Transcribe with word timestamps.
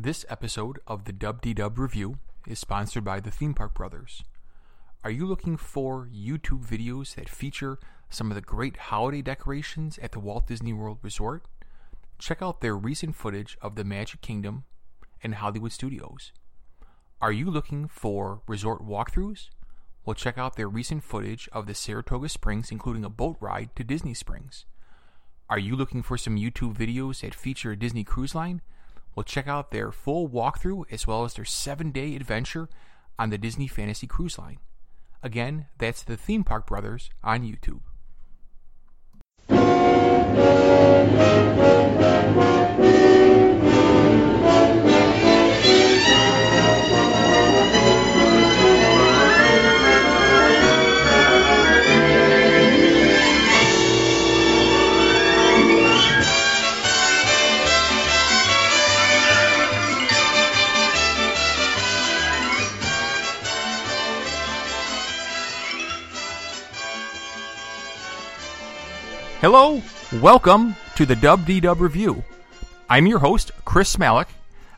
This 0.00 0.24
episode 0.28 0.78
of 0.86 1.06
the 1.06 1.12
Dub 1.12 1.42
D 1.42 1.52
Dub 1.54 1.76
Review 1.76 2.18
is 2.46 2.60
sponsored 2.60 3.02
by 3.02 3.18
the 3.18 3.32
Theme 3.32 3.52
Park 3.52 3.74
Brothers. 3.74 4.22
Are 5.02 5.10
you 5.10 5.26
looking 5.26 5.56
for 5.56 6.06
YouTube 6.06 6.64
videos 6.64 7.16
that 7.16 7.28
feature 7.28 7.80
some 8.08 8.30
of 8.30 8.36
the 8.36 8.40
great 8.40 8.76
holiday 8.76 9.22
decorations 9.22 9.98
at 9.98 10.12
the 10.12 10.20
Walt 10.20 10.46
Disney 10.46 10.72
World 10.72 10.98
Resort? 11.02 11.46
Check 12.16 12.40
out 12.40 12.60
their 12.60 12.76
recent 12.76 13.16
footage 13.16 13.58
of 13.60 13.74
the 13.74 13.82
Magic 13.82 14.20
Kingdom 14.20 14.62
and 15.20 15.34
Hollywood 15.34 15.72
Studios. 15.72 16.30
Are 17.20 17.32
you 17.32 17.50
looking 17.50 17.88
for 17.88 18.42
resort 18.46 18.86
walkthroughs? 18.86 19.48
Well, 20.04 20.14
check 20.14 20.38
out 20.38 20.54
their 20.54 20.68
recent 20.68 21.02
footage 21.02 21.48
of 21.52 21.66
the 21.66 21.74
Saratoga 21.74 22.28
Springs, 22.28 22.70
including 22.70 23.04
a 23.04 23.10
boat 23.10 23.36
ride 23.40 23.74
to 23.74 23.82
Disney 23.82 24.14
Springs. 24.14 24.64
Are 25.50 25.58
you 25.58 25.74
looking 25.74 26.04
for 26.04 26.16
some 26.16 26.36
YouTube 26.36 26.76
videos 26.76 27.22
that 27.22 27.34
feature 27.34 27.72
a 27.72 27.76
Disney 27.76 28.04
Cruise 28.04 28.36
Line? 28.36 28.62
Well, 29.18 29.24
check 29.24 29.48
out 29.48 29.72
their 29.72 29.90
full 29.90 30.28
walkthrough 30.28 30.84
as 30.92 31.08
well 31.08 31.24
as 31.24 31.34
their 31.34 31.44
seven 31.44 31.90
day 31.90 32.14
adventure 32.14 32.68
on 33.18 33.30
the 33.30 33.36
Disney 33.36 33.66
Fantasy 33.66 34.06
Cruise 34.06 34.38
Line. 34.38 34.58
Again, 35.24 35.66
that's 35.76 36.04
the 36.04 36.16
Theme 36.16 36.44
Park 36.44 36.68
Brothers 36.68 37.10
on 37.24 37.42
YouTube. 37.42 37.80
Hello, 69.40 69.80
welcome 70.20 70.74
to 70.96 71.06
the 71.06 71.14
Dub 71.14 71.46
D 71.46 71.60
Dub 71.60 71.80
Review. 71.80 72.22
I'm 72.90 73.06
your 73.06 73.18
host, 73.20 73.52
Chris 73.64 73.98
Malik, 73.98 74.28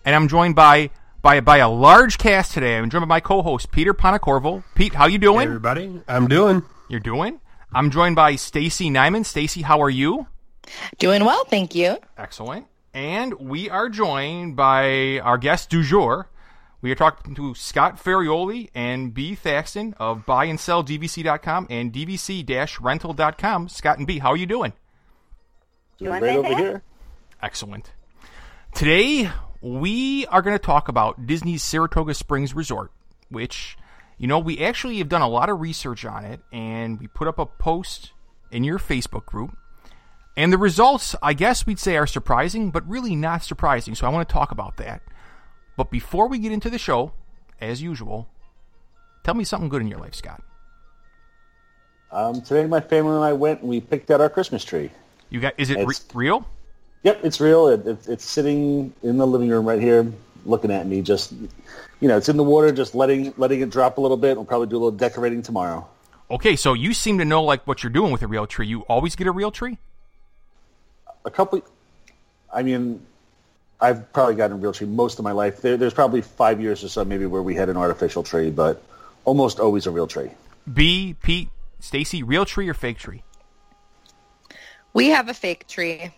and 0.05 0.15
I'm 0.15 0.29
joined 0.29 0.55
by 0.55 0.91
by 1.23 1.41
by 1.41 1.59
a 1.59 1.69
large 1.71 2.19
cast 2.19 2.53
today. 2.53 2.77
I'm 2.77 2.91
joined 2.91 3.03
by 3.03 3.07
my 3.17 3.21
co-host 3.21 3.71
Peter 3.71 3.95
Panacorval. 3.95 4.63
Pete, 4.75 4.95
how 4.95 5.07
you 5.07 5.13
Hey, 5.13 5.19
doing? 5.19 5.47
everybody, 5.47 6.01
I'm 6.09 6.29
doing. 6.29 6.63
You're 6.89 7.01
doing? 7.01 7.41
I'm 7.73 7.91
joined 7.91 8.17
by 8.17 8.37
Stacey 8.37 8.91
Nyman. 8.91 9.25
Stacey, 9.25 9.63
how 9.63 9.81
are 9.83 9.91
you? 9.91 10.27
Doing 10.99 11.25
well, 11.25 11.45
thank 11.45 11.75
you. 11.75 11.97
Excellent. 12.19 12.67
And 12.93 13.35
we 13.35 13.71
are 13.71 13.89
joined 13.89 14.57
by 14.57 15.21
our 15.21 15.39
guest 15.39 15.71
du 15.71 15.83
jour. 15.83 16.29
We 16.83 16.91
are 16.91 16.95
talking 16.95 17.35
to 17.35 17.55
Scott 17.55 18.03
Ferraioli 18.03 18.71
and 18.75 19.13
Bee. 19.13 19.35
Thaxton 19.35 19.95
of 19.99 20.25
buyandselldvc.com 20.25 21.67
and 21.69 21.93
dvc-rental.com. 21.93 23.69
Scott 23.69 23.99
and 23.99 24.07
Bee, 24.07 24.19
how 24.19 24.31
are 24.31 24.37
you 24.37 24.47
doing? 24.47 24.73
Doing 25.99 26.11
right 26.11 26.23
over 26.23 26.43
fantastic. 26.43 26.59
here. 26.59 26.83
Excellent. 27.43 27.93
Today, 28.75 29.31
we 29.61 30.27
are 30.27 30.41
going 30.41 30.55
to 30.55 30.65
talk 30.65 30.89
about 30.89 31.27
Disney's 31.27 31.63
Saratoga 31.63 32.15
Springs 32.15 32.55
Resort, 32.55 32.91
which, 33.29 33.77
you 34.17 34.27
know, 34.27 34.39
we 34.39 34.59
actually 34.61 34.97
have 34.99 35.11
done 35.11 35.23
a 35.23 35.29
lot 35.29 35.51
of 35.51 35.61
research 35.61 36.07
on 36.07 36.25
it, 36.25 36.41
and 36.51 36.99
we 36.99 37.09
put 37.09 37.29
up 37.29 37.39
a 37.39 37.45
post 37.45 38.13
in 38.51 38.65
your 38.65 38.79
Facebook 38.79 39.27
group. 39.27 39.55
And 40.35 40.51
the 40.51 40.59
results, 40.59 41.15
I 41.23 41.35
guess 41.35 41.67
we'd 41.67 41.79
say, 41.79 41.99
are 41.99 42.07
surprising, 42.07 42.71
but 42.71 42.89
really 42.89 43.15
not 43.15 43.43
surprising. 43.43 43.95
So 43.95 44.07
I 44.07 44.11
want 44.11 44.27
to 44.27 44.33
talk 44.33 44.51
about 44.51 44.79
that. 44.79 45.03
But 45.77 45.91
before 45.91 46.29
we 46.29 46.39
get 46.39 46.53
into 46.53 46.71
the 46.71 46.79
show, 46.79 47.13
as 47.61 47.83
usual, 47.83 48.29
tell 49.25 49.35
me 49.35 49.45
something 49.45 49.69
good 49.69 49.83
in 49.83 49.89
your 49.89 49.99
life, 49.99 50.15
Scott. 50.15 50.43
Um, 52.13 52.43
today, 52.43 52.67
my 52.67 52.81
family 52.81 53.15
and 53.15 53.25
I 53.25 53.33
went 53.33 53.61
and 53.61 53.69
we 53.69 53.81
picked 53.81 54.11
out 54.11 54.21
our 54.21 54.29
Christmas 54.29 54.65
tree. 54.65 54.91
You 55.31 55.41
got? 55.41 55.55
Is 55.59 55.71
it 55.71 55.87
re- 55.87 55.95
real? 56.13 56.47
Yep, 57.05 57.25
it's 57.25 57.41
real. 57.41 57.69
It, 57.69 57.87
it, 57.87 58.09
it's 58.09 58.25
sitting 58.25 58.93
in 59.03 59.17
the 59.17 59.27
living 59.27 59.49
room 59.49 59.65
right 59.65 59.81
here, 59.81 60.13
looking 60.45 60.71
at 60.71 60.87
me. 60.87 61.03
Just, 61.03 61.33
you 61.33 62.09
know, 62.09 62.17
it's 62.17 62.29
in 62.29 62.37
the 62.37 62.43
water, 62.45 62.73
just 62.73 62.95
letting 62.95 63.33
letting 63.37 63.61
it 63.61 63.71
drop 63.71 63.99
a 63.99 64.01
little 64.01 64.17
bit. 64.17 64.37
We'll 64.37 64.45
probably 64.45 64.67
do 64.67 64.77
a 64.77 64.79
little 64.79 64.91
decorating 64.91 65.43
tomorrow. 65.43 65.87
Okay, 66.31 66.57
so 66.57 66.75
you 66.75 66.95
seem 66.95 67.19
to 67.19 67.25
know 67.25 67.43
like 67.43 67.67
what 67.67 67.83
you're 67.83 67.91
doing 67.91 68.13
with 68.13 68.23
a 68.23 68.27
real 68.27 68.47
tree. 68.47 68.67
You 68.67 68.83
always 68.83 69.17
get 69.17 69.27
a 69.27 69.33
real 69.33 69.51
tree. 69.51 69.79
A 71.25 71.31
couple, 71.31 71.63
I 72.53 72.63
mean, 72.63 73.05
I've 73.81 74.13
probably 74.13 74.35
gotten 74.35 74.57
a 74.57 74.61
real 74.61 74.73
tree 74.73 74.87
most 74.87 75.19
of 75.19 75.25
my 75.25 75.33
life. 75.33 75.63
There, 75.63 75.77
there's 75.77 75.95
probably 75.95 76.21
five 76.21 76.61
years 76.61 76.85
or 76.85 76.89
so 76.89 77.05
maybe 77.05 77.27
where 77.27 77.43
we 77.43 77.55
had 77.55 77.69
an 77.69 77.77
artificial 77.77 78.23
tree, 78.23 78.51
but 78.51 78.83
almost 79.25 79.59
always 79.59 79.87
a 79.87 79.91
real 79.91 80.07
tree. 80.07 80.31
Bee, 80.73 81.17
Pete, 81.23 81.49
Stacey, 81.79 82.23
real 82.23 82.45
tree 82.45 82.69
or 82.69 82.75
fake 82.75 82.99
tree? 82.99 83.23
We 84.93 85.09
have 85.09 85.29
a 85.29 85.35
fake 85.35 85.67
tree, 85.67 86.11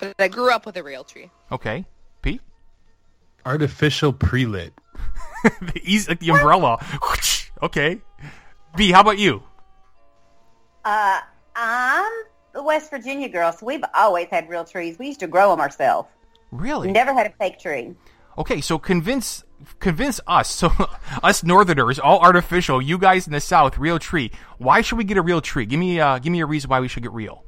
but 0.00 0.14
I 0.18 0.28
grew 0.28 0.50
up 0.52 0.66
with 0.66 0.76
a 0.76 0.82
real 0.82 1.04
tree. 1.04 1.30
Okay, 1.50 1.86
Pete. 2.20 2.40
Artificial 3.44 4.12
pre-lit. 4.12 4.74
the 5.42 5.80
easy, 5.82 6.10
like 6.10 6.20
the 6.20 6.30
umbrella. 6.30 6.84
okay. 7.62 8.00
Bee, 8.76 8.90
how 8.90 9.00
about 9.00 9.18
you? 9.18 9.42
Uh, 10.84 11.20
I'm 11.54 12.12
a 12.54 12.62
West 12.62 12.90
Virginia 12.90 13.28
girl, 13.28 13.52
so 13.52 13.64
we've 13.64 13.84
always 13.94 14.28
had 14.28 14.48
real 14.48 14.64
trees. 14.64 14.98
We 14.98 15.06
used 15.06 15.20
to 15.20 15.26
grow 15.26 15.50
them 15.50 15.60
ourselves. 15.60 16.08
Really? 16.50 16.90
Never 16.90 17.12
had 17.12 17.26
a 17.26 17.30
fake 17.38 17.58
tree. 17.58 17.94
Okay, 18.38 18.60
so 18.60 18.78
convince 18.78 19.44
convince 19.80 20.20
us. 20.26 20.50
So 20.50 20.70
us 21.22 21.42
Northerners, 21.42 21.98
all 21.98 22.20
artificial. 22.20 22.80
You 22.82 22.98
guys 22.98 23.26
in 23.26 23.32
the 23.32 23.40
South, 23.40 23.78
real 23.78 23.98
tree. 23.98 24.30
Why 24.58 24.80
should 24.82 24.98
we 24.98 25.04
get 25.04 25.16
a 25.16 25.22
real 25.22 25.40
tree? 25.40 25.66
Give 25.66 25.80
me 25.80 26.00
uh, 26.00 26.18
give 26.18 26.32
me 26.32 26.40
a 26.40 26.46
reason 26.46 26.68
why 26.68 26.80
we 26.80 26.88
should 26.88 27.02
get 27.02 27.12
real. 27.12 27.44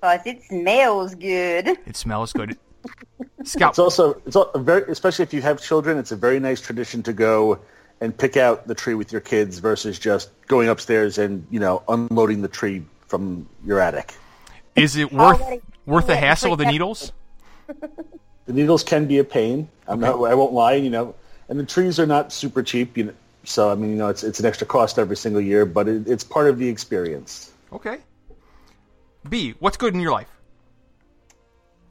Because 0.00 0.26
it 0.26 0.42
smells 0.44 1.14
good. 1.14 1.68
It 1.86 1.96
smells 1.96 2.32
good. 2.32 2.58
Scout. 3.44 3.72
It's 3.72 3.78
also 3.78 4.20
it's 4.26 4.36
a 4.36 4.58
very 4.58 4.90
especially 4.90 5.22
if 5.22 5.34
you 5.34 5.42
have 5.42 5.62
children. 5.62 5.98
It's 5.98 6.12
a 6.12 6.16
very 6.16 6.40
nice 6.40 6.60
tradition 6.60 7.02
to 7.04 7.12
go 7.12 7.60
and 8.00 8.16
pick 8.16 8.36
out 8.36 8.66
the 8.66 8.74
tree 8.74 8.94
with 8.94 9.12
your 9.12 9.20
kids 9.20 9.58
versus 9.58 9.98
just 9.98 10.30
going 10.46 10.68
upstairs 10.68 11.18
and 11.18 11.46
you 11.50 11.60
know 11.60 11.82
unloading 11.88 12.42
the 12.42 12.48
tree 12.48 12.84
from 13.06 13.48
your 13.64 13.80
attic. 13.80 14.14
Is 14.74 14.96
it 14.96 15.12
worth 15.12 15.40
worth 15.86 16.06
the 16.06 16.16
hassle 16.16 16.52
of 16.52 16.58
the 16.58 16.64
pre- 16.64 16.72
needles? 16.72 17.12
The 18.46 18.52
needles 18.52 18.84
can 18.84 19.06
be 19.06 19.18
a 19.18 19.24
pain. 19.24 19.68
I'm 19.88 20.00
not. 20.00 20.22
I 20.22 20.34
won't 20.34 20.52
lie. 20.52 20.74
You 20.74 20.90
know, 20.90 21.14
and 21.48 21.58
the 21.58 21.64
trees 21.64 21.98
are 21.98 22.06
not 22.06 22.32
super 22.32 22.62
cheap. 22.62 22.96
You 22.96 23.04
know, 23.04 23.14
so 23.44 23.70
I 23.70 23.74
mean, 23.74 23.90
you 23.90 23.96
know, 23.96 24.08
it's 24.08 24.22
it's 24.22 24.40
an 24.40 24.46
extra 24.46 24.66
cost 24.66 24.98
every 24.98 25.16
single 25.16 25.40
year, 25.40 25.64
but 25.64 25.88
it, 25.88 26.06
it's 26.06 26.24
part 26.24 26.48
of 26.48 26.58
the 26.58 26.68
experience. 26.68 27.52
Okay. 27.72 27.98
Bee, 29.28 29.54
what's 29.60 29.78
good 29.78 29.94
in 29.94 30.00
your 30.00 30.12
life? 30.12 30.28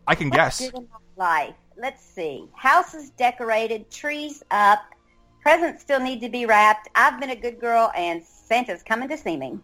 I 0.08 0.16
can 0.16 0.30
guess. 0.30 0.60
Good 0.60 0.76
in 0.76 0.88
my 1.18 1.26
life. 1.26 1.56
Let's 1.76 2.06
see. 2.06 2.48
Houses 2.54 3.10
decorated, 3.12 3.90
trees 3.90 4.44
up, 4.52 4.84
presents 5.42 5.82
still 5.82 6.00
need 6.00 6.22
to 6.22 6.30
be 6.30 6.46
wrapped. 6.46 6.88
I've 6.94 7.20
been 7.20 7.32
a 7.32 7.36
good 7.36 7.60
girl, 7.60 7.92
and 7.96 8.24
Santa's 8.24 8.84
coming 8.84 9.10
to 9.10 9.18
see 9.18 9.38
me. 9.38 9.58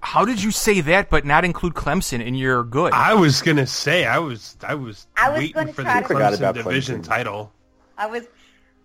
How 0.00 0.24
did 0.24 0.42
you 0.42 0.50
say 0.50 0.80
that 0.82 1.10
but 1.10 1.24
not 1.24 1.44
include 1.44 1.74
Clemson 1.74 2.24
in 2.24 2.34
your 2.34 2.62
good? 2.64 2.92
I 2.92 3.14
was 3.14 3.42
gonna 3.42 3.66
say 3.66 4.06
I 4.06 4.18
was 4.18 4.56
I 4.62 4.74
was, 4.74 5.06
I 5.16 5.30
was 5.30 5.38
waiting 5.38 5.72
for 5.72 5.82
the 5.82 5.90
try 5.90 6.00
to- 6.02 6.06
Forgot 6.06 6.32
Clemson 6.32 6.38
about 6.38 6.54
division 6.54 7.02
Clemson. 7.02 7.04
title. 7.08 7.52
I 7.98 8.06
was 8.06 8.26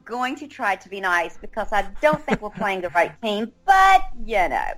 going 0.03 0.35
to 0.37 0.47
try 0.47 0.75
to 0.75 0.89
be 0.89 0.99
nice 1.01 1.37
because 1.37 1.69
I 1.71 1.87
don't 2.01 2.23
think 2.25 2.41
we're 2.41 2.49
playing 2.49 2.81
the 2.81 2.89
right 2.89 3.11
team, 3.21 3.51
but 3.65 4.01
you 4.25 4.49
know. 4.49 4.71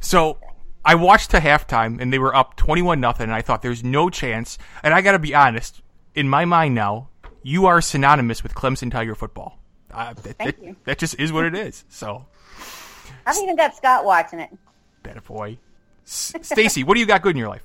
So 0.00 0.38
I 0.84 0.94
watched 0.96 1.30
to 1.30 1.38
halftime 1.38 2.00
and 2.00 2.12
they 2.12 2.18
were 2.18 2.34
up 2.34 2.56
twenty-one 2.56 3.00
nothing, 3.00 3.24
and 3.24 3.34
I 3.34 3.40
thought 3.42 3.62
there's 3.62 3.84
no 3.84 4.10
chance. 4.10 4.58
And 4.82 4.92
I 4.92 5.00
got 5.00 5.12
to 5.12 5.18
be 5.18 5.34
honest, 5.34 5.80
in 6.14 6.28
my 6.28 6.44
mind 6.44 6.74
now, 6.74 7.08
you 7.42 7.66
are 7.66 7.80
synonymous 7.80 8.42
with 8.42 8.54
Clemson 8.54 8.90
Tiger 8.90 9.14
football. 9.14 9.58
Uh, 9.90 10.12
that, 10.14 10.36
Thank 10.38 10.56
that- 10.56 10.62
you. 10.64 10.76
that 10.84 10.98
just 10.98 11.18
is 11.20 11.32
what 11.32 11.44
it 11.44 11.54
is. 11.54 11.84
So 11.88 12.24
I've 13.26 13.36
even 13.36 13.56
got 13.56 13.76
Scott 13.76 14.04
watching 14.04 14.40
it. 14.40 14.50
That 15.02 15.24
boy, 15.24 15.58
Stacey, 16.04 16.84
what 16.84 16.94
do 16.94 17.00
you 17.00 17.06
got 17.06 17.22
good 17.22 17.30
in 17.30 17.36
your 17.36 17.48
life? 17.48 17.64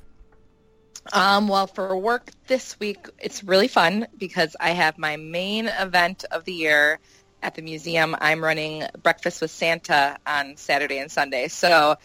Um, 1.14 1.48
well, 1.48 1.68
for 1.68 1.98
work 1.98 2.32
this 2.48 2.80
week, 2.80 3.08
it's 3.20 3.44
really 3.44 3.68
fun 3.68 4.08
because 4.18 4.56
I 4.60 4.72
have 4.72 4.98
my 4.98 5.16
main 5.16 5.68
event 5.68 6.26
of 6.32 6.44
the 6.44 6.54
year 6.54 7.00
at 7.42 7.56
the 7.56 7.62
museum. 7.62 8.16
I'm 8.20 8.44
running 8.44 8.84
Breakfast 9.04 9.42
with 9.42 9.52
Santa 9.52 10.18
on 10.26 10.58
Saturday 10.58 10.98
and 10.98 11.12
Sunday, 11.12 11.48
so 11.48 11.96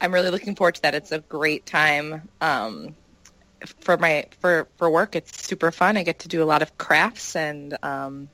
I'm 0.00 0.12
really 0.12 0.30
looking 0.30 0.54
forward 0.56 0.74
to 0.76 0.82
that. 0.82 0.94
It's 0.94 1.12
a 1.12 1.20
great 1.20 1.64
time 1.66 2.28
um, 2.40 2.94
for 3.80 3.96
my 3.96 4.26
for 4.40 4.68
for 4.76 4.90
work. 4.90 5.16
It's 5.16 5.46
super 5.46 5.70
fun. 5.70 5.96
I 5.96 6.02
get 6.02 6.20
to 6.20 6.28
do 6.28 6.42
a 6.42 6.44
lot 6.44 6.62
of 6.62 6.76
crafts 6.76 7.36
and 7.36 7.76
um, 7.82 8.28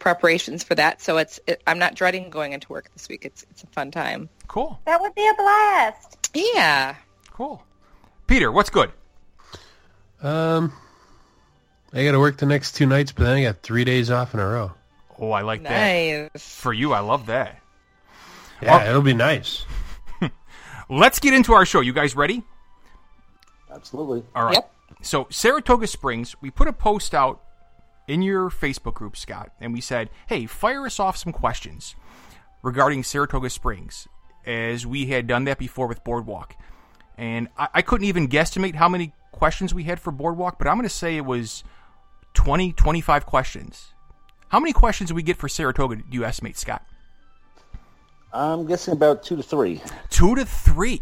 preparations 0.00 0.64
for 0.64 0.74
that. 0.74 1.00
So 1.00 1.18
it's 1.18 1.38
it, 1.46 1.62
I'm 1.66 1.78
not 1.78 1.94
dreading 1.94 2.30
going 2.30 2.52
into 2.52 2.68
work 2.68 2.90
this 2.92 3.08
week. 3.08 3.24
It's 3.24 3.44
it's 3.50 3.62
a 3.62 3.66
fun 3.68 3.90
time. 3.92 4.28
Cool, 4.48 4.80
That 4.86 5.00
would 5.00 5.14
be 5.14 5.26
a 5.28 5.34
blast. 5.34 6.30
Yeah. 6.34 6.96
cool. 7.30 7.62
Peter, 8.26 8.50
what's 8.50 8.70
good? 8.70 8.90
Um, 10.22 10.72
I 11.92 12.04
got 12.04 12.12
to 12.12 12.18
work 12.18 12.36
the 12.38 12.46
next 12.46 12.72
two 12.72 12.86
nights, 12.86 13.12
but 13.12 13.24
then 13.24 13.36
I 13.36 13.42
got 13.42 13.62
three 13.62 13.84
days 13.84 14.10
off 14.10 14.34
in 14.34 14.40
a 14.40 14.46
row. 14.46 14.72
Oh, 15.18 15.30
I 15.30 15.42
like 15.42 15.62
that. 15.62 16.30
Nice. 16.34 16.54
For 16.54 16.72
you, 16.72 16.92
I 16.92 17.00
love 17.00 17.26
that. 17.26 17.60
Yeah, 18.62 18.88
it'll 18.88 19.02
be 19.02 19.14
nice. 19.14 19.64
Let's 20.90 21.18
get 21.18 21.32
into 21.32 21.52
our 21.52 21.64
show. 21.64 21.80
You 21.80 21.92
guys 21.92 22.14
ready? 22.16 22.42
Absolutely. 23.72 24.24
All 24.34 24.44
right. 24.44 24.54
Yep. 24.54 24.72
So 25.02 25.26
Saratoga 25.30 25.86
Springs, 25.86 26.34
we 26.42 26.50
put 26.50 26.68
a 26.68 26.72
post 26.72 27.14
out 27.14 27.42
in 28.10 28.22
your 28.22 28.50
Facebook 28.50 28.94
group, 28.94 29.16
Scott, 29.16 29.52
and 29.60 29.72
we 29.72 29.80
said, 29.80 30.10
"Hey, 30.26 30.46
fire 30.46 30.84
us 30.84 30.98
off 30.98 31.16
some 31.16 31.32
questions 31.32 31.94
regarding 32.62 33.04
Saratoga 33.04 33.48
Springs," 33.48 34.08
as 34.44 34.86
we 34.86 35.06
had 35.06 35.26
done 35.26 35.44
that 35.44 35.58
before 35.58 35.86
with 35.86 36.02
Boardwalk. 36.04 36.56
And 37.16 37.48
I, 37.56 37.68
I 37.74 37.82
couldn't 37.82 38.06
even 38.06 38.28
guesstimate 38.28 38.74
how 38.74 38.88
many 38.88 39.12
questions 39.32 39.72
we 39.72 39.84
had 39.84 40.00
for 40.00 40.10
Boardwalk, 40.10 40.58
but 40.58 40.66
I'm 40.66 40.76
going 40.76 40.88
to 40.88 40.94
say 40.94 41.16
it 41.16 41.24
was 41.24 41.64
20, 42.34 42.72
25 42.72 43.26
questions. 43.26 43.92
How 44.48 44.58
many 44.58 44.72
questions 44.72 45.08
did 45.08 45.14
we 45.14 45.22
get 45.22 45.36
for 45.36 45.48
Saratoga? 45.48 45.96
Do 45.96 46.02
you 46.10 46.24
estimate, 46.24 46.58
Scott? 46.58 46.84
I'm 48.32 48.66
guessing 48.66 48.92
about 48.92 49.22
two 49.22 49.36
to 49.36 49.42
three. 49.42 49.80
two 50.08 50.34
to 50.34 50.44
three. 50.44 51.00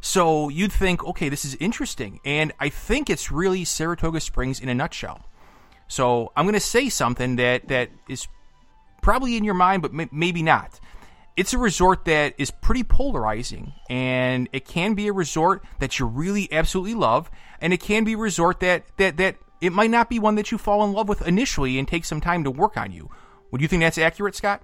So 0.00 0.48
you'd 0.48 0.72
think, 0.72 1.04
okay, 1.04 1.28
this 1.28 1.44
is 1.44 1.54
interesting. 1.56 2.20
And 2.24 2.52
I 2.60 2.68
think 2.68 3.08
it's 3.08 3.30
really 3.30 3.64
Saratoga 3.64 4.20
Springs 4.20 4.60
in 4.60 4.68
a 4.68 4.74
nutshell. 4.74 5.24
So 5.88 6.32
I'm 6.36 6.44
going 6.44 6.54
to 6.54 6.60
say 6.60 6.88
something 6.88 7.36
that, 7.36 7.68
that 7.68 7.90
is 8.08 8.26
probably 9.02 9.36
in 9.36 9.44
your 9.44 9.54
mind, 9.54 9.82
but 9.82 9.92
may- 9.92 10.08
maybe 10.10 10.42
not. 10.42 10.80
It's 11.36 11.52
a 11.52 11.58
resort 11.58 12.04
that 12.04 12.34
is 12.38 12.50
pretty 12.50 12.84
polarizing, 12.84 13.72
and 13.90 14.48
it 14.52 14.64
can 14.64 14.94
be 14.94 15.08
a 15.08 15.12
resort 15.12 15.64
that 15.80 15.98
you 15.98 16.06
really 16.06 16.50
absolutely 16.52 16.94
love, 16.94 17.28
and 17.60 17.72
it 17.72 17.80
can 17.80 18.04
be 18.04 18.12
a 18.12 18.18
resort 18.18 18.60
that, 18.60 18.84
that, 18.98 19.16
that 19.16 19.36
it 19.60 19.72
might 19.72 19.90
not 19.90 20.08
be 20.08 20.18
one 20.18 20.36
that 20.36 20.52
you 20.52 20.58
fall 20.58 20.84
in 20.84 20.92
love 20.92 21.08
with 21.08 21.26
initially 21.26 21.78
and 21.78 21.88
take 21.88 22.04
some 22.04 22.20
time 22.20 22.44
to 22.44 22.50
work 22.50 22.76
on 22.76 22.92
you. 22.92 23.10
Would 23.50 23.60
you 23.60 23.68
think 23.68 23.82
that's 23.82 23.98
accurate, 23.98 24.36
Scott? 24.36 24.62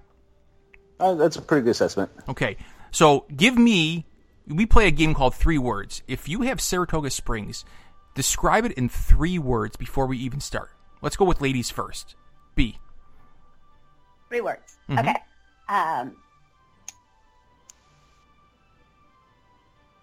Uh, 0.99 1.15
that's 1.15 1.35
a 1.35 1.41
pretty 1.41 1.63
good 1.63 1.71
assessment. 1.71 2.11
Okay, 2.29 2.57
so 2.91 3.25
give 3.35 3.57
me. 3.57 4.05
We 4.47 4.65
play 4.65 4.87
a 4.87 4.91
game 4.91 5.13
called 5.13 5.35
Three 5.35 5.57
Words. 5.57 6.03
If 6.07 6.27
you 6.27 6.41
have 6.41 6.59
Saratoga 6.59 7.09
Springs, 7.09 7.63
describe 8.15 8.65
it 8.65 8.73
in 8.73 8.89
three 8.89 9.39
words 9.39 9.75
before 9.75 10.07
we 10.07 10.17
even 10.17 10.39
start. 10.39 10.71
Let's 11.01 11.15
go 11.15 11.25
with 11.25 11.41
ladies 11.41 11.69
first. 11.69 12.15
Bee. 12.55 12.77
Three 14.29 14.41
words. 14.41 14.77
Mm-hmm. 14.89 14.99
Okay. 14.99 15.15
Um, 15.69 16.15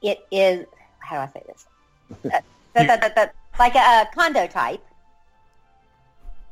it 0.02 0.26
is. 0.30 0.66
How 1.00 1.16
do 1.16 1.30
I 1.30 1.32
say 1.32 1.42
this? 1.46 1.66
Uh, 2.76 2.82
the- 2.82 2.84
the- 2.84 2.96
the- 3.08 3.12
the- 3.16 3.32
like 3.58 3.74
a, 3.74 3.78
a 3.78 4.06
condo 4.14 4.46
type 4.46 4.84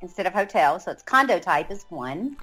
instead 0.02 0.26
of 0.26 0.32
hotel. 0.32 0.81
So 0.81 0.90
it's 0.90 1.02
condo 1.02 1.38
type 1.38 1.70
is 1.70 1.84
one. 1.88 2.37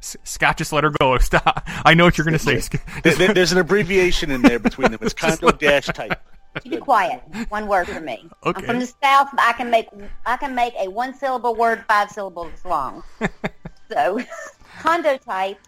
Scott, 0.00 0.56
just 0.56 0.72
let 0.72 0.82
her 0.84 0.90
go. 0.90 1.16
Stop. 1.20 1.62
I 1.84 1.94
know 1.94 2.04
what 2.06 2.18
you're 2.18 2.24
going 2.24 2.36
to 2.36 2.38
say. 2.38 2.78
There- 3.02 3.14
there- 3.14 3.34
There's 3.34 3.52
an 3.52 3.58
abbreviation 3.58 4.30
in 4.30 4.42
there 4.42 4.58
between 4.58 4.90
them. 4.90 4.98
It's 5.02 5.14
condo 5.14 5.52
dash 5.52 5.86
type. 5.86 6.20
You 6.64 6.72
be 6.72 6.76
quiet. 6.78 7.22
One 7.48 7.66
word 7.68 7.86
for 7.88 8.00
me. 8.00 8.28
Okay. 8.44 8.58
I'm 8.60 8.64
from 8.64 8.80
the 8.80 8.92
south. 9.02 9.28
I 9.38 9.52
can 9.52 9.70
make 9.70 9.88
I 10.26 10.36
can 10.36 10.54
make 10.54 10.74
a 10.78 10.88
one 10.88 11.14
syllable 11.14 11.54
word 11.54 11.84
five 11.86 12.10
syllables 12.10 12.64
long. 12.64 13.02
so, 13.92 14.20
condo 14.80 15.16
type, 15.18 15.58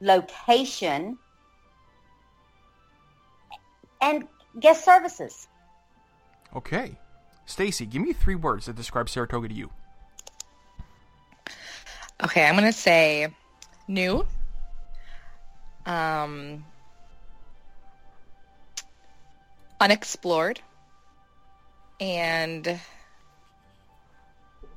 location, 0.00 1.18
and 4.00 4.26
guest 4.60 4.84
services. 4.84 5.48
Okay. 6.56 6.98
Stacey, 7.46 7.84
give 7.84 8.00
me 8.00 8.12
three 8.12 8.34
words 8.34 8.66
that 8.66 8.76
describe 8.76 9.08
Saratoga 9.08 9.48
to 9.48 9.54
you. 9.54 9.70
Okay, 12.22 12.46
I'm 12.46 12.54
gonna 12.54 12.72
say 12.72 13.28
new. 13.86 14.26
Um, 15.84 16.64
unexplored 19.80 20.60
and 22.00 22.80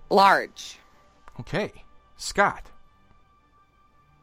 large. 0.10 0.78
Okay. 1.40 1.72
Scott. 2.18 2.64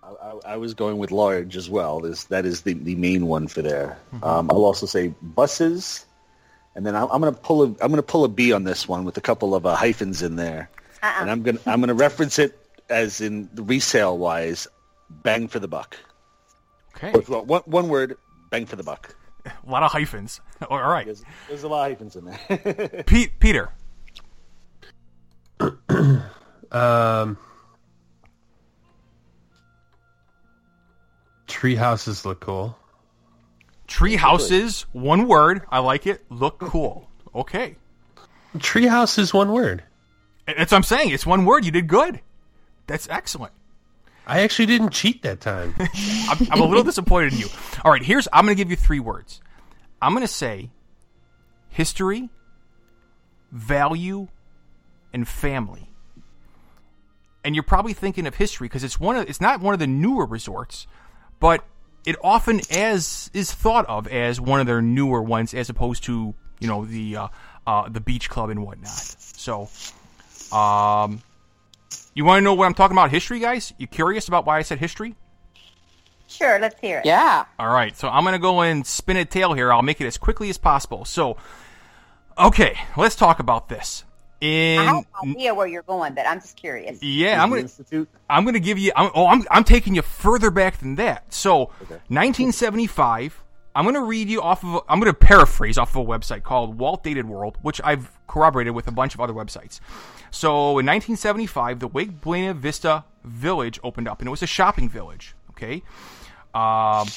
I, 0.03 0.09
I, 0.09 0.39
I 0.53 0.57
was 0.57 0.75
going 0.75 0.99
with 0.99 1.11
large 1.11 1.57
as 1.57 1.71
well. 1.71 2.01
This, 2.01 2.25
that 2.25 2.45
is 2.45 2.63
the, 2.63 2.75
the 2.75 2.95
main 2.97 3.27
one 3.27 3.49
for 3.49 3.63
there. 3.63 3.97
Um, 4.23 4.51
I'll 4.51 4.65
also 4.65 4.87
say 4.87 5.15
buses, 5.23 6.05
and 6.75 6.85
then 6.85 6.95
I'm, 6.95 7.09
I'm 7.11 7.21
going 7.21 7.35
to 7.35 7.41
pull 7.41 7.63
a 7.63 7.67
I'm 7.67 7.89
going 7.89 7.97
to 7.97 8.03
pull 8.03 8.25
a 8.25 8.29
Bee 8.29 8.53
on 8.53 8.65
this 8.65 8.87
one 8.89 9.05
with 9.05 9.17
a 9.17 9.21
couple 9.21 9.55
of 9.55 9.65
uh, 9.65 9.75
hyphens 9.77 10.23
in 10.23 10.37
there, 10.37 10.69
Uh-uh. 11.03 11.21
and 11.21 11.31
I'm 11.31 11.43
going 11.43 11.57
to 11.59 11.71
I'm 11.71 11.81
going 11.81 11.89
to 11.89 11.95
reference 11.95 12.39
it 12.39 12.59
as 12.91 13.21
in 13.21 13.49
the 13.55 13.63
resale 13.63 14.19
wise, 14.19 14.67
bang 15.09 15.49
for 15.49 15.59
the 15.59 15.69
buck. 15.69 15.97
Okay. 16.97 17.13
Well, 17.29 17.45
one, 17.45 17.63
one 17.63 17.89
word, 17.89 18.17
bang 18.51 18.67
for 18.67 18.77
the 18.77 18.83
buck. 18.83 19.15
A 19.47 19.53
lot 19.71 19.83
of 19.83 19.93
hyphens. 19.93 20.41
All 20.71 20.79
right. 20.79 21.07
There's, 21.07 21.25
there's 21.49 21.63
a 21.63 21.69
lot 21.69 21.91
of 21.91 21.99
hyphens 21.99 22.17
in 22.17 22.25
there. 22.25 23.05
Pete, 23.07 23.39
Peter. 23.39 23.71
Um, 26.73 27.39
tree 31.47 31.77
houses 31.77 32.27
look 32.27 32.41
cool. 32.41 32.77
Tree 33.87 34.17
houses, 34.17 34.87
one 34.93 35.29
word. 35.29 35.63
I 35.71 35.79
like 35.79 36.09
it. 36.09 36.25
Look 36.31 36.59
cool. 36.59 37.09
Okay. 37.33 37.77
Tree 38.59 38.87
house 38.87 39.19
is 39.19 39.33
one 39.33 39.53
word. 39.53 39.85
That's 40.47 40.73
what 40.73 40.79
I'm 40.79 40.83
saying. 40.83 41.11
It's 41.11 41.25
one 41.25 41.45
word. 41.45 41.65
You 41.65 41.71
did 41.71 41.87
good. 41.87 42.21
That's 42.89 43.09
excellent. 43.09 43.53
I 44.27 44.41
actually 44.41 44.67
didn't 44.67 44.91
cheat 44.91 45.23
that 45.23 45.41
time. 45.41 45.75
I'm, 45.79 46.49
I'm 46.51 46.61
a 46.61 46.67
little 46.67 46.85
disappointed 46.85 47.35
in 47.35 47.41
you. 47.41 47.49
All 47.85 47.93
right, 47.93 48.03
here's 48.03 48.27
I'm 48.33 48.45
going 48.45 48.57
to 48.57 48.61
give 48.61 48.71
you 48.71 48.77
three 48.77 49.01
words. 49.01 49.41
I'm 50.01 50.13
going 50.13 50.27
to 50.27 50.33
say 50.33 50.71
history, 51.69 52.31
value, 53.53 54.29
and 55.13 55.27
family. 55.29 55.91
And 57.45 57.55
you're 57.55 57.63
probably 57.63 57.93
thinking 57.93 58.27
of 58.27 58.37
history 58.37 58.67
because 58.67 58.85
it's 58.85 58.99
one 58.99 59.17
of 59.17 59.29
it's 59.29 59.41
not 59.41 59.61
one 59.61 59.75
of 59.75 59.81
the 59.81 59.87
newer 59.87 60.25
resorts, 60.25 60.87
but 61.41 61.65
it 62.07 62.17
often 62.23 62.61
as 62.71 63.31
is 63.35 63.53
thought 63.53 63.87
of 63.87 64.07
as 64.09 64.41
one 64.41 64.61
of 64.61 64.67
their 64.67 64.81
newer 64.81 65.23
ones 65.23 65.53
as 65.53 65.69
opposed 65.69 66.05
to 66.05 66.35
you 66.59 66.69
know 66.69 66.85
the 66.87 67.17
uh, 67.17 67.29
uh, 67.67 67.89
the 67.89 68.01
beach 68.01 68.31
club 68.31 68.51
and 68.51 68.63
whatnot. 68.63 68.89
So, 68.89 69.69
um, 70.57 71.23
you 72.15 72.25
want 72.25 72.39
to 72.39 72.43
know 72.43 72.55
what 72.55 72.67
I'm 72.67 72.75
talking 72.75 72.97
about? 72.97 73.11
History, 73.11 73.41
guys? 73.41 73.73
You 73.79 73.87
curious 73.87 74.29
about 74.29 74.47
why 74.47 74.59
I 74.59 74.63
said 74.63 74.79
history? 74.79 75.17
Sure, 76.27 76.59
let's 76.59 76.81
hear 76.81 76.99
it. 76.99 77.07
Yeah. 77.07 77.45
All 77.59 77.69
right, 77.69 77.97
so 77.97 78.09
I'm 78.09 78.25
going 78.25 78.33
to 78.33 78.39
go 78.39 78.63
and 78.63 78.87
spin 78.87 79.17
a 79.17 79.25
tail 79.25 79.53
here. 79.53 79.73
I'll 79.73 79.83
make 79.83 80.01
it 80.01 80.07
as 80.07 80.19
quickly 80.19 80.49
as 80.51 80.59
possible. 80.59 81.05
So, 81.05 81.37
okay, 82.39 82.79
let's 82.97 83.15
talk 83.15 83.41
about 83.41 83.69
this. 83.69 84.05
In 84.41 84.81
I 84.81 84.85
have 84.85 85.05
an 85.23 85.31
idea 85.31 85.55
where 85.55 85.67
you're 85.67 85.83
going, 85.83 86.15
but 86.15 86.27
I'm 86.27 86.41
just 86.41 86.57
curious. 86.57 87.03
yeah, 87.03 87.43
I'm 87.43 87.51
going 87.51 87.69
to 87.69 88.07
I'm 88.29 88.45
going 88.45 88.55
to 88.55 88.61
give 88.61 88.79
you. 88.79 88.93
I'm, 88.95 89.11
oh, 89.15 89.27
I'm 89.27 89.45
I'm 89.51 89.65
taking 89.65 89.95
you 89.95 90.03
further 90.03 90.51
back 90.51 90.79
than 90.79 90.97
that. 90.97 91.33
So, 91.33 91.67
1975. 92.09 93.44
I'm 93.75 93.85
going 93.85 93.95
to 93.95 94.03
read 94.03 94.29
you 94.29 94.41
off 94.41 94.65
of. 94.65 94.85
I'm 94.89 95.01
going 95.01 95.13
to 95.13 95.19
paraphrase 95.19 95.79
off 95.79 95.97
of 95.97 96.07
a 96.07 96.09
website 96.09 96.43
called 96.43 96.79
Walt 96.79 97.03
Dated 97.03 97.27
World, 97.27 97.59
which 97.63 97.81
I've 97.83 98.11
corroborated 98.27 98.75
with 98.75 98.87
a 98.87 98.93
bunch 98.93 99.15
of 99.15 99.21
other 99.21 99.33
websites. 99.33 99.81
So, 100.31 100.79
in 100.79 100.87
1975, 100.87 101.81
the 101.81 101.89
Lake 101.89 102.21
Buena 102.21 102.55
Vista 102.55 103.05
Village 103.25 103.81
opened 103.83 104.09
up, 104.09 104.21
and 104.21 104.29
it 104.29 104.31
was 104.31 104.43
a 104.43 104.47
shopping 104.47 104.89
village. 104.89 105.35
Okay. 105.51 105.83
Um, 106.55 107.09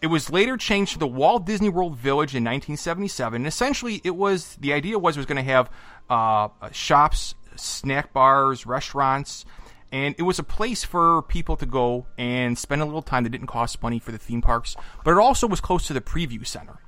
it 0.00 0.06
was 0.06 0.30
later 0.30 0.56
changed 0.56 0.92
to 0.92 0.98
the 0.98 1.06
Walt 1.06 1.44
Disney 1.44 1.68
World 1.68 1.96
Village 1.96 2.34
in 2.34 2.44
1977. 2.44 3.42
And 3.42 3.46
essentially, 3.46 4.00
it 4.04 4.14
was 4.14 4.54
the 4.56 4.72
idea 4.72 4.98
was 4.98 5.16
it 5.16 5.20
was 5.20 5.26
going 5.26 5.44
to 5.44 5.50
have 5.50 5.70
uh, 6.08 6.48
shops, 6.70 7.34
snack 7.56 8.12
bars, 8.12 8.66
restaurants, 8.66 9.44
and 9.92 10.14
it 10.18 10.22
was 10.22 10.38
a 10.38 10.42
place 10.42 10.84
for 10.84 11.22
people 11.22 11.56
to 11.56 11.66
go 11.66 12.06
and 12.16 12.58
spend 12.58 12.82
a 12.82 12.84
little 12.84 13.02
time 13.02 13.24
that 13.24 13.30
didn't 13.30 13.46
cost 13.46 13.82
money 13.82 13.98
for 13.98 14.12
the 14.12 14.18
theme 14.18 14.42
parks. 14.42 14.76
But 15.04 15.12
it 15.12 15.18
also 15.18 15.46
was 15.46 15.60
close 15.60 15.86
to 15.86 15.92
the 15.92 16.00
preview 16.00 16.46
center. 16.46 16.78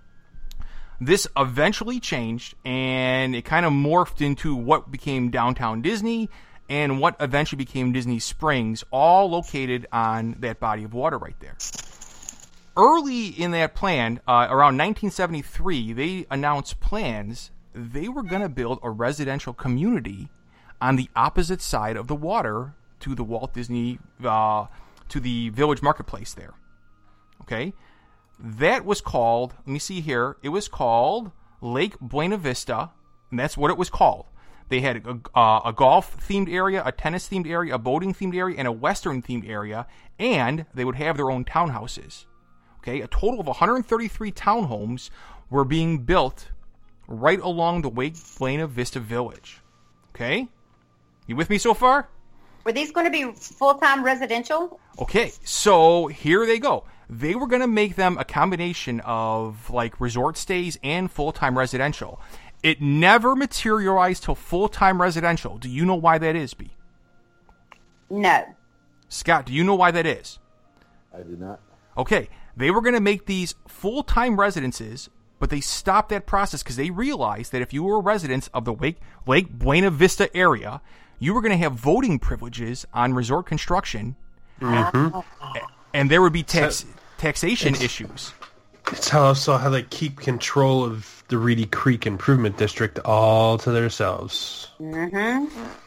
This 1.01 1.27
eventually 1.37 1.99
changed, 1.99 2.55
and 2.65 3.35
it 3.35 3.45
kind 3.45 3.65
of 3.65 3.73
morphed 3.73 4.21
into 4.21 4.55
what 4.55 4.91
became 4.91 5.31
downtown 5.31 5.81
Disney 5.81 6.29
and 6.69 7.01
what 7.01 7.17
eventually 7.21 7.57
became 7.57 7.93
Disney 7.93 8.19
Springs, 8.19 8.85
all 8.93 9.31
located 9.31 9.87
on 9.93 10.37
that 10.41 10.61
body 10.61 10.85
of 10.85 10.95
water 10.95 11.19
right 11.19 11.35
there 11.41 11.57
early 12.81 13.27
in 13.29 13.51
that 13.53 13.75
plan, 13.75 14.21
uh, 14.27 14.47
around 14.49 14.79
1973, 14.79 15.93
they 15.93 16.27
announced 16.31 16.81
plans. 16.81 17.51
They 17.75 18.09
were 18.09 18.23
going 18.23 18.43
to 18.43 18.49
build 18.49 18.81
a 18.83 18.91
residential 18.91 19.53
community 19.53 20.31
on 20.81 20.97
the 20.97 21.11
opposite 21.15 21.61
side 21.61 21.97
of 21.97 22.07
the 22.07 22.15
water 22.15 22.75
to 23.01 23.15
the 23.15 23.25
Walt 23.25 23.55
Disney, 23.55 23.99
uh, 24.25 24.67
to 25.09 25.21
the 25.21 25.51
Village 25.51 25.83
Marketplace 25.83 26.35
there. 26.35 26.55
Okay, 27.43 27.73
that 28.39 28.85
was 28.85 29.01
called. 29.01 29.55
Let 29.67 29.73
me 29.73 29.79
see 29.79 30.01
here. 30.01 30.37
It 30.43 30.51
was 30.51 30.69
called 30.69 31.33
Lake 31.61 31.97
Buena 32.01 32.37
Vista, 32.37 32.91
and 33.31 33.39
that's 33.39 33.57
what 33.57 33.71
it 33.71 33.77
was 33.77 33.91
called. 33.91 34.27
They 34.69 34.81
had 34.81 35.05
a, 35.05 35.19
uh, 35.37 35.61
a 35.65 35.73
golf 35.73 36.17
themed 36.27 36.49
area, 36.49 36.83
a 36.87 36.93
tennis 36.93 37.29
themed 37.29 37.49
area, 37.49 37.75
a 37.75 37.79
boating 37.79 38.15
themed 38.15 38.37
area, 38.37 38.57
and 38.57 38.69
a 38.69 38.73
western 38.73 39.21
themed 39.21 39.49
area, 39.49 39.87
and 40.19 40.65
they 40.73 40.85
would 40.85 40.95
have 40.95 41.17
their 41.17 41.31
own 41.31 41.45
townhouses. 41.45 42.27
Okay, 42.79 43.01
a 43.01 43.09
total 43.09 43.41
of 43.41 43.47
133 43.47 44.33
townhomes 44.33 45.11
were 45.51 45.65
being 45.65 45.99
built 45.99 46.51
right 47.09 47.41
along 47.41 47.83
the 47.83 47.91
Lake 47.91 48.15
Buena 48.39 48.67
Vista 48.69 49.01
Village. 49.01 49.61
Okay, 50.15 50.49
you 51.27 51.35
with 51.37 51.51
me 51.51 51.59
so 51.59 51.75
far? 51.75 52.09
Were 52.65 52.73
these 52.73 52.93
going 52.93 53.07
to 53.07 53.11
be 53.11 53.33
full-time 53.33 54.05
residential? 54.05 54.79
Okay, 54.99 55.33
so 55.45 56.09
here 56.09 56.45
they 56.47 56.59
go. 56.59 56.85
They 57.09 57.35
were 57.35 57.47
going 57.47 57.63
to 57.63 57.67
make 57.67 57.97
them 57.97 58.19
a 58.19 58.25
combination 58.25 59.01
of 59.01 59.71
like 59.71 60.01
resort 60.01 60.37
stays 60.37 60.79
and 60.83 61.11
full 61.11 61.33
time 61.33 61.59
residential. 61.59 62.21
It 62.63 62.81
never 62.81 63.35
materialized 63.35 64.25
till 64.25 64.35
full 64.35 64.69
time 64.69 65.01
residential. 65.01 65.59
Do 65.59 65.69
you 65.69 65.85
know 65.85 65.95
why 65.95 66.19
that 66.19 66.37
is, 66.37 66.55
Bee? 66.55 66.73
No. 68.11 68.45
Scott, 69.09 69.47
do 69.47 69.53
you 69.53 69.65
know 69.65 69.75
why 69.75 69.91
that 69.91 70.07
is? 70.07 70.39
I 71.13 71.23
do 71.23 71.37
not. 71.37 71.61
Okay, 71.97 72.29
they 72.57 72.71
were 72.71 72.81
going 72.81 72.95
to 72.95 73.01
make 73.01 73.27
these 73.27 73.55
full 73.67 74.03
time 74.03 74.39
residences, 74.39 75.09
but 75.39 75.51
they 75.51 75.61
stopped 75.61 76.11
that 76.11 76.27
process 76.27 76.63
because 76.63 76.77
they 76.77 76.91
realized 76.91 77.51
that 77.53 77.63
if 77.63 77.73
you 77.73 77.83
were 77.83 77.97
a 77.97 78.03
resident 78.03 78.49
of 78.55 78.65
the 78.65 78.73
Wake, 78.73 79.01
Lake 79.27 79.51
Buena 79.51 79.91
Vista 79.91 80.35
area, 80.37 80.81
you 81.21 81.35
were 81.35 81.41
going 81.41 81.53
to 81.53 81.59
have 81.59 81.75
voting 81.75 82.19
privileges 82.19 82.87
on 82.93 83.15
resort 83.15 83.47
construction, 83.47 84.17
and 84.61 86.11
there 86.11 86.21
would 86.21 86.33
be 86.33 86.43
tax, 86.43 86.85
taxation 87.19 87.75
issues. 87.77 88.33
It's 88.91 89.09
how 89.09 89.23
also 89.23 89.57
how 89.57 89.71
they 89.71 89.85
keep 89.85 90.19
control 90.19 90.83
of 90.85 91.23
the 91.29 91.39
Reedy 91.39 91.67
Creek 91.67 92.07
Improvement 92.07 92.57
District 92.57 92.99
all 93.05 93.57
to 93.59 93.71
themselves. 93.71 94.69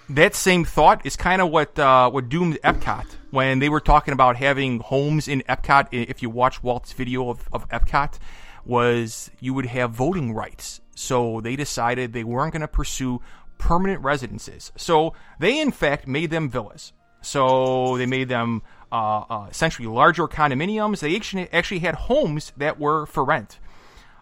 that 0.09 0.35
same 0.35 0.63
thought 0.63 1.05
is 1.05 1.17
kind 1.17 1.41
of 1.41 1.49
what 1.49 1.77
uh, 1.77 2.09
what 2.09 2.29
doomed 2.29 2.59
Epcot 2.63 3.05
when 3.31 3.59
they 3.59 3.67
were 3.67 3.81
talking 3.81 4.13
about 4.13 4.37
having 4.37 4.79
homes 4.79 5.27
in 5.27 5.41
Epcot. 5.49 5.87
If 5.91 6.21
you 6.21 6.29
watch 6.29 6.63
Walt's 6.63 6.93
video 6.93 7.29
of, 7.29 7.49
of 7.51 7.67
Epcot, 7.69 8.19
was 8.63 9.29
you 9.41 9.53
would 9.53 9.65
have 9.65 9.91
voting 9.91 10.33
rights. 10.33 10.79
So 10.95 11.41
they 11.41 11.55
decided 11.55 12.13
they 12.13 12.23
weren't 12.23 12.53
going 12.53 12.61
to 12.61 12.67
pursue 12.67 13.19
permanent 13.57 14.01
residences. 14.01 14.71
So 14.75 15.13
they 15.39 15.59
in 15.59 15.71
fact 15.71 16.07
made 16.07 16.29
them 16.29 16.49
villas. 16.49 16.93
So 17.21 17.97
they 17.97 18.05
made 18.05 18.29
them 18.29 18.61
uh, 18.91 19.23
uh, 19.29 19.47
essentially 19.49 19.87
larger 19.87 20.27
condominiums. 20.27 20.99
They 20.99 21.47
actually 21.51 21.79
had 21.79 21.95
homes 21.95 22.51
that 22.57 22.79
were 22.79 23.05
for 23.05 23.23
rent. 23.23 23.59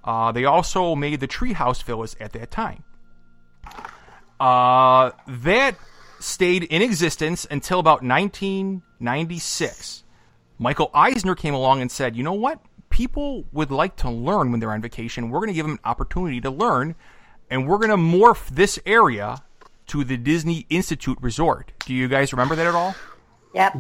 Uh, 0.04 0.32
they 0.32 0.46
also 0.46 0.96
made 0.96 1.20
the 1.20 1.28
treehouse 1.28 1.84
villas 1.84 2.16
at 2.20 2.34
that 2.34 2.52
time. 2.52 2.84
Uh, 4.40 5.12
that 5.28 5.76
stayed 6.20 6.64
in 6.64 6.82
existence 6.82 7.46
until 7.50 7.80
about 7.80 8.04
1996. 8.04 10.04
Michael 10.58 10.92
Eisner 10.94 11.36
came 11.36 11.54
along 11.54 11.82
and 11.82 11.92
said, 11.92 12.16
you 12.16 12.24
know 12.24 12.34
what? 12.34 12.60
People 12.90 13.46
would 13.52 13.72
like 13.72 13.96
to 13.98 14.10
learn 14.10 14.52
when 14.52 14.60
they're 14.60 14.72
on 14.72 14.82
vacation. 14.82 15.30
We're 15.30 15.40
going 15.40 15.50
to 15.50 15.54
give 15.54 15.66
them 15.66 15.74
an 15.74 15.80
opportunity 15.86 16.42
to 16.42 16.50
learn, 16.50 16.96
and 17.52 17.68
we're 17.68 17.78
going 17.78 17.90
to 17.92 17.98
morph 17.98 18.48
this 18.50 18.80
area 18.86 19.44
to 19.88 20.04
the 20.04 20.18
Disney 20.18 20.66
Institute 20.70 21.18
Resort. 21.22 21.72
Do 21.86 21.94
you 21.94 22.08
guys 22.08 22.32
remember 22.34 22.56
that 22.56 22.66
at 22.66 22.74
all? 22.74 22.96
Yep. 23.54 23.78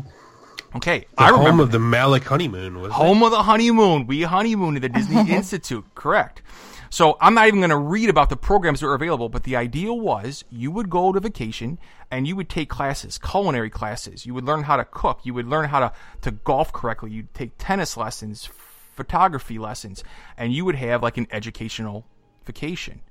Okay, 0.75 0.99
The 1.17 1.23
I 1.23 1.29
home 1.29 1.39
remember. 1.39 1.63
of 1.63 1.71
the 1.71 1.79
Malik 1.79 2.23
honeymoon 2.25 2.79
was 2.81 2.93
Home 2.93 3.23
of 3.23 3.31
the 3.31 3.43
honeymoon. 3.43 4.07
We 4.07 4.21
honeymooned 4.23 4.77
at 4.77 4.81
the 4.83 4.89
Disney 4.89 5.29
Institute. 5.35 5.85
Correct. 5.95 6.41
So 6.89 7.17
I'm 7.21 7.33
not 7.33 7.47
even 7.47 7.61
going 7.61 7.69
to 7.71 7.77
read 7.77 8.09
about 8.09 8.29
the 8.29 8.35
programs 8.37 8.81
that 8.81 8.87
are 8.87 8.93
available, 8.93 9.29
but 9.29 9.43
the 9.43 9.55
idea 9.55 9.93
was 9.93 10.43
you 10.49 10.71
would 10.71 10.89
go 10.89 11.13
to 11.13 11.19
vacation 11.21 11.79
and 12.09 12.27
you 12.27 12.35
would 12.35 12.49
take 12.49 12.69
classes, 12.69 13.17
culinary 13.17 13.69
classes. 13.69 14.25
You 14.25 14.33
would 14.33 14.43
learn 14.45 14.63
how 14.63 14.75
to 14.75 14.83
cook. 14.85 15.21
You 15.23 15.33
would 15.33 15.47
learn 15.47 15.69
how 15.69 15.79
to, 15.79 15.93
to 16.21 16.31
golf 16.31 16.73
correctly. 16.73 17.11
You'd 17.11 17.33
take 17.33 17.51
tennis 17.57 17.95
lessons, 17.95 18.49
photography 18.95 19.57
lessons, 19.57 20.03
and 20.37 20.53
you 20.53 20.65
would 20.65 20.75
have 20.75 21.01
like 21.01 21.17
an 21.17 21.27
educational 21.31 22.05
vacation. 22.45 23.01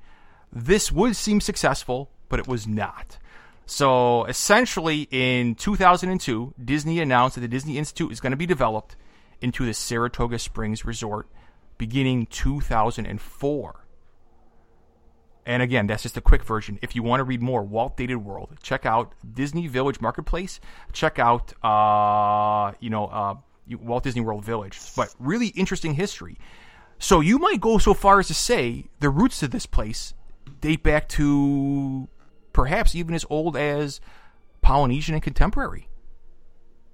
This 0.52 0.90
would 0.90 1.16
seem 1.16 1.40
successful, 1.40 2.10
but 2.28 2.40
it 2.40 2.48
was 2.48 2.66
not. 2.66 3.18
So 3.66 4.24
essentially, 4.24 5.06
in 5.10 5.54
2002, 5.54 6.54
Disney 6.62 6.98
announced 7.00 7.36
that 7.36 7.42
the 7.42 7.48
Disney 7.48 7.78
Institute 7.78 8.10
is 8.10 8.20
going 8.20 8.32
to 8.32 8.36
be 8.36 8.46
developed 8.46 8.96
into 9.40 9.64
the 9.64 9.74
Saratoga 9.74 10.38
Springs 10.38 10.84
Resort 10.84 11.28
beginning 11.78 12.26
2004. 12.26 13.86
And 15.46 15.62
again, 15.62 15.86
that's 15.86 16.02
just 16.02 16.16
a 16.16 16.20
quick 16.20 16.44
version. 16.44 16.78
If 16.82 16.94
you 16.94 17.02
want 17.02 17.20
to 17.20 17.24
read 17.24 17.40
more 17.40 17.62
Walt 17.62 17.96
Dated 17.96 18.18
World, 18.18 18.56
check 18.62 18.84
out 18.84 19.14
Disney 19.34 19.66
Village 19.68 20.00
Marketplace. 20.00 20.60
Check 20.92 21.18
out, 21.18 21.52
uh, 21.64 22.72
you 22.80 22.90
know, 22.90 23.06
uh, 23.06 23.34
Walt 23.76 24.04
Disney 24.04 24.20
World 24.20 24.44
Village. 24.44 24.78
But 24.96 25.14
really 25.18 25.48
interesting 25.48 25.94
history. 25.94 26.38
So 26.98 27.20
you 27.20 27.38
might 27.38 27.60
go 27.60 27.78
so 27.78 27.94
far 27.94 28.18
as 28.18 28.26
to 28.26 28.34
say 28.34 28.86
the 29.00 29.08
roots 29.08 29.42
of 29.42 29.50
this 29.50 29.64
place 29.64 30.12
date 30.60 30.82
back 30.82 31.08
to 31.10 32.08
perhaps 32.52 32.94
even 32.94 33.14
as 33.14 33.24
old 33.30 33.56
as 33.56 34.00
Polynesian 34.60 35.14
and 35.14 35.22
contemporary. 35.22 35.88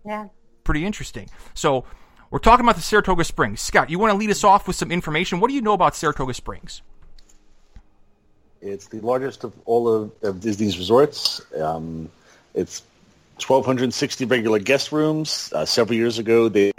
Yeah. 0.04 0.28
Pretty 0.64 0.84
interesting. 0.84 1.28
So 1.54 1.84
we're 2.30 2.38
talking 2.38 2.64
about 2.64 2.76
the 2.76 2.82
Saratoga 2.82 3.24
Springs. 3.24 3.60
Scott, 3.60 3.90
you 3.90 3.98
want 3.98 4.12
to 4.12 4.16
lead 4.16 4.30
us 4.30 4.44
off 4.44 4.66
with 4.66 4.76
some 4.76 4.90
information? 4.90 5.40
What 5.40 5.48
do 5.48 5.54
you 5.54 5.62
know 5.62 5.72
about 5.72 5.94
Saratoga 5.96 6.34
Springs? 6.34 6.82
It's 8.60 8.86
the 8.88 9.00
largest 9.00 9.44
of 9.44 9.52
all 9.64 9.88
of, 9.88 10.12
of 10.22 10.40
Disney's 10.40 10.78
resorts. 10.78 11.40
Um, 11.56 12.10
it's 12.54 12.82
1,260 13.46 14.24
regular 14.24 14.58
guest 14.58 14.92
rooms. 14.92 15.52
Uh, 15.54 15.64
several 15.64 15.96
years 15.96 16.18
ago, 16.18 16.48
they 16.48 16.72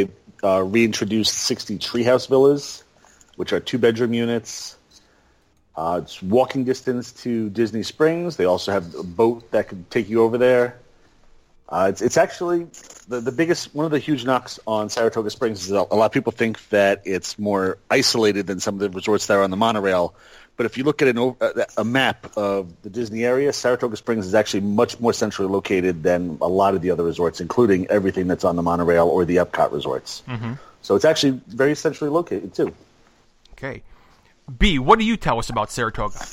uh, 0.44 0.64
reintroduced 0.64 1.34
60 1.34 1.78
treehouse 1.78 2.28
villas, 2.28 2.84
which 3.36 3.54
are 3.54 3.60
two-bedroom 3.60 4.14
units. 4.14 4.77
Uh, 5.78 6.02
it's 6.04 6.24
walking 6.24 6.64
distance 6.64 7.12
to 7.12 7.52
Disney 7.52 7.84
Springs. 7.84 8.36
They 8.36 8.46
also 8.46 8.72
have 8.72 8.96
a 8.96 9.04
boat 9.04 9.52
that 9.52 9.68
could 9.68 9.90
take 9.92 10.10
you 10.10 10.24
over 10.24 10.40
there. 10.40 10.80
Uh, 11.70 11.88
it's, 11.90 12.02
it's 12.02 12.18
actually 12.18 12.66
the, 13.10 13.20
the 13.20 13.32
biggest, 13.32 13.76
one 13.76 13.86
of 13.86 13.92
the 13.92 14.00
huge 14.00 14.26
knocks 14.26 14.60
on 14.66 14.90
Saratoga 14.90 15.30
Springs 15.30 15.66
is 15.66 15.72
a 15.72 15.82
lot 15.82 16.06
of 16.06 16.12
people 16.12 16.32
think 16.32 16.68
that 16.70 17.04
it's 17.06 17.38
more 17.38 17.78
isolated 17.92 18.48
than 18.48 18.60
some 18.60 18.74
of 18.76 18.80
the 18.80 18.90
resorts 18.90 19.28
that 19.28 19.36
are 19.36 19.44
on 19.44 19.52
the 19.52 19.58
monorail. 19.58 20.16
But 20.56 20.66
if 20.66 20.78
you 20.78 20.84
look 20.84 21.04
at 21.04 21.10
an, 21.10 21.36
a 21.40 21.66
a 21.78 21.84
map 21.84 22.36
of 22.36 22.82
the 22.82 22.90
Disney 22.90 23.24
area, 23.24 23.54
Saratoga 23.54 23.96
Springs 23.96 24.26
is 24.26 24.34
actually 24.34 24.62
much 24.62 25.00
more 25.00 25.14
centrally 25.14 25.52
located 25.52 26.02
than 26.02 26.40
a 26.42 26.48
lot 26.48 26.74
of 26.74 26.82
the 26.82 26.90
other 26.90 27.04
resorts, 27.04 27.40
including 27.40 27.86
everything 27.88 28.26
that's 28.28 28.44
on 28.44 28.56
the 28.56 28.64
monorail 28.64 29.08
or 29.08 29.24
the 29.24 29.36
Epcot 29.36 29.72
resorts. 29.72 30.24
So 30.82 30.96
it's 30.96 31.06
actually 31.06 31.40
very 31.48 31.76
centrally 31.76 32.10
located 32.10 32.56
too. 32.56 32.74
Okay. 33.54 33.84
Bee, 34.56 34.80
what 34.80 35.00
do 35.00 35.06
you 35.06 35.18
tell 35.18 35.40
us 35.40 35.50
about 35.50 35.72
Saratoga? 35.72 36.26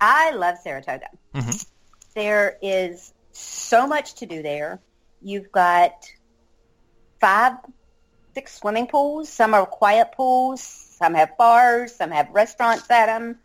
I 0.00 0.30
love 0.30 0.58
Saratoga. 0.62 1.08
There 2.14 2.56
is 2.62 3.12
so 3.32 3.86
much 3.86 4.14
to 4.14 4.26
do 4.26 4.42
there. 4.42 4.80
You've 5.20 5.50
got 5.50 5.92
five, 7.20 7.54
six 8.34 8.54
swimming 8.58 8.86
pools. 8.86 9.28
Some 9.28 9.54
are 9.54 9.66
quiet 9.66 10.12
pools. 10.16 10.62
Some 10.62 11.14
have 11.14 11.36
bars. 11.36 11.94
Some 11.94 12.10
have 12.10 12.28
restaurants 12.30 12.88
at 12.90 13.06
them. 13.06 13.38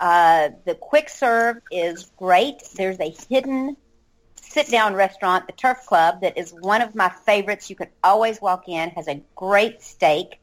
Uh, 0.00 0.50
the 0.64 0.74
quick 0.74 1.08
serve 1.08 1.58
is 1.70 2.10
great. 2.16 2.62
There's 2.74 2.98
a 3.00 3.14
hidden 3.28 3.76
sit-down 4.40 4.94
restaurant, 4.94 5.46
the 5.46 5.52
Turf 5.52 5.84
Club, 5.86 6.20
that 6.20 6.38
is 6.38 6.52
one 6.52 6.80
of 6.80 6.94
my 6.94 7.08
favorites. 7.08 7.70
You 7.70 7.76
can 7.76 7.88
always 8.04 8.40
walk 8.40 8.68
in. 8.68 8.90
Has 8.90 9.08
a 9.08 9.20
great 9.34 9.82
steak. 9.82 10.40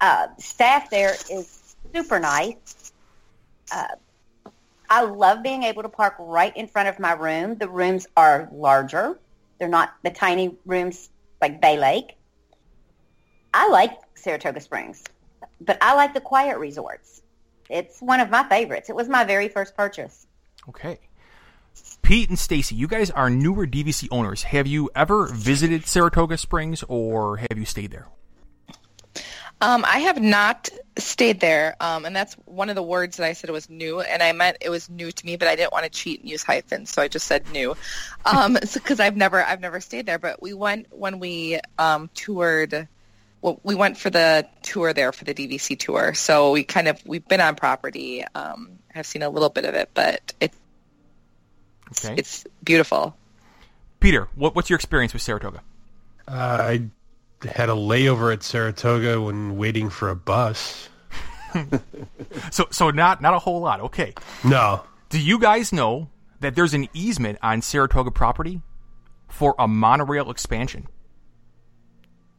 Uh, 0.00 0.28
staff 0.38 0.90
there 0.90 1.14
is 1.30 1.74
super 1.92 2.18
nice. 2.18 2.92
Uh, 3.72 3.86
I 4.90 5.02
love 5.02 5.42
being 5.42 5.64
able 5.64 5.82
to 5.82 5.88
park 5.88 6.14
right 6.18 6.56
in 6.56 6.66
front 6.66 6.88
of 6.88 6.98
my 6.98 7.12
room. 7.12 7.56
The 7.56 7.68
rooms 7.68 8.06
are 8.16 8.48
larger. 8.52 9.18
They're 9.58 9.68
not 9.68 9.94
the 10.02 10.10
tiny 10.10 10.56
rooms 10.64 11.10
like 11.40 11.60
Bay 11.60 11.78
Lake. 11.78 12.16
I 13.52 13.68
like 13.68 13.92
Saratoga 14.14 14.60
Springs, 14.60 15.02
but 15.60 15.78
I 15.82 15.94
like 15.94 16.14
the 16.14 16.20
quiet 16.20 16.58
resorts. 16.58 17.22
It's 17.68 18.00
one 18.00 18.20
of 18.20 18.30
my 18.30 18.48
favorites. 18.48 18.88
It 18.88 18.96
was 18.96 19.08
my 19.08 19.24
very 19.24 19.48
first 19.48 19.76
purchase. 19.76 20.26
Okay. 20.68 20.98
Pete 22.02 22.28
and 22.28 22.38
Stacey, 22.38 22.74
you 22.74 22.88
guys 22.88 23.10
are 23.10 23.28
newer 23.28 23.66
DVC 23.66 24.08
owners. 24.10 24.44
Have 24.44 24.66
you 24.66 24.90
ever 24.94 25.26
visited 25.26 25.86
Saratoga 25.86 26.38
Springs 26.38 26.82
or 26.88 27.36
have 27.36 27.58
you 27.58 27.64
stayed 27.64 27.90
there? 27.90 28.08
Um, 29.60 29.84
I 29.86 30.00
have 30.00 30.20
not 30.20 30.68
stayed 30.98 31.40
there, 31.40 31.76
um, 31.80 32.04
and 32.04 32.14
that's 32.14 32.34
one 32.44 32.68
of 32.68 32.76
the 32.76 32.82
words 32.82 33.16
that 33.16 33.26
I 33.26 33.32
said 33.32 33.50
was 33.50 33.68
new, 33.68 34.00
and 34.00 34.22
I 34.22 34.32
meant 34.32 34.58
it 34.60 34.70
was 34.70 34.88
new 34.88 35.10
to 35.10 35.26
me, 35.26 35.36
but 35.36 35.48
I 35.48 35.56
didn't 35.56 35.72
want 35.72 35.84
to 35.84 35.90
cheat 35.90 36.20
and 36.20 36.30
use 36.30 36.42
hyphens, 36.44 36.90
so 36.90 37.02
I 37.02 37.08
just 37.08 37.26
said 37.26 37.50
new, 37.50 37.76
um, 38.24 38.56
because 38.74 39.00
I've 39.00 39.16
never 39.16 39.42
I've 39.42 39.60
never 39.60 39.80
stayed 39.80 40.06
there. 40.06 40.18
But 40.18 40.40
we 40.40 40.54
went 40.54 40.86
when 40.90 41.18
we 41.18 41.60
um, 41.78 42.10
toured. 42.14 42.88
Well, 43.40 43.60
we 43.62 43.76
went 43.76 43.96
for 43.96 44.10
the 44.10 44.48
tour 44.62 44.92
there 44.92 45.12
for 45.12 45.24
the 45.24 45.32
DVC 45.32 45.78
tour, 45.78 46.14
so 46.14 46.52
we 46.52 46.64
kind 46.64 46.88
of 46.88 47.00
we've 47.06 47.26
been 47.26 47.40
on 47.40 47.56
property. 47.56 48.24
Um, 48.34 48.78
have 48.88 49.06
seen 49.06 49.22
a 49.22 49.28
little 49.28 49.50
bit 49.50 49.64
of 49.64 49.74
it, 49.74 49.90
but 49.94 50.34
it 50.40 50.52
Okay. 51.92 52.14
It's 52.16 52.44
beautiful. 52.62 53.16
Peter, 54.00 54.28
what, 54.34 54.54
what's 54.54 54.70
your 54.70 54.76
experience 54.76 55.12
with 55.12 55.22
Saratoga? 55.22 55.62
Uh, 56.26 56.58
I 56.60 56.90
had 57.44 57.68
a 57.68 57.74
layover 57.74 58.32
at 58.32 58.42
Saratoga 58.42 59.20
when 59.20 59.56
waiting 59.56 59.90
for 59.90 60.08
a 60.08 60.16
bus. 60.16 60.88
so, 62.50 62.66
so 62.70 62.90
not 62.90 63.22
not 63.22 63.34
a 63.34 63.38
whole 63.38 63.60
lot. 63.60 63.80
Okay. 63.80 64.14
No. 64.44 64.82
Do 65.08 65.20
you 65.20 65.38
guys 65.38 65.72
know 65.72 66.10
that 66.40 66.54
there's 66.54 66.74
an 66.74 66.88
easement 66.92 67.38
on 67.42 67.62
Saratoga 67.62 68.10
property 68.10 68.62
for 69.28 69.54
a 69.58 69.66
monorail 69.66 70.30
expansion? 70.30 70.86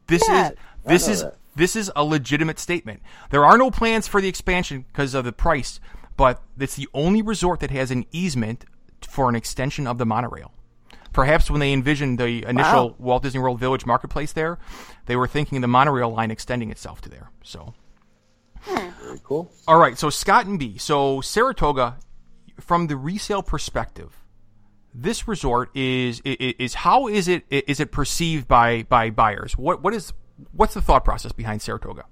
This 0.06 0.22
yeah, 0.28 0.50
is 0.50 0.56
this 0.84 1.08
is 1.08 1.22
that. 1.22 1.36
this 1.56 1.76
is 1.76 1.90
a 1.96 2.04
legitimate 2.04 2.58
statement. 2.58 3.02
There 3.30 3.44
are 3.44 3.58
no 3.58 3.70
plans 3.70 4.06
for 4.06 4.20
the 4.20 4.28
expansion 4.28 4.84
because 4.92 5.14
of 5.14 5.24
the 5.24 5.32
price, 5.32 5.80
but 6.16 6.42
it's 6.58 6.76
the 6.76 6.88
only 6.94 7.22
resort 7.22 7.60
that 7.60 7.70
has 7.70 7.90
an 7.90 8.04
easement 8.12 8.64
for 9.06 9.28
an 9.28 9.34
extension 9.34 9.86
of 9.86 9.98
the 9.98 10.06
monorail. 10.06 10.52
Perhaps 11.12 11.50
when 11.50 11.60
they 11.60 11.72
envisioned 11.72 12.18
the 12.18 12.44
initial 12.46 12.90
wow. 12.90 12.96
Walt 12.98 13.22
Disney 13.22 13.40
World 13.40 13.58
Village 13.58 13.84
marketplace 13.84 14.32
there, 14.32 14.58
they 15.06 15.16
were 15.16 15.26
thinking 15.26 15.60
the 15.60 15.68
monorail 15.68 16.10
line 16.10 16.30
extending 16.30 16.70
itself 16.70 17.00
to 17.02 17.08
there. 17.08 17.30
So, 17.42 17.74
hmm. 18.60 18.88
very 19.02 19.20
cool. 19.24 19.50
All 19.66 19.78
right, 19.78 19.98
so 19.98 20.10
Scott 20.10 20.46
and 20.46 20.58
Bee. 20.58 20.78
So 20.78 21.20
Saratoga, 21.20 21.96
from 22.60 22.86
the 22.86 22.96
resale 22.96 23.42
perspective, 23.42 24.16
this 24.94 25.26
resort 25.28 25.70
is, 25.76 26.20
is 26.24 26.54
is 26.58 26.74
how 26.74 27.08
is 27.08 27.28
it 27.28 27.44
is 27.50 27.80
it 27.80 27.92
perceived 27.92 28.48
by 28.48 28.84
by 28.84 29.10
buyers? 29.10 29.56
What 29.56 29.82
what 29.82 29.94
is 29.94 30.12
what's 30.52 30.74
the 30.74 30.82
thought 30.82 31.04
process 31.04 31.32
behind 31.32 31.62
Saratoga? 31.62 32.04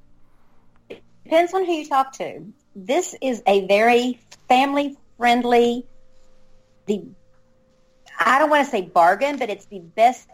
Depends 1.25 1.53
on 1.53 1.65
who 1.65 1.73
you 1.73 1.87
talk 1.87 2.13
to. 2.15 2.53
This 2.75 3.15
is 3.21 3.43
a 3.47 3.67
very 3.67 4.19
family 4.49 4.97
friendly, 5.19 5.87
the 6.87 7.05
I 8.19 8.39
don't 8.39 8.51
want 8.51 8.65
to 8.65 8.71
say 8.71 8.83
bargain, 8.83 9.39
but 9.39 9.49
it's 9.49 9.67
the 9.67 9.79
best 9.79 10.29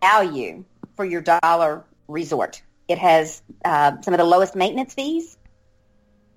value 0.00 0.64
for 0.96 1.04
your 1.04 1.20
dollar 1.20 1.84
resort. 2.06 2.62
It 2.86 2.98
has 2.98 3.42
uh, 3.64 4.00
some 4.00 4.14
of 4.14 4.18
the 4.18 4.24
lowest 4.24 4.54
maintenance 4.54 4.94
fees. 4.94 5.36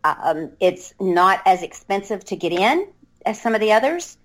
Um, 0.03 0.51
it's 0.59 0.93
not 0.99 1.41
as 1.45 1.61
expensive 1.61 2.25
to 2.25 2.35
get 2.35 2.51
in 2.51 2.87
as 3.25 3.39
some 3.39 3.53
of 3.53 3.61
the 3.61 3.71
others. 3.71 4.17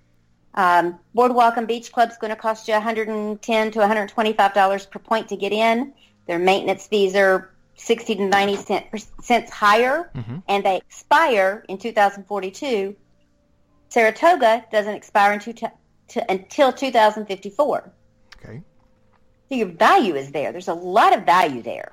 Um, 0.54 0.98
Boardwalk 1.14 1.58
and 1.58 1.68
Beach 1.68 1.92
Club 1.92 2.10
is 2.10 2.16
going 2.16 2.30
to 2.30 2.36
cost 2.36 2.66
you 2.66 2.75
110 2.75 3.70
to 3.72 3.78
125 3.78 4.54
dollars 4.54 4.86
per 4.86 4.98
point 4.98 5.28
to 5.28 5.36
get 5.36 5.52
in. 5.52 5.92
Their 6.26 6.38
maintenance 6.38 6.86
fees 6.86 7.14
are 7.14 7.50
60 7.76 8.16
to 8.16 8.26
90 8.26 8.56
cent, 8.56 8.86
cents 9.20 9.50
higher, 9.50 10.10
mm-hmm. 10.14 10.38
and 10.48 10.64
they 10.64 10.76
expire 10.76 11.64
in 11.68 11.76
2042. 11.76 12.96
Saratoga 13.90 14.64
doesn't 14.72 14.94
expire 14.94 15.34
in 15.34 15.40
two, 15.40 15.54
to, 16.08 16.30
until 16.30 16.72
2054. 16.72 17.92
Okay. 18.38 18.62
So 19.48 19.54
your 19.54 19.68
value 19.68 20.14
is 20.14 20.32
there. 20.32 20.52
There's 20.52 20.68
a 20.68 20.75
lot 20.75 21.16
of 21.16 21.25
value 21.25 21.62
there. 21.62 21.92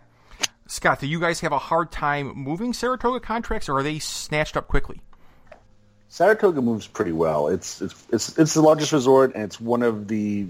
Scott, 0.67 0.99
do 0.99 1.07
you 1.07 1.19
guys 1.19 1.39
have 1.41 1.51
a 1.51 1.59
hard 1.59 1.91
time 1.91 2.33
moving 2.35 2.73
Saratoga 2.73 3.19
contracts, 3.19 3.69
or 3.69 3.77
are 3.77 3.83
they 3.83 3.99
snatched 3.99 4.57
up 4.57 4.67
quickly? 4.67 5.01
Saratoga 6.09 6.61
moves 6.61 6.87
pretty 6.87 7.11
well. 7.11 7.47
It's 7.47 7.81
it's 7.81 8.07
it's, 8.11 8.37
it's 8.37 8.53
the 8.53 8.61
largest 8.61 8.91
resort, 8.91 9.33
and 9.35 9.43
it's 9.43 9.59
one 9.59 9.83
of 9.83 10.07
the 10.07 10.47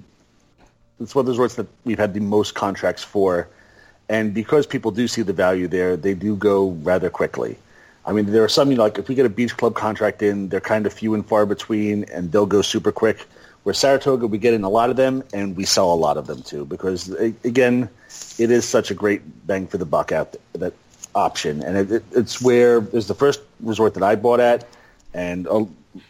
it's 1.00 1.16
one 1.16 1.24
of 1.24 1.26
the 1.28 1.32
resorts 1.32 1.56
that 1.56 1.68
we've 1.84 1.98
had 1.98 2.14
the 2.14 2.20
most 2.20 2.54
contracts 2.56 3.04
for. 3.04 3.50
And 4.10 4.34
because 4.34 4.68
people 4.68 4.92
do 4.92 5.08
see 5.08 5.22
the 5.22 5.34
value 5.34 5.68
there, 5.68 5.96
they 5.96 6.14
do 6.14 6.36
go 6.36 6.72
rather 6.84 7.10
quickly. 7.10 7.58
I 8.06 8.12
mean, 8.12 8.26
there 8.26 8.44
are 8.44 8.50
some, 8.50 8.70
you 8.70 8.78
know, 8.78 8.84
like 8.84 8.98
if 8.98 9.08
we 9.08 9.16
get 9.16 9.26
a 9.26 9.30
beach 9.30 9.56
club 9.56 9.76
contract 9.76 10.22
in, 10.22 10.50
they're 10.50 10.60
kind 10.60 10.86
of 10.86 10.94
few 10.94 11.14
and 11.14 11.26
far 11.26 11.46
between, 11.46 12.04
and 12.06 12.32
they'll 12.32 12.46
go 12.46 12.62
super 12.62 12.92
quick. 12.92 13.26
Where 13.64 13.74
Saratoga, 13.74 14.28
we 14.28 14.38
get 14.38 14.54
in 14.54 14.64
a 14.64 14.70
lot 14.70 14.90
of 14.90 14.98
them, 14.98 15.24
and 15.34 15.56
we 15.56 15.64
sell 15.64 15.94
a 15.94 15.96
lot 15.96 16.18
of 16.18 16.28
them 16.28 16.42
too, 16.42 16.66
because 16.66 17.10
again, 17.10 17.90
it 18.38 18.52
is 18.52 18.66
such 18.68 18.92
a 18.92 18.94
great 18.94 19.22
bang 19.48 19.68
for 19.68 19.78
the 19.78 19.86
buck 19.86 20.12
out 20.12 20.36
that 20.54 20.74
option, 21.16 21.64
and 21.64 21.78
it, 21.78 21.92
it, 21.92 22.04
it's 22.12 22.42
where 22.42 22.86
it's 22.92 23.08
the 23.08 23.16
first 23.16 23.40
resort 23.62 23.94
that 23.94 24.04
I 24.04 24.16
bought 24.16 24.40
at, 24.40 24.68
and 25.14 25.48
a 25.48 25.66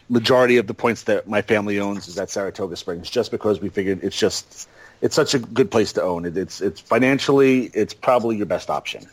majority 0.08 0.56
of 0.56 0.66
the 0.66 0.74
points 0.74 1.04
that 1.04 1.28
my 1.28 1.42
family 1.42 1.78
owns 1.78 2.08
is 2.08 2.18
at 2.18 2.30
Saratoga 2.30 2.76
Springs, 2.76 3.08
just 3.08 3.30
because 3.30 3.60
we 3.60 3.68
figured 3.68 4.02
it's 4.02 4.18
just 4.18 4.68
it's 5.00 5.14
such 5.14 5.34
a 5.34 5.38
good 5.38 5.70
place 5.70 5.92
to 5.92 6.02
own. 6.02 6.24
It, 6.24 6.36
it's 6.36 6.60
it's 6.60 6.80
financially, 6.80 7.70
it's 7.74 7.94
probably 7.94 8.36
your 8.36 8.46
best 8.46 8.70
option. 8.70 9.06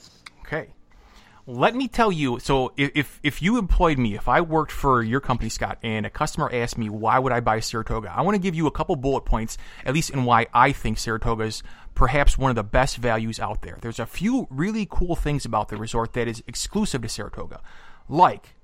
Let 1.48 1.76
me 1.76 1.88
tell 1.88 2.12
you. 2.12 2.40
So 2.40 2.72
if 2.78 3.20
if 3.24 3.42
you 3.42 3.58
employed 3.58 3.98
me, 3.98 4.16
if 4.16 4.28
I 4.28 4.42
worked 4.42 4.72
for 4.72 5.02
your 5.02 5.20
company, 5.20 5.50
Scott, 5.50 5.80
and 5.82 6.06
a 6.06 6.10
customer 6.10 6.50
asked 6.54 6.78
me 6.78 6.90
why 6.90 7.20
would 7.20 7.32
I 7.32 7.40
buy 7.40 7.60
Saratoga, 7.60 8.14
I 8.16 8.22
want 8.22 8.36
to 8.36 8.42
give 8.42 8.56
you 8.56 8.68
a 8.68 8.72
couple 8.72 8.96
bullet 8.96 9.22
points, 9.22 9.58
at 9.86 9.94
least 9.94 10.12
in 10.12 10.24
why 10.24 10.48
I 10.54 10.72
think 10.72 10.98
Saratoga 10.98 11.44
is 11.44 11.64
perhaps 11.96 12.38
one 12.38 12.50
of 12.50 12.56
the 12.56 12.64
best 12.64 12.98
values 12.98 13.40
out 13.40 13.64
there. 13.64 13.78
There's 13.82 14.00
a 14.00 14.06
few 14.06 14.48
really 14.50 14.88
cool 14.90 15.16
things 15.16 15.46
about 15.46 15.70
the 15.70 15.78
resort 15.78 16.14
that 16.14 16.28
is 16.28 16.44
exclusive 16.48 17.02
to 17.02 17.10
Saratoga, 17.10 17.62
like 18.08 18.56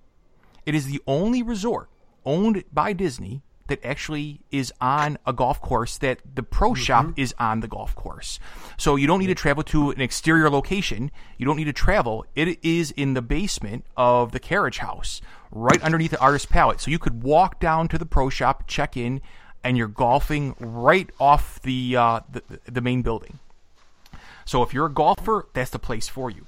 it 0.65 0.75
is 0.75 0.85
the 0.85 1.01
only 1.07 1.41
resort 1.41 1.89
owned 2.25 2.63
by 2.71 2.93
Disney 2.93 3.41
that 3.67 3.83
actually 3.85 4.39
is 4.51 4.73
on 4.79 5.17
a 5.25 5.33
golf 5.33 5.61
course 5.61 5.97
that 5.99 6.19
the 6.35 6.43
pro 6.43 6.71
mm-hmm. 6.71 6.81
shop 6.81 7.07
is 7.17 7.33
on 7.39 7.59
the 7.59 7.67
golf 7.67 7.95
course. 7.95 8.39
So 8.77 8.95
you 8.95 9.07
don't 9.07 9.19
need 9.19 9.27
to 9.27 9.35
travel 9.35 9.63
to 9.63 9.91
an 9.91 10.01
exterior 10.01 10.49
location. 10.49 11.11
You 11.37 11.45
don't 11.45 11.57
need 11.57 11.65
to 11.65 11.73
travel. 11.73 12.25
It 12.35 12.63
is 12.63 12.91
in 12.91 13.13
the 13.13 13.21
basement 13.21 13.85
of 13.95 14.31
the 14.31 14.39
carriage 14.39 14.79
house, 14.79 15.21
right 15.51 15.81
underneath 15.81 16.11
the 16.11 16.19
artist 16.19 16.49
palette. 16.49 16.81
So 16.81 16.91
you 16.91 16.99
could 16.99 17.23
walk 17.23 17.59
down 17.59 17.87
to 17.89 17.97
the 17.97 18.05
pro 18.05 18.29
shop, 18.29 18.67
check 18.67 18.97
in, 18.97 19.21
and 19.63 19.77
you're 19.77 19.87
golfing 19.87 20.55
right 20.59 21.09
off 21.19 21.61
the, 21.61 21.95
uh, 21.95 22.19
the, 22.31 22.41
the 22.65 22.81
main 22.81 23.01
building. 23.01 23.39
So 24.45 24.63
if 24.63 24.73
you're 24.73 24.85
a 24.85 24.93
golfer, 24.93 25.47
that's 25.53 25.71
the 25.71 25.79
place 25.79 26.07
for 26.07 26.29
you. 26.29 26.45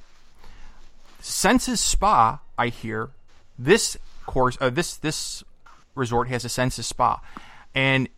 Senses 1.19 1.82
Spa, 1.82 2.39
I 2.58 2.67
hear, 2.69 3.10
this 3.58 3.97
course, 4.25 4.58
uh, 4.62 4.69
this 4.69 4.95
this 4.95 5.43
resort 5.95 6.28
has 6.30 6.45
a 6.45 6.49
Senses 6.49 6.88
Spa. 6.88 7.21
And 7.73 8.10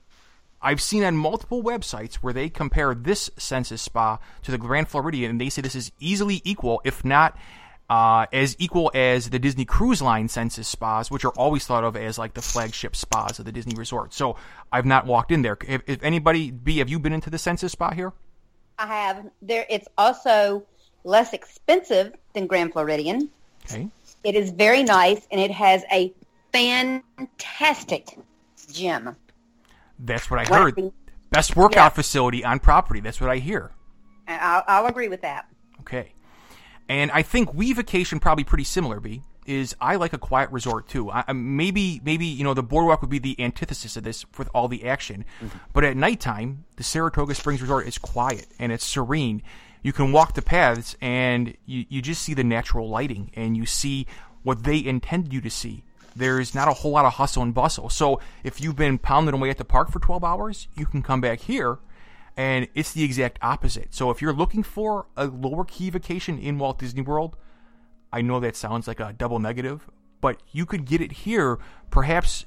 I've 0.62 0.82
seen 0.82 1.04
on 1.04 1.18
multiple 1.18 1.64
websites 1.64 2.16
where 2.16 2.34
they 2.34 2.50
compare 2.50 2.94
this 2.94 3.32
Senses 3.38 3.82
Spa 3.82 4.20
to 4.44 4.52
the 4.52 4.58
Grand 4.58 4.88
Floridian, 4.88 5.32
and 5.32 5.42
they 5.42 5.50
say 5.50 5.62
this 5.62 5.76
is 5.76 5.92
easily 6.00 6.42
equal, 6.44 6.82
if 6.84 7.04
not 7.04 7.38
uh, 7.92 8.26
as 8.32 8.56
equal 8.58 8.90
as 8.94 9.32
the 9.32 9.40
Disney 9.40 9.66
Cruise 9.66 10.02
Line 10.02 10.30
Senses 10.30 10.68
Spas, 10.68 11.12
which 11.12 11.26
are 11.26 11.34
always 11.34 11.66
thought 11.66 11.84
of 11.84 11.98
as 11.98 12.18
like 12.18 12.34
the 12.36 12.42
flagship 12.42 12.96
spas 12.96 13.38
of 13.38 13.44
the 13.44 13.52
Disney 13.52 13.76
resort. 13.76 14.14
So 14.14 14.38
I've 14.72 14.86
not 14.86 15.06
walked 15.06 15.30
in 15.30 15.42
there. 15.42 15.58
If, 15.68 15.82
if 15.88 16.02
anybody, 16.02 16.52
Bee, 16.52 16.78
have 16.78 16.90
you 16.90 17.00
been 17.00 17.12
into 17.12 17.30
the 17.30 17.38
Senses 17.38 17.74
Spa 17.74 17.92
here? 17.92 18.14
I 18.80 18.88
have. 18.88 19.30
There, 19.42 19.66
it's 19.70 19.90
also 19.98 20.64
less 21.04 21.34
expensive 21.34 22.14
than 22.34 22.48
Grand 22.48 22.72
Floridian. 22.72 23.30
Okay. 23.66 23.90
It 24.24 24.36
is 24.36 24.52
very 24.52 24.84
nice, 24.84 25.28
and 25.30 25.42
it 25.42 25.52
has 25.52 25.84
a 25.92 26.14
fantastic 26.52 28.18
gym. 28.72 29.16
That's 30.00 30.30
what 30.30 30.40
I 30.40 30.46
heard. 30.46 30.92
Best 31.30 31.56
workout 31.56 31.96
facility 31.96 32.44
on 32.44 32.60
property. 32.60 33.00
That's 33.00 33.22
what 33.22 33.30
I 33.30 33.38
hear. 33.38 33.72
I'll, 34.28 34.64
I'll, 34.68 34.86
agree 34.88 35.08
with 35.08 35.22
that. 35.22 35.48
Okay. 35.82 36.14
And 36.90 37.12
I 37.12 37.22
think 37.22 37.54
we 37.54 37.74
vacation 37.74 38.20
probably 38.20 38.44
pretty 38.44 38.64
similar, 38.64 39.00
Bee. 39.00 39.24
Is 39.46 39.76
I 39.82 39.96
like 39.96 40.14
a 40.14 40.20
quiet 40.20 40.52
resort 40.52 40.88
too. 40.88 41.10
I, 41.10 41.34
maybe, 41.34 42.00
maybe 42.04 42.28
you 42.28 42.44
know 42.44 42.54
the 42.54 42.62
boardwalk 42.62 43.02
would 43.02 43.10
be 43.10 43.18
the 43.18 43.40
antithesis 43.42 43.98
of 43.98 44.04
this 44.04 44.24
with 44.38 44.48
all 44.54 44.68
the 44.68 44.86
action, 44.88 45.26
mm-hmm. 45.42 45.58
but 45.74 45.84
at 45.84 45.98
nighttime 45.98 46.66
the 46.76 46.84
Saratoga 46.84 47.34
Springs 47.34 47.60
Resort 47.60 47.88
is 47.88 47.98
quiet 47.98 48.46
and 48.60 48.72
it's 48.72 48.86
serene. 48.86 49.42
You 49.82 49.94
can 49.94 50.12
walk 50.12 50.36
the 50.36 50.44
paths 50.44 50.96
and 51.02 51.58
you, 51.66 51.86
you 51.90 52.02
just 52.04 52.22
see 52.22 52.36
the 52.36 52.44
natural 52.44 52.88
lighting 52.88 53.32
and 53.34 53.58
you 53.58 53.66
see 53.66 54.06
what 54.44 54.64
they 54.64 54.86
intended 54.86 55.34
you 55.34 55.42
to 55.42 55.50
see 55.50 55.84
there's 56.16 56.54
not 56.54 56.68
a 56.68 56.74
whole 56.74 56.92
lot 56.92 57.06
of 57.06 57.14
hustle 57.14 57.44
and 57.44 57.54
bustle. 57.54 57.90
So 57.90 58.20
if 58.44 58.62
you've 58.62 58.76
been 58.76 58.98
pounding 58.98 59.34
away 59.34 59.50
at 59.50 59.58
the 59.58 59.66
park 59.66 59.92
for 59.92 60.00
12 60.00 60.24
hours, 60.24 60.68
you 60.76 60.86
can 60.86 61.02
come 61.02 61.22
back 61.22 61.40
here 61.40 61.80
and 62.38 62.68
it's 62.76 62.94
the 62.94 63.04
exact 63.04 63.40
opposite. 63.42 63.94
So 63.94 64.10
if 64.10 64.22
you're 64.22 64.34
looking 64.34 64.64
for 64.64 65.08
a 65.18 65.26
lower 65.26 65.66
key 65.66 65.90
vacation 65.90 66.40
in 66.40 66.58
Walt 66.58 66.80
Disney 66.80 67.02
World, 67.02 67.36
I 68.12 68.22
know 68.22 68.40
that 68.40 68.56
sounds 68.56 68.88
like 68.88 69.00
a 69.00 69.14
double 69.14 69.40
negative, 69.40 69.90
but 70.22 70.42
you 70.52 70.66
could 70.66 70.86
get 70.86 71.02
it 71.02 71.12
here 71.12 71.60
perhaps 71.90 72.46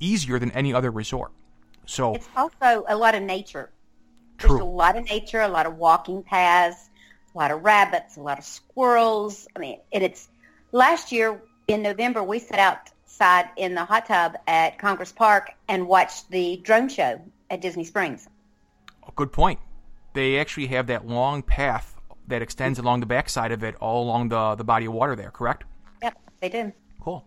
easier 0.00 0.38
than 0.38 0.50
any 0.52 0.72
other 0.74 0.90
resort. 0.90 1.32
So 1.86 2.14
it's 2.14 2.28
also 2.36 2.84
a 2.88 2.96
lot 2.96 3.14
of 3.14 3.22
nature. 3.22 3.70
True. 4.38 4.50
There's 4.50 4.60
a 4.60 4.64
lot 4.64 4.96
of 4.96 5.04
nature, 5.04 5.40
a 5.40 5.48
lot 5.48 5.66
of 5.66 5.76
walking 5.76 6.22
paths, 6.22 6.90
a 7.34 7.38
lot 7.38 7.50
of 7.50 7.62
rabbits, 7.64 8.16
a 8.16 8.20
lot 8.20 8.38
of 8.38 8.44
squirrels. 8.44 9.46
I 9.56 9.60
mean, 9.60 9.78
and 9.92 10.02
it's 10.02 10.28
last 10.72 11.12
year 11.12 11.40
in 11.68 11.82
November 11.82 12.22
we 12.22 12.38
set 12.38 12.58
out 12.58 12.90
sat 13.16 13.52
in 13.56 13.74
the 13.74 13.84
hot 13.84 14.06
tub 14.06 14.36
at 14.46 14.78
Congress 14.78 15.12
Park 15.12 15.52
and 15.68 15.88
watched 15.88 16.30
the 16.30 16.58
drone 16.58 16.88
show 16.88 17.20
at 17.50 17.60
Disney 17.60 17.84
Springs. 17.84 18.28
Good 19.14 19.32
point. 19.32 19.58
They 20.12 20.38
actually 20.38 20.66
have 20.68 20.88
that 20.88 21.06
long 21.06 21.42
path 21.42 21.96
that 22.28 22.42
extends 22.42 22.78
along 22.78 23.00
the 23.00 23.06
backside 23.06 23.52
of 23.52 23.62
it, 23.62 23.76
all 23.76 24.04
along 24.04 24.28
the 24.28 24.54
the 24.56 24.64
body 24.64 24.86
of 24.86 24.92
water 24.92 25.16
there. 25.16 25.30
Correct? 25.30 25.64
Yep, 26.02 26.18
they 26.40 26.48
do. 26.48 26.72
Cool. 27.00 27.24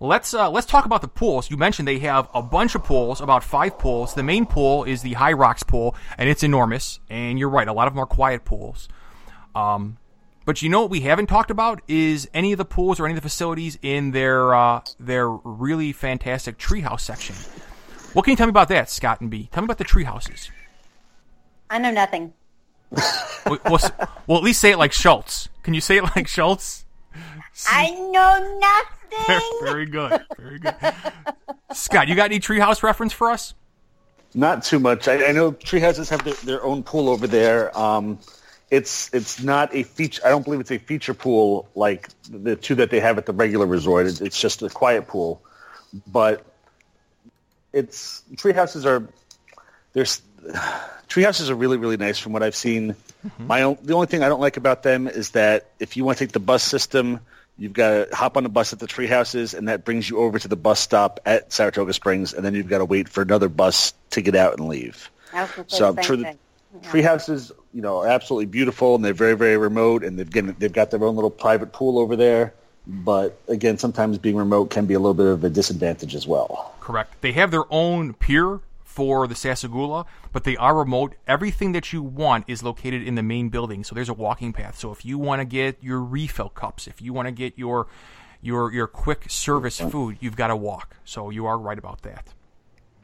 let's 0.00 0.34
uh, 0.34 0.50
let's 0.50 0.66
talk 0.66 0.84
about 0.84 1.02
the 1.02 1.08
pools. 1.08 1.50
You 1.50 1.56
mentioned 1.56 1.86
they 1.86 1.98
have 2.00 2.28
a 2.34 2.42
bunch 2.42 2.74
of 2.74 2.82
pools, 2.82 3.20
about 3.20 3.44
five 3.44 3.78
pools. 3.78 4.14
The 4.14 4.22
main 4.22 4.46
pool 4.46 4.84
is 4.84 5.02
the 5.02 5.12
High 5.12 5.34
Rocks 5.34 5.62
pool, 5.62 5.94
and 6.18 6.28
it's 6.28 6.42
enormous. 6.42 6.98
And 7.10 7.38
you're 7.38 7.50
right, 7.50 7.68
a 7.68 7.72
lot 7.72 7.86
of 7.86 7.94
them 7.94 8.02
are 8.02 8.06
quiet 8.06 8.44
pools. 8.44 8.88
Um, 9.54 9.98
but 10.44 10.62
you 10.62 10.68
know 10.68 10.82
what 10.82 10.90
we 10.90 11.00
haven't 11.00 11.26
talked 11.26 11.50
about 11.50 11.80
is 11.88 12.28
any 12.34 12.52
of 12.52 12.58
the 12.58 12.64
pools 12.64 12.98
or 12.98 13.06
any 13.06 13.14
of 13.14 13.22
the 13.22 13.28
facilities 13.28 13.78
in 13.82 14.10
their 14.10 14.54
uh, 14.54 14.80
their 14.98 15.28
really 15.30 15.92
fantastic 15.92 16.58
treehouse 16.58 17.00
section. 17.00 17.36
What 18.12 18.24
can 18.24 18.32
you 18.32 18.36
tell 18.36 18.46
me 18.46 18.50
about 18.50 18.68
that, 18.68 18.90
Scott 18.90 19.20
and 19.20 19.30
B? 19.30 19.48
Tell 19.52 19.62
me 19.62 19.66
about 19.66 19.78
the 19.78 19.84
treehouses. 19.84 20.50
I 21.70 21.78
know 21.78 21.90
nothing. 21.90 22.34
well, 23.46 23.58
well, 23.64 23.78
well, 24.26 24.38
at 24.38 24.44
least 24.44 24.60
say 24.60 24.72
it 24.72 24.76
like 24.76 24.92
Schultz. 24.92 25.48
Can 25.62 25.72
you 25.72 25.80
say 25.80 25.96
it 25.96 26.02
like 26.16 26.28
Schultz? 26.28 26.84
I 27.68 27.90
know 27.90 28.58
nothing. 28.58 29.40
Very 29.62 29.86
good. 29.86 30.20
Very 30.38 30.58
good. 30.58 30.74
Scott, 31.72 32.08
you 32.08 32.14
got 32.14 32.26
any 32.26 32.40
treehouse 32.40 32.82
reference 32.82 33.12
for 33.12 33.30
us? 33.30 33.54
Not 34.34 34.64
too 34.64 34.78
much. 34.78 35.08
I, 35.08 35.28
I 35.28 35.32
know 35.32 35.52
treehouses 35.52 36.08
have 36.10 36.24
their, 36.24 36.34
their 36.34 36.64
own 36.64 36.82
pool 36.82 37.08
over 37.08 37.26
there. 37.26 37.76
Um, 37.78 38.18
it's 38.72 39.12
it's 39.12 39.42
not 39.42 39.74
a 39.74 39.82
feature. 39.82 40.22
I 40.24 40.30
don't 40.30 40.44
believe 40.44 40.58
it's 40.58 40.70
a 40.70 40.78
feature 40.78 41.12
pool 41.12 41.68
like 41.74 42.08
the 42.30 42.56
two 42.56 42.74
that 42.76 42.88
they 42.88 43.00
have 43.00 43.18
at 43.18 43.26
the 43.26 43.32
regular 43.34 43.66
resort. 43.66 44.06
It's, 44.06 44.22
it's 44.22 44.40
just 44.40 44.62
a 44.62 44.70
quiet 44.70 45.06
pool, 45.06 45.42
but 46.06 46.42
it's 47.74 48.22
tree 48.38 48.54
houses 48.54 48.86
are 48.86 49.06
there's 49.92 50.22
tree 51.06 51.22
houses 51.22 51.50
are 51.50 51.54
really 51.54 51.76
really 51.76 51.98
nice 51.98 52.18
from 52.18 52.32
what 52.32 52.42
I've 52.42 52.56
seen. 52.56 52.96
Mm-hmm. 53.26 53.46
My 53.46 53.62
own, 53.62 53.76
the 53.82 53.92
only 53.92 54.06
thing 54.06 54.22
I 54.22 54.28
don't 54.28 54.40
like 54.40 54.56
about 54.56 54.82
them 54.82 55.06
is 55.06 55.32
that 55.32 55.68
if 55.78 55.98
you 55.98 56.06
want 56.06 56.16
to 56.16 56.24
take 56.24 56.32
the 56.32 56.40
bus 56.40 56.62
system, 56.62 57.20
you've 57.58 57.74
got 57.74 58.08
to 58.08 58.16
hop 58.16 58.38
on 58.38 58.42
the 58.42 58.48
bus 58.48 58.72
at 58.72 58.78
the 58.78 58.86
tree 58.86 59.06
houses, 59.06 59.52
and 59.52 59.68
that 59.68 59.84
brings 59.84 60.08
you 60.08 60.18
over 60.18 60.38
to 60.38 60.48
the 60.48 60.56
bus 60.56 60.80
stop 60.80 61.20
at 61.26 61.52
Saratoga 61.52 61.92
Springs, 61.92 62.32
and 62.32 62.42
then 62.42 62.54
you've 62.54 62.68
got 62.68 62.78
to 62.78 62.86
wait 62.86 63.10
for 63.10 63.20
another 63.20 63.50
bus 63.50 63.92
to 64.10 64.22
get 64.22 64.34
out 64.34 64.58
and 64.58 64.66
leave. 64.66 65.10
So 65.68 65.88
I'm 65.90 66.02
sure 66.02 66.16
the 66.16 66.36
tree 66.82 67.02
houses, 67.02 67.52
you 67.72 67.82
know, 67.82 67.98
are 67.98 68.08
absolutely 68.08 68.46
beautiful, 68.46 68.94
and 68.94 69.04
they're 69.04 69.12
very 69.12 69.34
very 69.36 69.56
remote, 69.56 70.04
and 70.04 70.18
they've 70.18 70.30
got, 70.30 70.58
they've 70.58 70.72
got 70.72 70.90
their 70.90 71.04
own 71.04 71.14
little 71.14 71.30
private 71.30 71.72
pool 71.72 71.98
over 71.98 72.16
there. 72.16 72.54
But 72.86 73.40
again, 73.46 73.78
sometimes 73.78 74.18
being 74.18 74.36
remote 74.36 74.70
can 74.70 74.86
be 74.86 74.94
a 74.94 74.98
little 74.98 75.14
bit 75.14 75.26
of 75.26 75.44
a 75.44 75.50
disadvantage 75.50 76.14
as 76.14 76.26
well. 76.26 76.74
Correct. 76.80 77.20
They 77.20 77.32
have 77.32 77.50
their 77.50 77.64
own 77.70 78.14
pier 78.14 78.60
for 78.82 79.26
the 79.26 79.34
Sassagoula, 79.34 80.04
but 80.32 80.44
they 80.44 80.56
are 80.56 80.74
remote. 80.74 81.14
Everything 81.26 81.72
that 81.72 81.92
you 81.92 82.02
want 82.02 82.44
is 82.48 82.62
located 82.62 83.06
in 83.06 83.14
the 83.14 83.22
main 83.22 83.48
building, 83.48 83.84
so 83.84 83.94
there's 83.94 84.08
a 84.08 84.14
walking 84.14 84.52
path. 84.52 84.78
So 84.78 84.90
if 84.92 85.04
you 85.04 85.16
want 85.18 85.40
to 85.40 85.44
get 85.44 85.82
your 85.82 86.00
refill 86.00 86.50
cups, 86.50 86.86
if 86.86 87.00
you 87.00 87.12
want 87.12 87.26
to 87.26 87.32
get 87.32 87.56
your 87.56 87.86
your 88.42 88.72
your 88.72 88.88
quick 88.88 89.30
service 89.30 89.80
food, 89.80 90.18
you've 90.20 90.36
got 90.36 90.48
to 90.48 90.56
walk. 90.56 90.96
So 91.04 91.30
you 91.30 91.46
are 91.46 91.56
right 91.56 91.78
about 91.78 92.02
that. 92.02 92.34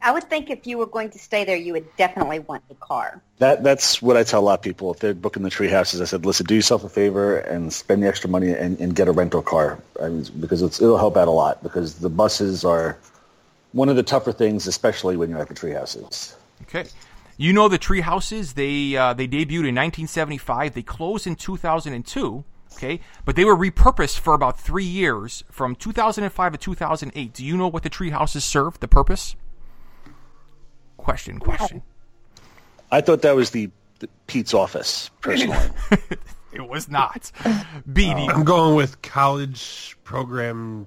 I 0.00 0.12
would 0.12 0.24
think 0.24 0.50
if 0.50 0.66
you 0.66 0.78
were 0.78 0.86
going 0.86 1.10
to 1.10 1.18
stay 1.18 1.44
there, 1.44 1.56
you 1.56 1.72
would 1.72 1.96
definitely 1.96 2.38
want 2.38 2.62
a 2.70 2.74
car. 2.74 3.20
That 3.38 3.64
that's 3.64 4.00
what 4.00 4.16
I 4.16 4.22
tell 4.22 4.40
a 4.40 4.42
lot 4.42 4.58
of 4.58 4.62
people 4.62 4.92
if 4.92 5.00
they're 5.00 5.14
booking 5.14 5.42
the 5.42 5.50
tree 5.50 5.68
houses. 5.68 6.00
I 6.00 6.04
said, 6.04 6.24
listen, 6.24 6.46
do 6.46 6.54
yourself 6.54 6.84
a 6.84 6.88
favor 6.88 7.38
and 7.38 7.72
spend 7.72 8.02
the 8.02 8.08
extra 8.08 8.30
money 8.30 8.50
and, 8.52 8.78
and 8.80 8.94
get 8.94 9.08
a 9.08 9.12
rental 9.12 9.42
car 9.42 9.80
I 10.00 10.08
mean, 10.08 10.26
because 10.40 10.62
it'll 10.62 10.98
help 10.98 11.16
out 11.16 11.28
a 11.28 11.32
lot 11.32 11.62
because 11.62 11.96
the 11.96 12.10
buses 12.10 12.64
are 12.64 12.98
one 13.72 13.88
of 13.88 13.96
the 13.96 14.02
tougher 14.02 14.32
things, 14.32 14.66
especially 14.66 15.16
when 15.16 15.30
you're 15.30 15.40
at 15.40 15.48
the 15.48 15.54
tree 15.54 15.72
houses. 15.72 16.36
Okay. 16.62 16.86
You 17.36 17.52
know 17.52 17.68
the 17.68 17.78
tree 17.78 18.00
houses, 18.00 18.54
they, 18.54 18.96
uh, 18.96 19.14
they 19.14 19.28
debuted 19.28 19.68
in 19.68 19.76
1975. 19.76 20.74
They 20.74 20.82
closed 20.82 21.26
in 21.26 21.36
2002. 21.36 22.44
Okay. 22.74 23.00
But 23.24 23.36
they 23.36 23.44
were 23.44 23.56
repurposed 23.56 24.18
for 24.18 24.34
about 24.34 24.60
three 24.60 24.84
years 24.84 25.44
from 25.50 25.74
2005 25.74 26.52
to 26.52 26.58
2008. 26.58 27.32
Do 27.32 27.44
you 27.44 27.56
know 27.56 27.68
what 27.68 27.82
the 27.82 27.88
tree 27.88 28.10
houses 28.10 28.44
served, 28.44 28.80
the 28.80 28.88
purpose? 28.88 29.36
Question, 31.08 31.38
question. 31.38 31.80
Oh. 31.82 32.42
I 32.90 33.00
thought 33.00 33.22
that 33.22 33.34
was 33.34 33.48
the, 33.48 33.70
the 34.00 34.10
Pete's 34.26 34.52
office, 34.52 35.10
personally. 35.22 35.56
it 36.52 36.68
was 36.68 36.90
not. 36.90 37.32
Bee. 37.90 38.10
I'm 38.10 38.44
going 38.44 38.74
with 38.74 39.00
college 39.00 39.96
program 40.04 40.86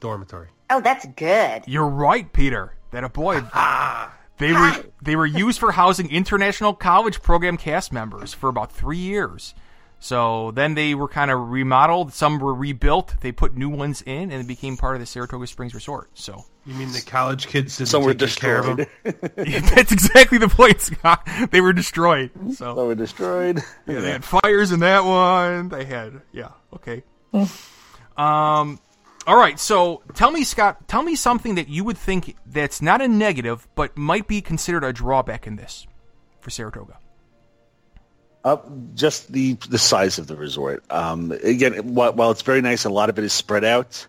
dormitory. 0.00 0.48
Oh, 0.68 0.80
that's 0.80 1.06
good. 1.14 1.62
You're 1.68 1.86
right, 1.86 2.32
Peter. 2.32 2.74
That 2.90 3.04
a 3.04 3.08
boy. 3.08 3.42
they 4.38 4.52
were 4.52 4.84
they 5.00 5.14
were 5.14 5.26
used 5.26 5.60
for 5.60 5.70
housing 5.70 6.10
international 6.10 6.74
college 6.74 7.22
program 7.22 7.56
cast 7.58 7.92
members 7.92 8.34
for 8.34 8.48
about 8.48 8.72
three 8.72 8.98
years. 8.98 9.54
So 10.02 10.50
then 10.50 10.74
they 10.74 10.96
were 10.96 11.06
kind 11.06 11.30
of 11.30 11.50
remodeled. 11.50 12.12
Some 12.12 12.40
were 12.40 12.52
rebuilt. 12.52 13.14
They 13.20 13.30
put 13.30 13.56
new 13.56 13.68
ones 13.68 14.02
in, 14.02 14.32
and 14.32 14.42
it 14.42 14.48
became 14.48 14.76
part 14.76 14.96
of 14.96 15.00
the 15.00 15.06
Saratoga 15.06 15.46
Springs 15.46 15.74
Resort. 15.76 16.10
So 16.14 16.44
you 16.66 16.74
mean 16.74 16.90
the 16.90 17.00
college 17.00 17.46
kids 17.46 17.76
didn't 17.76 17.90
Some 17.90 18.02
were 18.02 18.12
take 18.12 18.34
care 18.34 18.58
of 18.58 18.76
them? 18.76 18.86
that's 19.04 19.92
exactly 19.92 20.38
the 20.38 20.48
point, 20.48 20.80
Scott. 20.80 21.28
They 21.52 21.60
were 21.60 21.72
destroyed. 21.72 22.32
So 22.54 22.74
they 22.74 22.82
were 22.82 22.96
destroyed. 22.96 23.62
Yeah, 23.86 24.00
they 24.00 24.10
had 24.10 24.24
fires 24.24 24.72
in 24.72 24.80
that 24.80 25.04
one. 25.04 25.68
They 25.68 25.84
had 25.84 26.20
yeah. 26.32 26.50
Okay. 26.74 27.04
um, 27.32 28.80
all 29.24 29.36
right, 29.36 29.56
so 29.60 30.02
tell 30.14 30.32
me, 30.32 30.42
Scott, 30.42 30.88
tell 30.88 31.04
me 31.04 31.14
something 31.14 31.54
that 31.54 31.68
you 31.68 31.84
would 31.84 31.96
think 31.96 32.34
that's 32.44 32.82
not 32.82 33.00
a 33.00 33.06
negative, 33.06 33.68
but 33.76 33.96
might 33.96 34.26
be 34.26 34.40
considered 34.40 34.82
a 34.82 34.92
drawback 34.92 35.46
in 35.46 35.54
this 35.54 35.86
for 36.40 36.50
Saratoga. 36.50 36.98
Uh, 38.44 38.56
just 38.94 39.32
the 39.32 39.54
the 39.68 39.78
size 39.78 40.18
of 40.18 40.26
the 40.26 40.34
resort. 40.34 40.82
Um, 40.90 41.30
again, 41.44 41.94
while, 41.94 42.12
while 42.12 42.32
it's 42.32 42.42
very 42.42 42.60
nice, 42.60 42.84
a 42.84 42.90
lot 42.90 43.08
of 43.08 43.16
it 43.18 43.24
is 43.24 43.32
spread 43.32 43.64
out. 43.64 44.04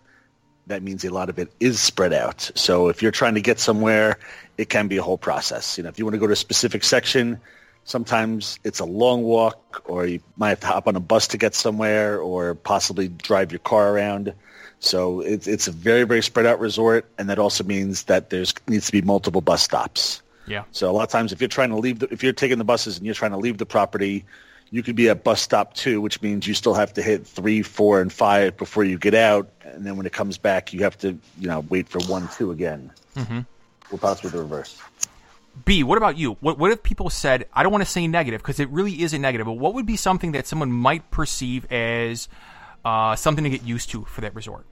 That 0.66 0.82
means 0.82 1.04
a 1.04 1.10
lot 1.10 1.28
of 1.28 1.38
it 1.38 1.52
is 1.60 1.78
spread 1.78 2.12
out. 2.12 2.50
So 2.54 2.88
if 2.88 3.00
you're 3.00 3.12
trying 3.12 3.34
to 3.34 3.40
get 3.40 3.60
somewhere, 3.60 4.18
it 4.58 4.70
can 4.70 4.88
be 4.88 4.96
a 4.96 5.02
whole 5.02 5.18
process. 5.18 5.78
You 5.78 5.84
know, 5.84 5.90
if 5.90 5.98
you 5.98 6.04
want 6.04 6.14
to 6.14 6.18
go 6.18 6.26
to 6.26 6.32
a 6.32 6.36
specific 6.36 6.82
section, 6.82 7.38
sometimes 7.84 8.58
it's 8.64 8.80
a 8.80 8.84
long 8.84 9.22
walk, 9.22 9.82
or 9.84 10.06
you 10.06 10.20
might 10.36 10.48
have 10.48 10.60
to 10.60 10.66
hop 10.66 10.88
on 10.88 10.96
a 10.96 11.00
bus 11.00 11.28
to 11.28 11.38
get 11.38 11.54
somewhere, 11.54 12.18
or 12.18 12.56
possibly 12.56 13.06
drive 13.06 13.52
your 13.52 13.60
car 13.60 13.92
around. 13.92 14.34
So 14.80 15.20
it's 15.20 15.46
it's 15.46 15.68
a 15.68 15.72
very 15.72 16.02
very 16.02 16.22
spread 16.24 16.46
out 16.46 16.58
resort, 16.58 17.08
and 17.18 17.30
that 17.30 17.38
also 17.38 17.62
means 17.62 18.04
that 18.04 18.30
there's 18.30 18.52
needs 18.66 18.86
to 18.86 18.92
be 18.92 19.00
multiple 19.00 19.42
bus 19.42 19.62
stops. 19.62 20.22
Yeah. 20.46 20.64
So 20.72 20.90
a 20.90 20.92
lot 20.92 21.02
of 21.02 21.08
times, 21.08 21.32
if 21.32 21.40
you're 21.40 21.48
trying 21.48 21.70
to 21.70 21.76
leave, 21.76 22.00
the, 22.00 22.12
if 22.12 22.22
you're 22.22 22.32
taking 22.32 22.58
the 22.58 22.64
buses 22.64 22.96
and 22.96 23.06
you're 23.06 23.14
trying 23.14 23.30
to 23.32 23.36
leave 23.38 23.58
the 23.58 23.66
property, 23.66 24.24
you 24.70 24.82
could 24.82 24.96
be 24.96 25.08
at 25.08 25.24
bus 25.24 25.40
stop 25.40 25.74
two, 25.74 26.00
which 26.00 26.20
means 26.22 26.46
you 26.46 26.54
still 26.54 26.74
have 26.74 26.92
to 26.94 27.02
hit 27.02 27.26
three, 27.26 27.62
four, 27.62 28.00
and 28.00 28.12
five 28.12 28.56
before 28.56 28.84
you 28.84 28.98
get 28.98 29.14
out, 29.14 29.48
and 29.62 29.86
then 29.86 29.96
when 29.96 30.06
it 30.06 30.12
comes 30.12 30.38
back, 30.38 30.72
you 30.72 30.82
have 30.82 30.98
to 30.98 31.18
you 31.38 31.48
know 31.48 31.60
wait 31.68 31.88
for 31.88 32.00
one, 32.00 32.28
two 32.36 32.50
again. 32.50 32.90
Mm-hmm. 33.16 33.40
Or 33.90 33.98
possibly 33.98 34.30
the 34.30 34.38
reverse. 34.38 34.80
Bee, 35.64 35.84
what 35.84 35.96
about 35.96 36.18
you? 36.18 36.32
What 36.40 36.58
what 36.58 36.72
if 36.72 36.82
people 36.82 37.10
said 37.10 37.46
I 37.52 37.62
don't 37.62 37.72
want 37.72 37.84
to 37.84 37.90
say 37.90 38.06
negative 38.06 38.42
because 38.42 38.58
it 38.58 38.68
really 38.70 39.02
is 39.02 39.14
a 39.14 39.18
negative, 39.18 39.46
but 39.46 39.52
what 39.52 39.74
would 39.74 39.86
be 39.86 39.96
something 39.96 40.32
that 40.32 40.46
someone 40.46 40.72
might 40.72 41.10
perceive 41.10 41.70
as 41.70 42.28
uh, 42.84 43.14
something 43.16 43.44
to 43.44 43.50
get 43.50 43.62
used 43.62 43.90
to 43.90 44.04
for 44.04 44.20
that 44.22 44.34
resort? 44.34 44.66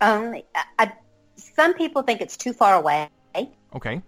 Um, 0.00 0.36
I, 0.78 0.92
some 1.36 1.74
people 1.74 2.02
think 2.02 2.20
it's 2.20 2.36
too 2.36 2.52
far 2.52 2.74
away. 2.74 3.08
Okay. 3.74 4.02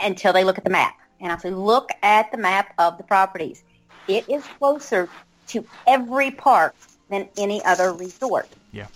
Until 0.00 0.32
they 0.32 0.44
look 0.44 0.58
at 0.58 0.64
the 0.64 0.70
map, 0.70 0.94
and 1.20 1.30
I 1.30 1.36
say, 1.36 1.50
look 1.50 1.90
at 2.02 2.30
the 2.32 2.38
map 2.38 2.72
of 2.78 2.96
the 2.96 3.04
properties. 3.04 3.62
It 4.08 4.28
is 4.28 4.44
closer 4.58 5.08
to 5.48 5.64
every 5.86 6.30
park 6.30 6.74
than 7.10 7.28
any 7.36 7.62
other 7.64 7.92
resort. 7.92 8.48
Yeah. 8.72 8.86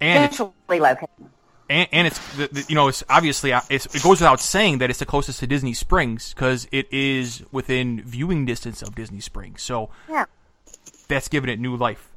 And 0.00 0.24
it's, 0.24 0.36
Centrally 0.38 0.80
located. 0.80 1.08
and, 1.70 1.88
and 1.92 2.06
it's 2.08 2.36
the, 2.36 2.48
the, 2.48 2.64
you 2.68 2.74
know 2.74 2.88
it's 2.88 3.04
obviously 3.08 3.52
uh, 3.52 3.60
it's, 3.70 3.86
it 3.94 4.02
goes 4.02 4.20
without 4.20 4.40
saying 4.40 4.78
that 4.78 4.90
it's 4.90 4.98
the 4.98 5.06
closest 5.06 5.38
to 5.40 5.46
Disney 5.46 5.74
Springs 5.74 6.34
because 6.34 6.66
it 6.72 6.92
is 6.92 7.44
within 7.52 8.02
viewing 8.02 8.44
distance 8.44 8.82
of 8.82 8.96
Disney 8.96 9.20
Springs. 9.20 9.62
So 9.62 9.90
Yeah, 10.08 10.24
that's 11.06 11.28
given 11.28 11.48
it 11.48 11.60
new 11.60 11.76
life. 11.76 12.08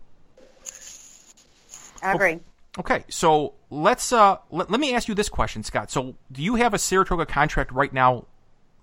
I 2.02 2.14
agree. 2.14 2.40
Okay, 2.78 3.06
so 3.08 3.54
let's 3.70 4.12
uh 4.12 4.38
let, 4.52 4.70
let 4.70 4.80
me 4.80 4.94
ask 4.94 5.08
you 5.08 5.16
this 5.16 5.30
question, 5.30 5.64
Scott. 5.64 5.92
So 5.92 6.16
do 6.32 6.42
you 6.42 6.56
have 6.56 6.74
a 6.74 6.78
Saratoga 6.78 7.26
contract 7.26 7.72
right 7.72 7.94
now 7.94 8.26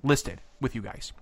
listed 0.02 0.40
with 0.60 0.74
you 0.74 0.82
guys? 0.82 1.12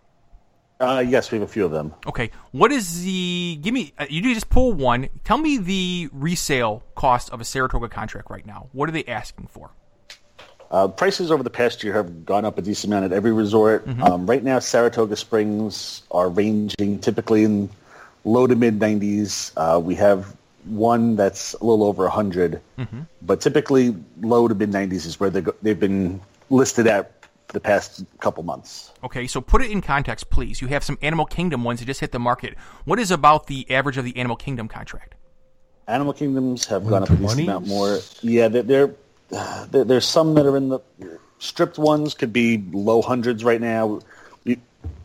Uh, 0.78 1.04
yes, 1.06 1.30
we 1.30 1.38
have 1.38 1.46
a 1.46 1.52
few 1.52 1.64
of 1.64 1.70
them. 1.70 1.92
Okay, 2.06 2.30
what 2.52 2.72
is 2.72 3.02
the 3.02 3.58
give 3.60 3.74
me 3.74 3.92
uh, 3.98 4.06
you 4.08 4.22
just 4.34 4.48
pull 4.48 4.72
one. 4.72 5.08
Tell 5.24 5.38
me 5.38 5.58
the 5.58 6.08
resale 6.12 6.82
cost 6.94 7.30
of 7.30 7.40
a 7.40 7.44
Saratoga 7.44 7.88
contract 7.88 8.30
right 8.30 8.46
now. 8.46 8.68
What 8.72 8.88
are 8.88 8.92
they 8.92 9.04
asking 9.04 9.48
for? 9.48 9.70
Uh, 10.70 10.86
prices 10.86 11.32
over 11.32 11.42
the 11.42 11.50
past 11.50 11.82
year 11.82 11.94
have 11.94 12.24
gone 12.24 12.44
up 12.44 12.56
a 12.56 12.62
decent 12.62 12.92
amount 12.92 13.04
at 13.04 13.12
every 13.12 13.32
resort. 13.32 13.86
Um, 14.00 14.24
right 14.26 14.42
now, 14.42 14.60
Saratoga 14.60 15.16
Springs 15.16 16.02
are 16.12 16.28
ranging 16.28 17.00
typically 17.00 17.42
in 17.42 17.68
low 18.24 18.46
to 18.46 18.54
mid 18.54 18.78
90s. 18.78 19.50
Uh, 19.56 19.80
we 19.80 19.96
have 19.96 20.36
one 20.64 21.16
that's 21.16 21.54
a 21.54 21.64
little 21.64 21.84
over 21.84 22.04
100, 22.04 22.60
mm-hmm. 22.78 23.00
but 23.22 23.40
typically 23.40 23.96
low 24.20 24.48
to 24.48 24.54
mid 24.54 24.70
90s 24.70 25.06
is 25.06 25.20
where 25.20 25.30
they 25.30 25.42
they've 25.62 25.80
been 25.80 26.20
listed 26.50 26.86
at 26.86 27.12
the 27.48 27.60
past 27.60 28.04
couple 28.20 28.42
months. 28.42 28.92
Okay, 29.02 29.26
so 29.26 29.40
put 29.40 29.62
it 29.62 29.70
in 29.70 29.80
context, 29.80 30.30
please. 30.30 30.60
You 30.60 30.68
have 30.68 30.84
some 30.84 30.98
Animal 31.02 31.26
Kingdom 31.26 31.64
ones 31.64 31.80
that 31.80 31.86
just 31.86 32.00
hit 32.00 32.12
the 32.12 32.18
market. 32.18 32.56
What 32.84 32.98
is 32.98 33.10
about 33.10 33.46
the 33.46 33.70
average 33.70 33.96
of 33.96 34.04
the 34.04 34.16
Animal 34.16 34.36
Kingdom 34.36 34.68
contract? 34.68 35.14
Animal 35.88 36.12
Kingdoms 36.12 36.66
have 36.66 36.86
gone 36.86 37.02
up 37.02 37.10
a 37.10 37.16
decent 37.16 37.40
amount 37.40 37.66
more. 37.66 37.98
Yeah, 38.22 38.48
they're, 38.48 38.62
they're, 38.62 38.94
there's 39.84 40.06
some 40.06 40.34
that 40.34 40.46
are 40.46 40.56
in 40.56 40.68
the 40.68 40.80
stripped 41.38 41.78
ones 41.78 42.14
could 42.14 42.32
be 42.32 42.62
low 42.72 43.02
hundreds 43.02 43.42
right 43.42 43.60
now, 43.60 44.00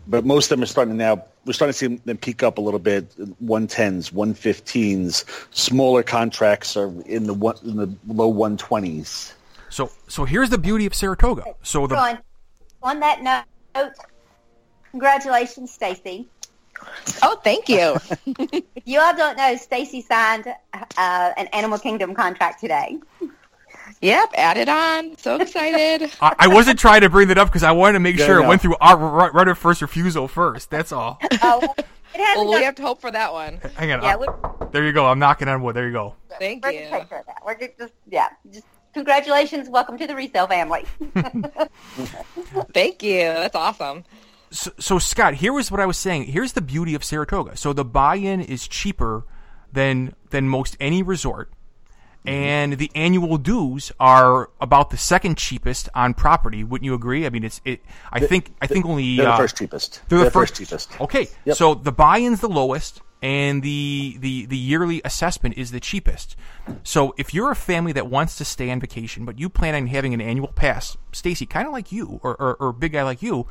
but 0.07 0.25
most 0.25 0.51
of 0.51 0.57
them 0.57 0.63
are 0.63 0.67
starting 0.67 0.93
to 0.93 0.97
now. 0.97 1.25
We're 1.45 1.53
starting 1.53 1.73
to 1.73 1.77
see 1.77 1.87
them 2.05 2.17
peak 2.17 2.43
up 2.43 2.57
a 2.57 2.61
little 2.61 2.79
bit. 2.79 3.05
One 3.39 3.67
tens, 3.67 4.11
one 4.11 4.33
fifteens. 4.33 5.25
Smaller 5.51 6.03
contracts 6.03 6.75
are 6.75 6.91
in 7.05 7.27
the 7.27 7.33
one, 7.33 7.55
in 7.63 7.77
the 7.77 7.95
low 8.07 8.27
one 8.27 8.57
twenties. 8.57 9.33
So, 9.69 9.91
so 10.07 10.25
here's 10.25 10.49
the 10.49 10.57
beauty 10.57 10.85
of 10.85 10.95
Saratoga. 10.95 11.43
So 11.61 11.85
the 11.85 11.97
on, 11.97 12.19
on 12.81 12.99
that 13.01 13.21
note, 13.75 13.91
congratulations, 14.91 15.71
Stacey. 15.71 16.29
Oh, 17.21 17.39
thank 17.43 17.69
you. 17.69 17.97
if 18.25 18.63
you 18.85 18.99
all 18.99 19.15
don't 19.15 19.37
know, 19.37 19.55
Stacey 19.55 20.01
signed 20.01 20.47
uh, 20.73 21.31
an 21.37 21.47
Animal 21.47 21.79
Kingdom 21.79 22.13
contract 22.13 22.59
today. 22.59 22.99
Yep, 24.01 24.31
added 24.35 24.69
on. 24.69 25.17
So 25.17 25.35
excited. 25.41 26.11
I, 26.21 26.35
I, 26.39 26.47
wasn't 26.47 26.79
trying 26.79 27.01
to 27.01 27.09
bring 27.09 27.29
that 27.29 27.37
up 27.37 27.47
because 27.47 27.63
I 27.63 27.71
wanted 27.71 27.93
to 27.93 27.99
make 27.99 28.17
yeah, 28.17 28.25
sure 28.25 28.43
it 28.43 28.47
went 28.47 28.61
through 28.61 28.75
our 28.79 28.97
right 28.97 29.47
of 29.47 29.57
first 29.57 29.81
refusal 29.81 30.27
first. 30.27 30.69
That's 30.69 30.91
all. 30.91 31.19
Oh, 32.17 32.45
well, 32.45 32.53
we 32.53 32.63
have 32.63 32.75
to 32.75 32.81
hope 32.81 33.01
for 33.01 33.11
that 33.11 33.33
one. 33.33 33.57
Hang 33.75 33.91
on. 33.91 34.01
Yeah, 34.01 34.15
there 34.71 34.85
you 34.85 34.93
go. 34.93 35.05
I'm 35.05 35.19
knocking 35.19 35.49
on 35.49 35.61
wood. 35.61 35.75
There 35.75 35.85
you 35.85 35.91
go. 35.91 36.15
Thank 36.39 36.63
we're 36.63 36.71
you. 36.71 36.87
Take 36.89 37.09
care 37.09 37.23
that. 37.27 37.41
We're 37.45 37.57
just 37.57 37.91
yeah. 38.09 38.29
Just 38.53 38.65
congratulations. 38.93 39.67
Welcome 39.67 39.97
to 39.97 40.07
the 40.07 40.15
resale 40.15 40.47
family. 40.47 40.85
Thank 42.73 43.03
you. 43.03 43.19
That's 43.19 43.55
awesome. 43.55 44.05
So, 44.49 44.71
so, 44.79 44.97
Scott, 44.97 45.33
here 45.33 45.51
was 45.51 45.69
what 45.69 45.81
I 45.81 45.85
was 45.85 45.97
saying. 45.97 46.23
Here's 46.23 46.53
the 46.53 46.61
beauty 46.61 46.95
of 46.95 47.03
Saratoga. 47.03 47.57
So 47.57 47.73
the 47.73 47.83
buy-in 47.83 48.39
is 48.39 48.65
cheaper 48.65 49.25
than 49.73 50.15
than 50.29 50.47
most 50.47 50.77
any 50.79 51.03
resort. 51.03 51.51
And 52.27 52.73
the 52.73 52.91
annual 52.95 53.37
dues 53.37 53.91
are 53.99 54.49
about 54.59 54.89
the 54.89 54.97
second 54.97 55.37
cheapest 55.37 55.89
on 55.93 56.13
property. 56.13 56.63
Wouldn't 56.63 56.85
you 56.85 56.93
agree? 56.93 57.25
I 57.25 57.29
mean, 57.29 57.43
it's 57.43 57.61
it. 57.65 57.81
I 58.11 58.19
the, 58.19 58.27
think 58.27 58.53
I 58.61 58.67
think 58.67 58.85
only 58.85 59.17
they're 59.17 59.27
uh, 59.27 59.31
the 59.31 59.43
first 59.43 59.57
cheapest. 59.57 60.01
They're, 60.07 60.19
they're 60.19 60.25
the 60.25 60.31
first, 60.31 60.57
first 60.57 60.69
cheapest. 60.69 61.01
Okay, 61.01 61.27
yep. 61.45 61.55
so 61.55 61.75
the 61.75 61.91
buy-in's 61.91 62.41
the 62.41 62.49
lowest, 62.49 63.01
and 63.21 63.61
the 63.61 64.17
the 64.19 64.45
the 64.45 64.57
yearly 64.57 65.01
assessment 65.05 65.57
is 65.57 65.71
the 65.71 65.79
cheapest. 65.79 66.35
So 66.83 67.13
if 67.17 67.33
you're 67.33 67.51
a 67.51 67.55
family 67.55 67.91
that 67.93 68.07
wants 68.07 68.37
to 68.37 68.45
stay 68.45 68.71
on 68.71 68.79
vacation, 68.79 69.25
but 69.25 69.39
you 69.39 69.49
plan 69.49 69.75
on 69.75 69.87
having 69.87 70.13
an 70.13 70.21
annual 70.21 70.47
pass, 70.47 70.97
Stacey, 71.11 71.45
kind 71.45 71.67
of 71.67 71.73
like 71.73 71.91
you, 71.91 72.19
or, 72.23 72.35
or 72.41 72.55
or 72.55 72.73
big 72.73 72.93
guy 72.93 73.03
like 73.03 73.21
you 73.21 73.47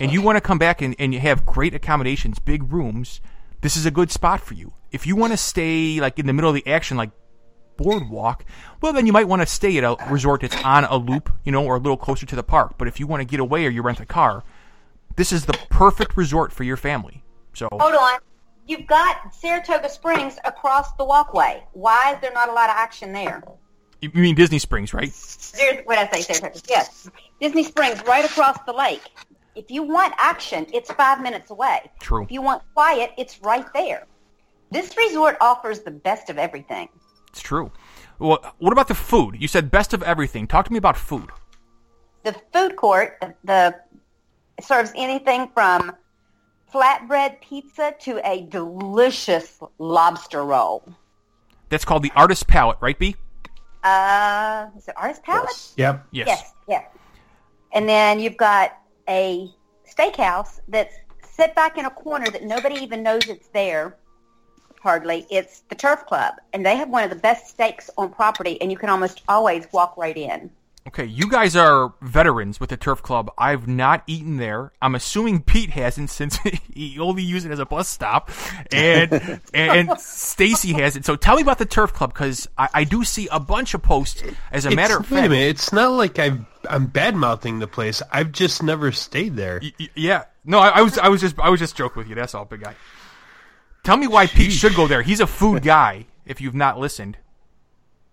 and 0.00 0.12
you 0.12 0.22
want 0.22 0.36
to 0.36 0.40
come 0.40 0.58
back 0.58 0.82
and, 0.82 0.94
and 0.98 1.12
you 1.14 1.20
have 1.20 1.46
great 1.46 1.74
accommodations, 1.74 2.38
big 2.38 2.72
rooms, 2.72 3.20
this 3.60 3.76
is 3.76 3.86
a 3.86 3.90
good 3.90 4.10
spot 4.10 4.40
for 4.40 4.54
you. 4.54 4.72
If 4.92 5.06
you 5.06 5.16
want 5.16 5.32
to 5.32 5.36
stay 5.36 6.00
like 6.00 6.18
in 6.18 6.26
the 6.26 6.32
middle 6.32 6.50
of 6.50 6.54
the 6.54 6.66
action, 6.66 6.96
like 6.96 7.10
boardwalk, 7.76 8.44
well, 8.80 8.92
then 8.92 9.06
you 9.06 9.12
might 9.12 9.28
want 9.28 9.42
to 9.42 9.46
stay 9.46 9.76
at 9.78 9.84
a 9.84 9.96
resort 10.10 10.42
that's 10.42 10.56
on 10.62 10.84
a 10.84 10.96
loop, 10.96 11.30
you 11.44 11.52
know, 11.52 11.64
or 11.64 11.76
a 11.76 11.78
little 11.78 11.96
closer 11.96 12.26
to 12.26 12.36
the 12.36 12.42
park. 12.42 12.74
But 12.78 12.88
if 12.88 13.00
you 13.00 13.06
want 13.06 13.20
to 13.20 13.24
get 13.24 13.40
away 13.40 13.66
or 13.66 13.70
you 13.70 13.82
rent 13.82 14.00
a 14.00 14.06
car, 14.06 14.44
this 15.16 15.32
is 15.32 15.46
the 15.46 15.58
perfect 15.70 16.16
resort 16.16 16.52
for 16.52 16.64
your 16.64 16.76
family. 16.76 17.22
So 17.52 17.68
hold 17.70 17.94
on, 17.94 18.18
you've 18.66 18.86
got 18.86 19.34
Saratoga 19.34 19.88
Springs 19.88 20.38
across 20.44 20.92
the 20.94 21.04
walkway. 21.04 21.64
Why 21.72 22.14
is 22.14 22.20
there 22.20 22.32
not 22.32 22.48
a 22.48 22.52
lot 22.52 22.70
of 22.70 22.76
action 22.76 23.12
there? 23.12 23.42
You 24.00 24.10
mean 24.12 24.34
Disney 24.34 24.58
Springs, 24.58 24.92
right? 24.92 25.12
There's 25.56 25.86
what 25.86 25.98
I 25.98 26.08
say, 26.10 26.34
Saratoga. 26.34 26.60
Yes, 26.68 27.08
Disney 27.40 27.64
Springs, 27.64 28.02
right 28.06 28.24
across 28.24 28.58
the 28.66 28.72
lake. 28.72 29.02
If 29.54 29.70
you 29.70 29.84
want 29.84 30.14
action, 30.18 30.66
it's 30.74 30.90
five 30.92 31.22
minutes 31.22 31.50
away. 31.50 31.90
True. 32.00 32.24
If 32.24 32.32
you 32.32 32.42
want 32.42 32.62
quiet, 32.74 33.12
it's 33.16 33.40
right 33.40 33.66
there. 33.72 34.04
This 34.72 34.96
resort 34.96 35.36
offers 35.40 35.80
the 35.80 35.92
best 35.92 36.28
of 36.28 36.38
everything. 36.38 36.88
It's 37.34 37.42
true. 37.42 37.72
Well, 38.20 38.54
what 38.58 38.72
about 38.72 38.86
the 38.86 38.94
food? 38.94 39.34
You 39.40 39.48
said 39.48 39.68
best 39.68 39.92
of 39.92 40.04
everything. 40.04 40.46
Talk 40.46 40.66
to 40.66 40.72
me 40.72 40.78
about 40.78 40.96
food. 40.96 41.30
The 42.22 42.32
food 42.52 42.76
court 42.76 43.18
the, 43.20 43.34
the 43.42 43.74
serves 44.62 44.92
anything 44.94 45.50
from 45.52 45.96
flatbread 46.72 47.40
pizza 47.40 47.92
to 48.02 48.20
a 48.24 48.42
delicious 48.42 49.58
lobster 49.78 50.44
roll. 50.44 50.94
That's 51.70 51.84
called 51.84 52.04
the 52.04 52.12
Artist 52.14 52.46
Palette, 52.46 52.78
right, 52.80 52.96
Bee? 52.96 53.16
Uh, 53.82 54.66
is 54.78 54.86
it 54.86 54.94
Artist 54.96 55.24
Palette? 55.24 55.48
Yes. 55.48 55.74
Yep. 55.76 56.06
Yes. 56.12 56.26
Yes. 56.28 56.52
Yes. 56.68 56.84
And 57.72 57.88
then 57.88 58.20
you've 58.20 58.36
got 58.36 58.78
a 59.08 59.50
steakhouse 59.92 60.60
that's 60.68 60.94
set 61.24 61.56
back 61.56 61.78
in 61.78 61.84
a 61.84 61.90
corner 61.90 62.30
that 62.30 62.44
nobody 62.44 62.76
even 62.76 63.02
knows 63.02 63.28
it's 63.28 63.48
there 63.48 63.96
hardly. 64.84 65.26
It's 65.30 65.60
the 65.68 65.74
Turf 65.74 66.06
Club, 66.06 66.34
and 66.52 66.64
they 66.64 66.76
have 66.76 66.88
one 66.88 67.02
of 67.02 67.10
the 67.10 67.16
best 67.16 67.48
steaks 67.48 67.90
on 67.98 68.10
property, 68.10 68.60
and 68.60 68.70
you 68.70 68.78
can 68.78 68.88
almost 68.88 69.22
always 69.28 69.66
walk 69.72 69.96
right 69.96 70.16
in. 70.16 70.50
Okay, 70.86 71.06
you 71.06 71.30
guys 71.30 71.56
are 71.56 71.94
veterans 72.02 72.60
with 72.60 72.68
the 72.68 72.76
Turf 72.76 73.02
Club. 73.02 73.32
I've 73.38 73.66
not 73.66 74.02
eaten 74.06 74.36
there. 74.36 74.70
I'm 74.82 74.94
assuming 74.94 75.42
Pete 75.42 75.70
hasn't 75.70 76.10
since 76.10 76.38
he 76.74 76.98
only 77.00 77.22
used 77.22 77.46
it 77.46 77.52
as 77.52 77.58
a 77.58 77.64
bus 77.64 77.88
stop, 77.88 78.30
and 78.70 79.40
and 79.54 79.98
Stacey 79.98 80.74
hasn't. 80.74 81.06
So 81.06 81.16
tell 81.16 81.36
me 81.36 81.42
about 81.42 81.56
the 81.56 81.64
Turf 81.64 81.94
Club 81.94 82.12
because 82.12 82.46
I, 82.58 82.68
I, 82.74 82.84
do 82.84 83.02
see 83.02 83.28
a 83.32 83.40
bunch 83.40 83.72
of 83.72 83.82
posts. 83.82 84.22
As 84.52 84.66
a 84.66 84.68
it's, 84.68 84.76
matter 84.76 84.98
of 84.98 85.06
fact, 85.06 85.12
wait 85.12 85.24
a 85.24 85.28
minute, 85.30 85.48
it's 85.48 85.72
not 85.72 85.92
like 85.92 86.18
I've 86.18 86.44
I'm 86.68 86.86
bad 86.86 87.16
mouthing 87.16 87.60
the 87.60 87.66
place. 87.66 88.02
I've 88.12 88.30
just 88.30 88.62
never 88.62 88.92
stayed 88.92 89.36
there. 89.36 89.60
Y- 89.62 89.88
yeah, 89.94 90.24
no, 90.44 90.58
I, 90.58 90.68
I, 90.68 90.82
was 90.82 90.98
I 90.98 91.08
was 91.08 91.22
just 91.22 91.38
I 91.38 91.48
was 91.48 91.60
just 91.60 91.76
joking 91.76 92.00
with 92.00 92.08
you. 92.08 92.14
That's 92.14 92.34
all, 92.34 92.44
big 92.44 92.62
guy. 92.62 92.74
Tell 93.84 93.96
me 93.98 94.06
why 94.06 94.26
Sheesh. 94.26 94.36
Pete 94.36 94.52
should 94.52 94.74
go 94.74 94.86
there. 94.86 95.02
He's 95.02 95.20
a 95.20 95.26
food 95.26 95.62
guy. 95.74 96.06
If 96.26 96.40
you've 96.40 96.54
not 96.54 96.80
listened, 96.80 97.18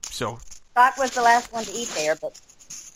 so 0.01 0.37
Scott 0.73 0.93
was 0.97 1.11
the 1.11 1.21
last 1.21 1.53
one 1.53 1.63
to 1.63 1.71
eat 1.71 1.87
there, 1.95 2.15
but 2.21 2.39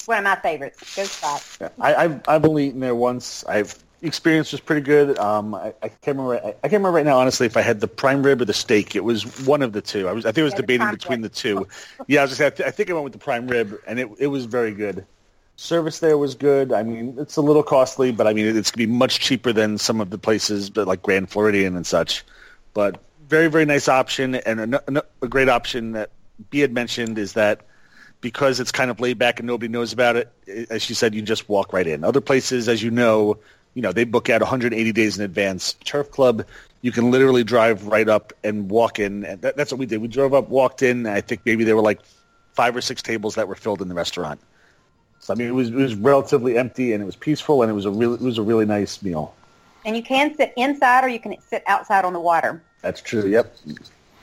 one 0.06 0.18
of 0.18 0.24
my 0.26 0.36
favorites. 0.36 0.94
Go 0.94 1.06
Scott. 1.06 1.58
Yeah, 1.62 1.70
I, 1.80 2.02
have 2.04 2.22
I've 2.28 2.46
only 2.46 2.68
eaten 2.68 2.82
there 2.82 2.94
once. 2.94 3.46
I've 3.46 3.82
experience 4.02 4.52
was 4.52 4.60
pretty 4.62 4.82
good. 4.82 5.18
Um, 5.18 5.56
I, 5.56 5.74
I, 5.82 5.88
can't 5.88 6.18
remember. 6.18 6.36
I, 6.36 6.50
I, 6.50 6.52
can't 6.52 6.74
remember 6.74 6.92
right 6.92 7.06
now, 7.06 7.18
honestly, 7.18 7.46
if 7.46 7.56
I 7.58 7.62
had 7.62 7.80
the 7.80 7.88
prime 7.88 8.24
rib 8.24 8.42
or 8.42 8.46
the 8.46 8.54
steak. 8.54 8.96
It 8.96 9.04
was 9.04 9.46
one 9.48 9.62
of 9.62 9.74
the 9.74 9.82
two. 9.82 10.08
I 10.08 10.12
was. 10.12 10.26
I 10.26 10.34
think 10.34 10.40
I 10.40 10.44
was 10.44 10.54
yeah, 10.54 10.58
debating 10.58 10.92
between 10.92 11.22
rib. 11.22 11.32
the 11.32 11.36
two. 11.36 11.68
yeah, 12.08 12.20
I 12.20 12.24
was 12.24 12.38
just. 12.38 12.62
I, 12.62 12.72
think 12.72 12.90
I 12.90 12.94
went 12.94 13.06
with 13.06 13.14
the 13.14 13.20
prime 13.20 13.48
rib, 13.48 13.80
and 13.88 14.00
it 14.00 14.10
it 14.20 14.28
was 14.28 14.46
very 14.46 14.74
good. 14.74 15.06
Service 15.56 16.00
there 16.00 16.18
was 16.18 16.36
good. 16.36 16.74
I 16.74 16.84
mean, 16.84 17.16
it's 17.18 17.38
a 17.38 17.42
little 17.42 17.64
costly, 17.64 18.12
but 18.12 18.28
I 18.28 18.34
mean, 18.34 18.48
it's 18.48 18.72
going 18.72 18.84
to 18.84 18.88
be 18.88 18.94
much 18.94 19.22
cheaper 19.22 19.54
than 19.54 19.78
some 19.78 20.02
of 20.02 20.10
the 20.10 20.18
places, 20.18 20.70
but 20.70 20.88
like 20.88 21.02
Grand 21.02 21.30
Floridian 21.30 21.78
and 21.78 21.88
such. 21.88 22.26
But 22.76 23.00
very, 23.28 23.48
very 23.48 23.66
nice 23.66 23.88
option, 23.88 24.36
and 24.36 24.76
a, 24.76 25.04
a 25.24 25.28
great 25.28 25.50
option 25.50 25.94
that 25.94 26.12
Bee 26.52 26.60
had 26.60 26.74
mentioned 26.74 27.18
is 27.18 27.34
that 27.34 27.62
because 28.22 28.60
it's 28.60 28.72
kind 28.72 28.92
of 28.92 29.00
laid 29.00 29.18
back 29.18 29.40
and 29.40 29.48
nobody 29.48 29.70
knows 29.70 29.94
about 29.94 30.18
it, 30.18 30.32
as 30.70 30.84
she 30.84 30.94
said, 30.94 31.16
you 31.16 31.24
just 31.24 31.50
walk 31.50 31.74
right 31.74 31.88
in. 31.88 32.04
Other 32.04 32.22
places, 32.22 32.68
as 32.68 32.84
you 32.84 32.92
know, 32.92 33.40
you 33.74 33.82
know 33.82 33.92
they 33.92 34.04
book 34.04 34.30
out 34.30 34.42
180 34.42 34.92
days 34.92 35.18
in 35.18 35.24
advance. 35.24 35.74
Turf 35.86 36.12
Club, 36.12 36.46
you 36.82 36.92
can 36.92 37.12
literally 37.12 37.44
drive 37.44 37.88
right 37.88 38.10
up 38.10 38.34
and 38.44 38.70
walk 38.70 39.00
in. 39.00 39.24
And 39.24 39.42
that, 39.42 39.56
that's 39.56 39.72
what 39.72 39.80
we 39.80 39.86
did. 39.86 40.02
We 40.02 40.08
drove 40.08 40.34
up, 40.34 40.50
walked 40.50 40.84
in. 40.84 41.08
I 41.08 41.22
think 41.22 41.42
maybe 41.46 41.64
there 41.64 41.76
were 41.76 41.82
like 41.82 42.02
five 42.54 42.76
or 42.76 42.82
six 42.82 43.02
tables 43.02 43.36
that 43.36 43.48
were 43.48 43.56
filled 43.56 43.82
in 43.82 43.88
the 43.88 43.96
restaurant. 43.96 44.40
So 45.20 45.34
I 45.34 45.38
mean, 45.38 45.48
it 45.48 45.54
was 45.54 45.70
it 45.70 45.76
was 45.76 45.96
relatively 45.96 46.58
empty 46.58 46.92
and 46.92 47.02
it 47.02 47.06
was 47.06 47.16
peaceful 47.16 47.64
and 47.64 47.72
it 47.72 47.74
was 47.74 47.86
a 47.86 47.92
really 47.92 48.16
it 48.16 48.22
was 48.22 48.38
a 48.38 48.44
really 48.44 48.66
nice 48.66 49.02
meal. 49.02 49.34
And 49.86 49.96
you 49.96 50.04
can 50.04 50.36
sit 50.36 50.54
inside 50.58 51.04
or 51.04 51.08
you 51.08 51.20
can 51.20 51.36
sit 51.48 51.64
outside 51.68 52.04
on 52.04 52.14
the 52.14 52.20
water. 52.20 52.62
That's 52.82 53.02
true. 53.02 53.28
Yep, 53.28 53.56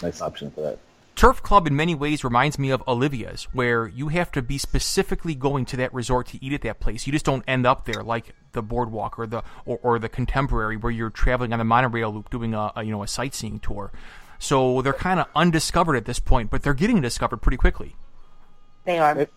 nice 0.03 0.21
option 0.21 0.51
for 0.51 0.61
that. 0.61 0.79
Turf 1.15 1.43
Club 1.43 1.67
in 1.67 1.77
many 1.77 1.95
ways 1.95 2.25
reminds 2.25 2.59
me 2.59 2.71
of 2.71 2.83
Olivia's, 2.89 3.45
where 3.53 3.87
you 3.87 4.09
have 4.09 4.33
to 4.33 4.43
be 4.43 4.59
specifically 4.59 5.35
going 5.35 5.65
to 5.67 5.77
that 5.77 5.93
resort 5.93 6.27
to 6.29 6.45
eat 6.45 6.53
at 6.53 6.63
that 6.63 6.81
place. 6.81 7.07
You 7.07 7.13
just 7.13 7.25
don't 7.25 7.45
end 7.47 7.67
up 7.67 7.85
there 7.85 8.03
like 8.03 8.35
the 8.53 8.63
boardwalk 8.63 9.19
or 9.19 9.27
the 9.27 9.43
or, 9.65 9.79
or 9.83 9.99
the 9.99 10.09
contemporary 10.09 10.77
where 10.77 10.91
you're 10.91 11.11
traveling 11.11 11.53
on 11.53 11.59
the 11.59 11.65
monorail 11.65 12.13
loop 12.13 12.31
doing 12.31 12.55
a, 12.55 12.73
a 12.77 12.83
you 12.83 12.91
know 12.91 13.03
a 13.03 13.09
sightseeing 13.09 13.61
tour. 13.61 13.93
So 14.39 14.83
they're 14.83 14.93
kind 14.93 15.21
of 15.21 15.27
undiscovered 15.37 15.97
at 15.97 16.07
this 16.07 16.19
point, 16.19 16.51
but 16.51 16.63
they're 16.63 16.75
getting 16.75 17.01
discovered 17.01 17.37
pretty 17.37 17.59
quickly. 17.59 17.95
They 18.85 18.99
are. 18.99 19.29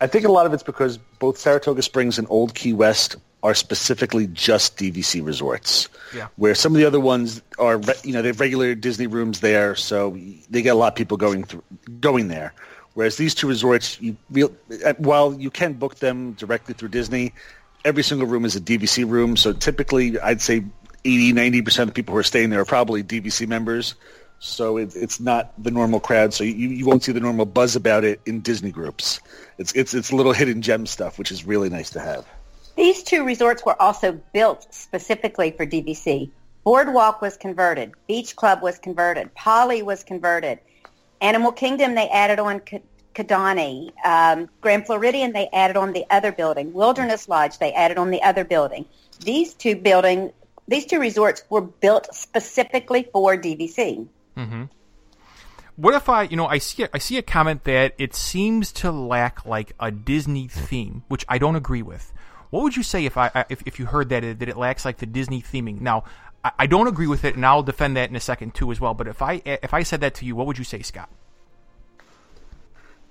I 0.00 0.06
think 0.06 0.24
a 0.24 0.32
lot 0.32 0.46
of 0.46 0.54
it's 0.54 0.62
because 0.62 0.98
both 1.18 1.38
Saratoga 1.38 1.82
Springs 1.82 2.18
and 2.18 2.26
Old 2.30 2.54
Key 2.54 2.72
West 2.72 3.16
are 3.42 3.54
specifically 3.54 4.26
just 4.28 4.76
DVC 4.76 5.24
resorts. 5.24 5.88
Yeah. 6.14 6.28
Where 6.36 6.54
some 6.54 6.74
of 6.74 6.78
the 6.78 6.86
other 6.86 7.00
ones 7.00 7.42
are, 7.58 7.80
you 8.02 8.12
know, 8.12 8.22
they 8.22 8.28
have 8.28 8.40
regular 8.40 8.74
Disney 8.74 9.06
rooms 9.06 9.40
there, 9.40 9.74
so 9.74 10.16
they 10.50 10.62
get 10.62 10.70
a 10.70 10.78
lot 10.78 10.88
of 10.92 10.94
people 10.96 11.16
going 11.16 11.44
through, 11.44 11.62
going 12.00 12.28
there. 12.28 12.54
Whereas 12.94 13.18
these 13.18 13.34
two 13.34 13.46
resorts, 13.46 14.00
you 14.00 14.16
real, 14.30 14.50
uh, 14.84 14.94
while 14.98 15.34
you 15.34 15.50
can 15.50 15.74
book 15.74 15.96
them 15.96 16.32
directly 16.32 16.72
through 16.74 16.88
Disney, 16.88 17.34
every 17.84 18.02
single 18.02 18.26
room 18.26 18.44
is 18.44 18.56
a 18.56 18.60
DVC 18.60 19.08
room. 19.08 19.36
So 19.36 19.52
typically, 19.52 20.18
I'd 20.20 20.40
say 20.40 20.64
80, 21.04 21.32
90 21.34 21.62
percent 21.62 21.82
of 21.88 21.94
the 21.94 21.98
people 21.98 22.14
who 22.14 22.18
are 22.18 22.24
staying 22.24 22.50
there 22.50 22.60
are 22.60 22.64
probably 22.64 23.04
DVC 23.04 23.46
members. 23.46 23.94
So 24.38 24.76
it, 24.76 24.94
it's 24.96 25.20
not 25.20 25.52
the 25.62 25.70
normal 25.70 26.00
crowd. 26.00 26.34
So 26.34 26.44
you, 26.44 26.68
you 26.68 26.86
won't 26.86 27.02
see 27.02 27.12
the 27.12 27.20
normal 27.20 27.46
buzz 27.46 27.76
about 27.76 28.04
it 28.04 28.20
in 28.26 28.40
Disney 28.40 28.70
groups. 28.70 29.20
It's 29.58 29.72
it's 29.72 29.94
it's 29.94 30.12
little 30.12 30.32
hidden 30.32 30.62
gem 30.62 30.86
stuff, 30.86 31.18
which 31.18 31.30
is 31.30 31.44
really 31.46 31.68
nice 31.68 31.90
to 31.90 32.00
have. 32.00 32.26
These 32.76 33.02
two 33.02 33.24
resorts 33.24 33.64
were 33.64 33.80
also 33.80 34.12
built 34.32 34.66
specifically 34.70 35.50
for 35.50 35.66
DVC. 35.66 36.30
Boardwalk 36.62 37.22
was 37.22 37.36
converted. 37.36 37.92
Beach 38.06 38.36
Club 38.36 38.60
was 38.62 38.78
converted. 38.78 39.34
Polly 39.34 39.82
was 39.82 40.04
converted. 40.04 40.58
Animal 41.20 41.52
Kingdom, 41.52 41.94
they 41.94 42.08
added 42.08 42.38
on 42.38 42.60
Kidani. 43.14 43.92
Um, 44.04 44.48
Grand 44.60 44.84
Floridian, 44.84 45.32
they 45.32 45.48
added 45.52 45.76
on 45.76 45.92
the 45.92 46.04
other 46.10 46.32
building. 46.32 46.72
Wilderness 46.72 47.28
Lodge, 47.28 47.58
they 47.58 47.72
added 47.72 47.98
on 47.98 48.10
the 48.10 48.22
other 48.22 48.44
building. 48.44 48.84
These 49.20 49.54
two 49.54 49.76
building, 49.76 50.32
these 50.68 50.84
two 50.84 51.00
resorts 51.00 51.44
were 51.48 51.62
built 51.62 52.14
specifically 52.14 53.08
for 53.12 53.36
DVC. 53.36 54.06
Mm-hmm. 54.36 54.64
What 55.76 55.94
if 55.94 56.08
I, 56.08 56.22
you 56.22 56.36
know, 56.36 56.46
I 56.46 56.58
see 56.58 56.82
a, 56.82 56.88
I 56.92 56.98
see 56.98 57.16
a 57.16 57.22
comment 57.22 57.64
that 57.64 57.94
it 57.98 58.14
seems 58.14 58.72
to 58.72 58.90
lack 58.90 59.46
like 59.46 59.72
a 59.78 59.90
Disney 59.90 60.48
theme, 60.48 61.04
which 61.08 61.24
I 61.28 61.38
don't 61.38 61.56
agree 61.56 61.82
with. 61.82 62.12
What 62.50 62.62
would 62.62 62.76
you 62.76 62.82
say 62.82 63.04
if 63.04 63.16
I 63.16 63.44
if, 63.48 63.62
if 63.66 63.78
you 63.78 63.86
heard 63.86 64.08
that 64.10 64.24
it, 64.24 64.38
that 64.38 64.48
it 64.48 64.56
lacks 64.56 64.84
like 64.84 64.98
the 64.98 65.06
Disney 65.06 65.42
theming? 65.42 65.80
Now, 65.80 66.04
I, 66.44 66.52
I 66.60 66.66
don't 66.66 66.86
agree 66.86 67.06
with 67.06 67.24
it, 67.24 67.34
and 67.34 67.44
I'll 67.44 67.62
defend 67.62 67.96
that 67.96 68.10
in 68.10 68.16
a 68.16 68.20
second 68.20 68.54
too 68.54 68.70
as 68.70 68.80
well. 68.80 68.94
But 68.94 69.08
if 69.08 69.22
I 69.22 69.42
if 69.44 69.74
I 69.74 69.82
said 69.82 70.00
that 70.00 70.14
to 70.16 70.24
you, 70.24 70.36
what 70.36 70.46
would 70.46 70.58
you 70.58 70.64
say, 70.64 70.82
Scott? 70.82 71.08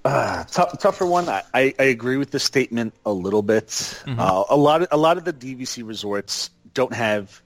Uh, 0.06 0.44
tough, 0.44 0.78
tougher 0.78 1.06
one. 1.06 1.28
I, 1.28 1.44
I, 1.52 1.86
agree 1.86 2.18
with 2.18 2.30
the 2.30 2.38
statement 2.38 2.94
a 3.08 3.12
little 3.12 3.42
bit. 3.42 3.66
Mm-hmm. 3.66 4.20
Uh, 4.20 4.44
a 4.50 4.56
lot 4.56 4.84
of 4.84 4.90
a 4.92 4.98
lot 4.98 5.18
of 5.18 5.26
the 5.26 5.34
DVC 5.34 5.86
resorts 5.86 6.52
don't 6.76 6.94
have. 6.94 7.42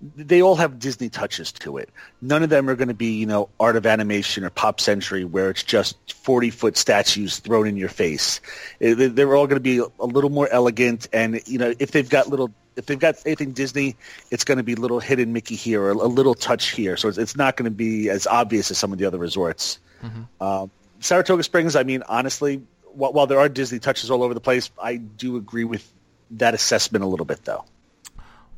They 0.00 0.42
all 0.42 0.56
have 0.56 0.78
Disney 0.78 1.08
touches 1.08 1.52
to 1.52 1.78
it. 1.78 1.88
None 2.20 2.42
of 2.42 2.50
them 2.50 2.68
are 2.68 2.74
going 2.74 2.88
to 2.88 2.94
be, 2.94 3.14
you 3.14 3.26
know, 3.26 3.48
Art 3.58 3.76
of 3.76 3.86
Animation 3.86 4.44
or 4.44 4.50
Pop 4.50 4.80
Century, 4.80 5.24
where 5.24 5.50
it's 5.50 5.62
just 5.62 6.12
forty 6.12 6.50
foot 6.50 6.76
statues 6.76 7.38
thrown 7.38 7.66
in 7.66 7.76
your 7.76 7.88
face. 7.88 8.40
They're 8.78 9.34
all 9.34 9.46
going 9.46 9.56
to 9.56 9.60
be 9.60 9.78
a 9.78 10.06
little 10.06 10.30
more 10.30 10.48
elegant, 10.50 11.08
and 11.12 11.40
you 11.46 11.58
know, 11.58 11.72
if 11.78 11.92
they've 11.92 12.08
got 12.08 12.28
little 12.28 12.52
if 12.76 12.86
they've 12.86 12.98
got 12.98 13.16
anything 13.24 13.52
Disney, 13.52 13.96
it's 14.30 14.44
going 14.44 14.58
to 14.58 14.64
be 14.64 14.74
little 14.74 15.00
hidden 15.00 15.32
Mickey 15.32 15.56
here 15.56 15.82
or 15.82 15.90
a 15.90 15.94
little 15.94 16.34
touch 16.34 16.70
here. 16.70 16.96
So 16.96 17.08
it's, 17.08 17.18
it's 17.18 17.36
not 17.36 17.56
going 17.56 17.64
to 17.64 17.74
be 17.74 18.10
as 18.10 18.26
obvious 18.26 18.70
as 18.70 18.78
some 18.78 18.92
of 18.92 18.98
the 18.98 19.06
other 19.06 19.18
resorts. 19.18 19.78
Mm-hmm. 20.02 20.42
Um, 20.42 20.70
Saratoga 21.00 21.42
Springs, 21.42 21.74
I 21.74 21.82
mean, 21.82 22.02
honestly, 22.06 22.62
while, 22.92 23.12
while, 23.12 23.26
there 23.26 23.40
are 23.40 23.48
Disney 23.48 23.78
touches 23.78 24.10
all 24.10 24.22
over 24.22 24.34
the 24.34 24.40
place, 24.40 24.70
I 24.80 24.96
do 24.96 25.36
agree 25.36 25.64
with 25.64 25.90
that 26.32 26.54
assessment 26.54 27.04
a 27.04 27.06
little 27.06 27.26
bit, 27.26 27.44
though. 27.44 27.64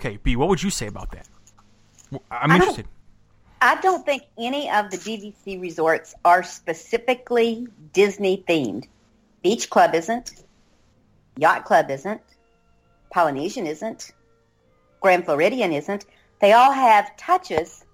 Okay, 0.00 0.18
Bee, 0.22 0.36
what 0.36 0.48
would 0.48 0.62
you 0.62 0.70
say 0.70 0.86
about 0.86 1.10
that? 1.12 1.26
I'm 2.30 2.52
interested. 2.52 2.86
I 3.60 3.74
don't, 3.74 3.78
I 3.78 3.82
don't 3.82 4.06
think 4.06 4.22
any 4.38 4.70
of 4.70 4.90
the 4.90 4.96
DVC 4.96 5.60
resorts 5.60 6.14
are 6.24 6.42
specifically 6.42 7.66
Disney 7.92 8.44
themed. 8.48 8.86
Beach 9.42 9.68
Club 9.68 9.94
isn't. 9.94 10.44
Yacht 11.36 11.64
Club 11.64 11.90
isn't. 11.90 12.20
Polynesian 13.10 13.66
isn't. 13.66 14.12
Grand 15.00 15.24
Floridian 15.24 15.72
isn't. 15.72 16.06
They 16.40 16.52
all 16.52 16.72
have 16.72 17.16
touches, 17.16 17.84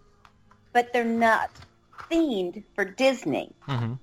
but 0.73 0.93
they're 0.93 1.05
not 1.05 1.51
themed 2.11 2.63
for 2.75 2.85
Disney. 2.85 3.51
Mm-hmm. 3.67 3.95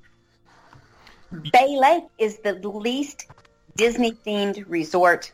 Bay 1.54 1.78
Lake 1.80 2.04
is 2.18 2.40
the 2.40 2.54
least 2.54 3.28
Disney 3.76 4.12
themed 4.12 4.66
resort. 4.68 5.32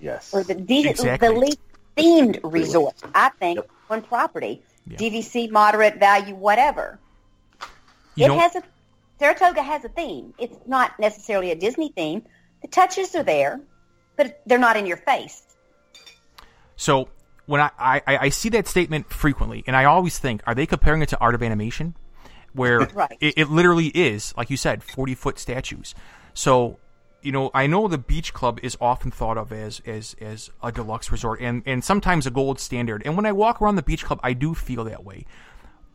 Yes. 0.00 0.32
Or 0.34 0.44
the, 0.44 0.54
exactly. 0.86 1.28
the 1.28 1.34
least 1.34 1.58
themed 1.96 2.40
resort, 2.42 2.94
I 3.14 3.30
think, 3.30 3.56
yep. 3.56 3.70
on 3.90 4.02
property. 4.02 4.62
Yeah. 4.86 4.98
DVC, 4.98 5.50
moderate 5.50 5.98
value, 5.98 6.34
whatever. 6.34 6.98
You 8.16 8.26
it 8.26 8.38
has 8.38 8.54
a 8.56 8.62
Saratoga 9.18 9.62
has 9.62 9.84
a 9.84 9.88
theme. 9.88 10.34
It's 10.38 10.56
not 10.66 10.98
necessarily 10.98 11.50
a 11.50 11.54
Disney 11.54 11.92
theme. 11.96 12.22
The 12.62 12.68
touches 12.68 13.14
are 13.14 13.22
there, 13.22 13.60
but 14.16 14.42
they're 14.44 14.58
not 14.58 14.76
in 14.76 14.86
your 14.86 14.96
face. 14.96 15.42
So 16.76 17.08
when 17.46 17.60
I, 17.60 17.70
I, 17.78 18.02
I 18.06 18.28
see 18.28 18.48
that 18.50 18.66
statement 18.66 19.10
frequently, 19.10 19.64
and 19.66 19.76
I 19.76 19.84
always 19.84 20.18
think, 20.18 20.42
are 20.46 20.54
they 20.54 20.66
comparing 20.66 21.00
it 21.02 21.08
to 21.10 21.18
Art 21.18 21.34
of 21.34 21.42
Animation? 21.42 21.94
where 22.54 22.80
right. 22.94 23.16
it, 23.20 23.34
it, 23.36 23.50
literally 23.50 23.88
is, 23.88 24.32
like 24.36 24.48
you 24.48 24.56
said, 24.56 24.82
40 24.82 25.14
foot 25.14 25.38
statues. 25.38 25.94
So, 26.32 26.78
you 27.24 27.32
know, 27.32 27.50
I 27.54 27.66
know 27.66 27.88
the 27.88 27.98
beach 27.98 28.34
club 28.34 28.60
is 28.62 28.76
often 28.80 29.10
thought 29.10 29.38
of 29.38 29.50
as, 29.50 29.80
as, 29.86 30.14
as 30.20 30.50
a 30.62 30.70
deluxe 30.70 31.10
resort 31.10 31.40
and, 31.40 31.62
and 31.64 31.82
sometimes 31.82 32.26
a 32.26 32.30
gold 32.30 32.60
standard. 32.60 33.02
And 33.04 33.16
when 33.16 33.26
I 33.26 33.32
walk 33.32 33.62
around 33.62 33.76
the 33.76 33.82
beach 33.82 34.04
club, 34.04 34.20
I 34.22 34.34
do 34.34 34.54
feel 34.54 34.84
that 34.84 35.04
way. 35.04 35.24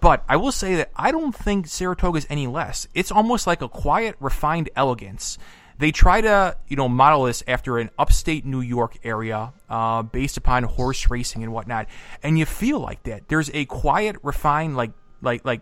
But 0.01 0.23
I 0.27 0.37
will 0.37 0.51
say 0.51 0.75
that 0.75 0.91
I 0.95 1.11
don't 1.11 1.35
think 1.35 1.67
Saratoga 1.67 2.17
is 2.17 2.27
any 2.29 2.47
less. 2.47 2.87
It's 2.93 3.11
almost 3.11 3.45
like 3.45 3.61
a 3.61 3.69
quiet, 3.69 4.15
refined 4.19 4.69
elegance. 4.75 5.37
They 5.77 5.91
try 5.91 6.21
to, 6.21 6.57
you 6.67 6.75
know, 6.75 6.89
model 6.89 7.23
this 7.23 7.43
after 7.47 7.77
an 7.77 7.89
upstate 7.97 8.45
New 8.45 8.61
York 8.61 8.97
area, 9.03 9.53
uh, 9.69 10.01
based 10.03 10.35
upon 10.35 10.63
horse 10.63 11.09
racing 11.09 11.43
and 11.43 11.53
whatnot, 11.53 11.87
and 12.23 12.37
you 12.37 12.45
feel 12.45 12.79
like 12.79 13.03
that. 13.03 13.29
There's 13.29 13.49
a 13.53 13.65
quiet, 13.65 14.17
refined, 14.23 14.75
like, 14.75 14.91
like, 15.21 15.45
like 15.45 15.61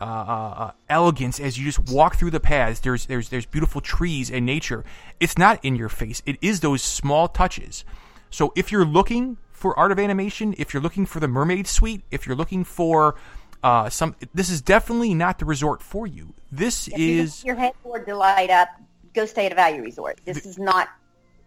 uh, 0.00 0.04
uh, 0.04 0.54
uh, 0.58 0.70
elegance 0.88 1.40
as 1.40 1.58
you 1.58 1.64
just 1.64 1.90
walk 1.90 2.16
through 2.16 2.30
the 2.30 2.40
paths. 2.40 2.80
There's 2.80 3.06
there's 3.06 3.30
there's 3.30 3.46
beautiful 3.46 3.80
trees 3.80 4.30
and 4.30 4.46
nature. 4.46 4.84
It's 5.18 5.36
not 5.36 5.64
in 5.64 5.74
your 5.74 5.88
face. 5.88 6.22
It 6.24 6.38
is 6.40 6.60
those 6.60 6.82
small 6.82 7.26
touches. 7.28 7.84
So 8.30 8.52
if 8.54 8.70
you're 8.70 8.84
looking 8.84 9.38
for 9.50 9.76
art 9.78 9.90
of 9.90 9.98
animation, 9.98 10.54
if 10.56 10.72
you're 10.72 10.82
looking 10.82 11.04
for 11.04 11.18
the 11.18 11.28
mermaid 11.28 11.66
suite, 11.66 12.02
if 12.10 12.26
you're 12.26 12.36
looking 12.36 12.62
for 12.62 13.16
uh, 13.62 13.90
some, 13.90 14.14
this 14.34 14.50
is 14.50 14.60
definitely 14.60 15.14
not 15.14 15.40
the 15.40 15.44
resort 15.44 15.82
for 15.82 16.06
you. 16.06 16.32
This 16.52 16.86
if 16.88 16.98
is 16.98 17.42
you 17.42 17.48
your 17.48 17.56
headboard 17.56 18.06
to 18.06 18.16
light 18.16 18.50
up. 18.50 18.68
Go 19.14 19.26
stay 19.26 19.46
at 19.46 19.52
a 19.52 19.56
value 19.56 19.82
resort. 19.82 20.20
This 20.24 20.46
is 20.46 20.58
not 20.58 20.88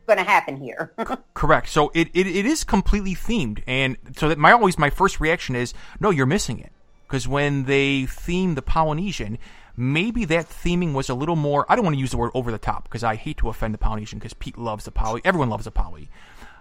going 0.07 0.17
to 0.17 0.25
happen 0.25 0.57
here. 0.57 0.91
correct. 1.33 1.69
So 1.69 1.89
it, 1.93 2.09
it, 2.13 2.27
it 2.27 2.45
is 2.45 2.65
completely 2.65 3.15
themed, 3.15 3.63
and 3.65 3.95
so 4.17 4.27
that 4.27 4.37
my 4.37 4.51
always 4.51 4.77
my 4.77 4.89
first 4.89 5.21
reaction 5.21 5.55
is 5.55 5.73
no, 6.01 6.09
you're 6.09 6.25
missing 6.25 6.59
it 6.59 6.73
because 7.11 7.27
when 7.27 7.65
they 7.65 8.03
themed 8.03 8.55
the 8.55 8.61
Polynesian, 8.61 9.37
maybe 9.75 10.23
that 10.23 10.47
theming 10.47 10.93
was 10.93 11.09
a 11.09 11.13
little 11.13 11.35
more. 11.35 11.65
I 11.67 11.75
don't 11.75 11.83
want 11.83 11.97
to 11.97 11.99
use 11.99 12.11
the 12.11 12.17
word 12.17 12.31
over 12.33 12.53
the 12.53 12.57
top 12.57 12.85
because 12.85 13.03
I 13.03 13.15
hate 13.15 13.35
to 13.39 13.49
offend 13.49 13.73
the 13.73 13.77
Polynesian 13.77 14.17
because 14.17 14.33
Pete 14.33 14.57
loves 14.57 14.85
the 14.85 14.91
Poly. 14.91 15.19
Everyone 15.25 15.49
loves 15.49 15.65
the 15.65 15.71
Poly. 15.71 16.09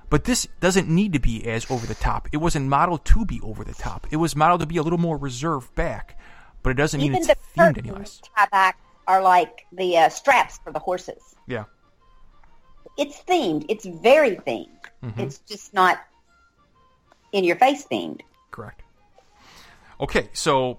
But 0.08 0.24
this 0.24 0.48
doesn't 0.58 0.88
need 0.88 1.12
to 1.12 1.20
be 1.20 1.46
as 1.46 1.70
over 1.70 1.86
the 1.86 1.94
top. 1.94 2.28
It 2.32 2.38
wasn't 2.38 2.66
modeled 2.66 3.04
to 3.04 3.24
be 3.24 3.40
over 3.44 3.62
the 3.62 3.74
top. 3.74 4.08
It 4.10 4.16
was 4.16 4.34
modeled 4.34 4.62
to 4.62 4.66
be 4.66 4.76
a 4.78 4.82
little 4.82 4.98
more 4.98 5.16
reserved 5.16 5.72
back. 5.76 6.18
But 6.64 6.70
it 6.70 6.74
doesn't 6.74 7.00
Even 7.00 7.12
mean 7.12 7.30
it's 7.30 7.40
themed 7.56 7.78
any 7.78 7.92
less. 7.92 8.20
Back 8.50 8.76
are 9.06 9.22
like 9.22 9.66
the 9.70 9.98
uh, 9.98 10.08
straps 10.08 10.58
for 10.64 10.72
the 10.72 10.80
horses. 10.80 11.22
Yeah. 11.46 11.66
It's 12.98 13.22
themed. 13.22 13.66
It's 13.68 13.86
very 13.86 14.34
themed. 14.34 14.66
Mm-hmm. 15.04 15.20
It's 15.20 15.38
just 15.38 15.72
not 15.72 16.00
in 17.30 17.44
your 17.44 17.54
face 17.54 17.86
themed. 17.86 18.22
Correct. 18.50 18.82
Okay, 20.00 20.30
so 20.32 20.78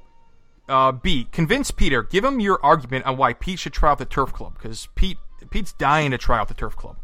uh, 0.68 0.92
Bee, 0.92 1.28
convince 1.32 1.70
Peter. 1.72 2.04
Give 2.04 2.24
him 2.24 2.40
your 2.40 2.60
argument 2.64 3.06
on 3.06 3.18
why 3.18 3.34
Pete 3.34 3.60
should 3.60 3.74
try 3.74 3.92
out 3.92 4.00
the 4.00 4.06
Turf 4.06 4.34
Club 4.34 4.54
because 4.56 4.88
Pete 4.96 5.18
Pete's 5.50 5.74
dying 5.74 6.12
to 6.12 6.18
try 6.18 6.40
out 6.40 6.48
the 6.48 6.54
Turf 6.54 6.76
Club. 6.76 6.98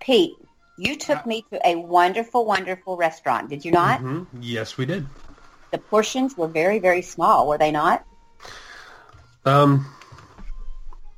Pete, 0.00 0.34
you 0.78 0.96
took 0.96 1.24
me 1.26 1.44
to 1.50 1.66
a 1.66 1.76
wonderful, 1.76 2.44
wonderful 2.44 2.96
restaurant. 2.96 3.48
Did 3.48 3.64
you 3.64 3.70
not? 3.70 4.00
Mm-hmm. 4.00 4.38
Yes, 4.42 4.76
we 4.76 4.86
did. 4.86 5.06
The 5.70 5.78
portions 5.78 6.36
were 6.36 6.48
very, 6.48 6.78
very 6.78 7.02
small. 7.02 7.48
Were 7.48 7.58
they 7.58 7.70
not? 7.70 8.04
Um, 9.44 9.86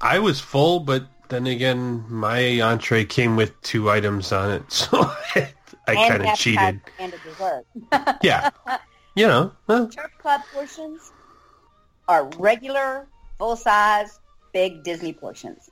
I 0.00 0.18
was 0.18 0.40
full, 0.40 0.80
but 0.80 1.06
then 1.28 1.46
again, 1.46 2.04
my 2.08 2.60
entree 2.60 3.04
came 3.04 3.36
with 3.36 3.60
two 3.62 3.90
items 3.90 4.32
on 4.32 4.50
it, 4.50 4.70
so 4.72 5.10
I 5.34 5.94
kind 5.94 6.26
of 6.26 6.36
cheated. 6.36 6.80
And 6.98 7.12
a 7.12 7.18
dessert. 7.18 7.66
yeah. 8.22 8.50
You 9.14 9.26
know, 9.26 9.52
well. 9.66 9.88
Turf 9.88 10.10
Club 10.18 10.40
portions 10.52 11.12
are 12.08 12.24
regular, 12.38 13.06
full 13.38 13.56
size, 13.56 14.18
big 14.52 14.82
Disney 14.82 15.12
portions. 15.12 15.70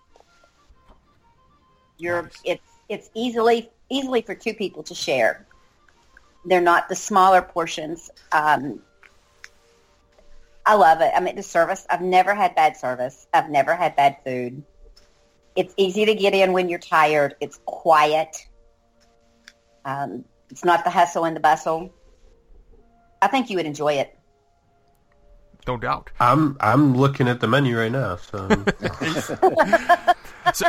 You're 1.98 2.22
nice. 2.22 2.40
it's 2.44 2.68
it's 2.88 3.10
easily 3.14 3.70
easily 3.90 4.22
for 4.22 4.34
two 4.34 4.54
people 4.54 4.82
to 4.84 4.94
share. 4.94 5.46
They're 6.44 6.60
not 6.60 6.88
the 6.88 6.96
smaller 6.96 7.42
portions. 7.42 8.10
Um, 8.32 8.80
I 10.64 10.74
love 10.74 11.00
it. 11.00 11.12
I 11.14 11.20
mean, 11.20 11.36
the 11.36 11.42
service. 11.42 11.86
I've 11.90 12.00
never 12.00 12.34
had 12.34 12.54
bad 12.54 12.76
service. 12.76 13.26
I've 13.34 13.50
never 13.50 13.74
had 13.74 13.96
bad 13.96 14.16
food. 14.24 14.62
It's 15.54 15.74
easy 15.76 16.04
to 16.06 16.14
get 16.14 16.34
in 16.34 16.52
when 16.52 16.68
you're 16.68 16.78
tired. 16.78 17.34
It's 17.40 17.60
quiet. 17.66 18.36
Um, 19.84 20.24
it's 20.50 20.64
not 20.64 20.84
the 20.84 20.90
hustle 20.90 21.24
and 21.24 21.36
the 21.36 21.40
bustle. 21.40 21.92
I 23.22 23.28
think 23.28 23.48
you 23.48 23.56
would 23.56 23.66
enjoy 23.66 23.94
it. 23.94 24.18
No 25.66 25.76
doubt. 25.76 26.10
I'm 26.20 26.56
I'm 26.60 26.96
looking 26.96 27.28
at 27.28 27.40
the 27.40 27.46
menu 27.46 27.78
right 27.78 27.92
now. 27.92 28.16
So, 28.16 28.48
so 30.52 30.68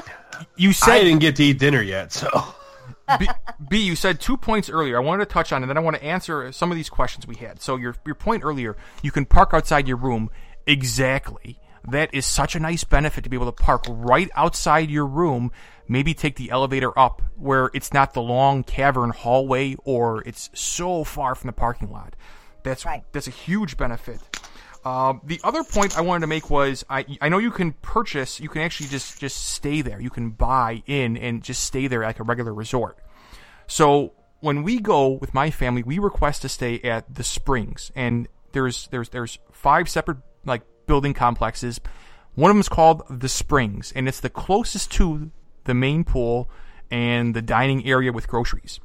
you 0.56 0.72
said 0.72 0.94
I 0.94 1.04
didn't 1.04 1.20
get 1.20 1.36
to 1.38 1.44
eat 1.44 1.58
dinner 1.58 1.82
yet. 1.82 2.14
So 2.14 2.30
Bee, 3.20 3.28
Bee, 3.70 3.82
you 3.82 3.96
said 3.96 4.20
two 4.20 4.38
points 4.38 4.70
earlier. 4.70 4.98
I 4.98 5.00
wanted 5.00 5.26
to 5.26 5.34
touch 5.34 5.52
on, 5.52 5.64
and 5.64 5.70
then 5.70 5.78
I 5.78 5.82
want 5.82 5.98
to 5.98 6.04
answer 6.04 6.52
some 6.52 6.72
of 6.72 6.78
these 6.78 6.90
questions 6.90 7.28
we 7.28 7.36
had. 7.36 7.62
So 7.62 7.76
your 7.76 7.96
your 8.06 8.16
point 8.16 8.44
earlier, 8.44 8.78
you 9.02 9.12
can 9.12 9.26
park 9.26 9.50
outside 9.54 9.88
your 9.88 9.98
room. 9.98 10.30
Exactly. 10.68 11.60
That 11.86 12.14
is 12.14 12.26
such 12.26 12.56
a 12.56 12.60
nice 12.60 12.86
benefit 12.86 13.26
to 13.26 13.30
be 13.30 13.36
able 13.36 13.52
to 13.52 13.64
park 13.64 13.84
right 13.90 14.30
outside 14.36 14.90
your 14.90 15.06
room. 15.06 15.52
Maybe 15.88 16.14
take 16.14 16.38
the 16.38 16.50
elevator 16.50 16.98
up 16.98 17.22
where 17.36 17.70
it's 17.74 17.92
not 17.92 18.14
the 18.14 18.22
long 18.22 18.64
cavern 18.64 19.10
hallway 19.10 19.76
or 19.84 20.22
it's 20.22 20.50
so 20.54 21.04
far 21.04 21.36
from 21.36 21.48
the 21.48 21.54
parking 21.54 21.92
lot. 21.92 22.16
That's 22.64 22.86
right. 22.86 23.04
that's 23.12 23.28
a 23.28 23.32
huge 23.32 23.78
benefit. 23.78 24.20
Uh, 24.86 25.14
the 25.24 25.40
other 25.44 25.64
point 25.64 25.98
I 25.98 26.02
wanted 26.02 26.22
to 26.22 26.28
make 26.28 26.50
was 26.50 26.84
I 26.90 27.06
I 27.22 27.30
know 27.30 27.38
you 27.38 27.52
can 27.52 27.72
purchase, 27.72 28.40
you 28.40 28.50
can 28.50 28.62
actually 28.62 28.90
just 28.90 29.20
just 29.20 29.50
stay 29.50 29.82
there. 29.82 30.02
You 30.02 30.10
can 30.10 30.32
buy 30.32 30.84
in 30.86 31.16
and 31.18 31.42
just 31.42 31.64
stay 31.64 31.88
there 31.88 32.02
like 32.02 32.20
a 32.20 32.24
regular 32.24 32.54
resort. 32.54 32.98
So 33.68 34.14
when 34.42 34.64
we 34.64 34.80
go 34.80 35.08
with 35.08 35.34
my 35.34 35.52
family, 35.52 35.84
we 35.84 36.00
request 36.00 36.42
to 36.42 36.50
stay 36.50 36.82
at 36.82 37.16
the 37.16 37.24
Springs, 37.24 37.92
and 37.96 38.28
there's 38.52 38.88
there's 38.88 39.10
there's 39.10 39.40
five 39.54 39.88
separate 39.88 40.18
like 40.46 40.64
building 40.86 41.14
complexes. 41.14 41.80
One 42.36 42.50
of 42.52 42.56
them 42.56 42.62
is 42.62 42.70
called 42.70 43.04
the 43.10 43.30
Springs, 43.30 43.94
and 43.96 44.08
it's 44.08 44.20
the 44.20 44.30
closest 44.30 44.92
to 44.94 45.32
the 45.64 45.74
main 45.74 46.04
pool 46.04 46.50
and 46.92 47.34
the 47.34 47.42
dining 47.42 47.86
area 47.86 48.12
with 48.12 48.28
groceries. 48.28 48.82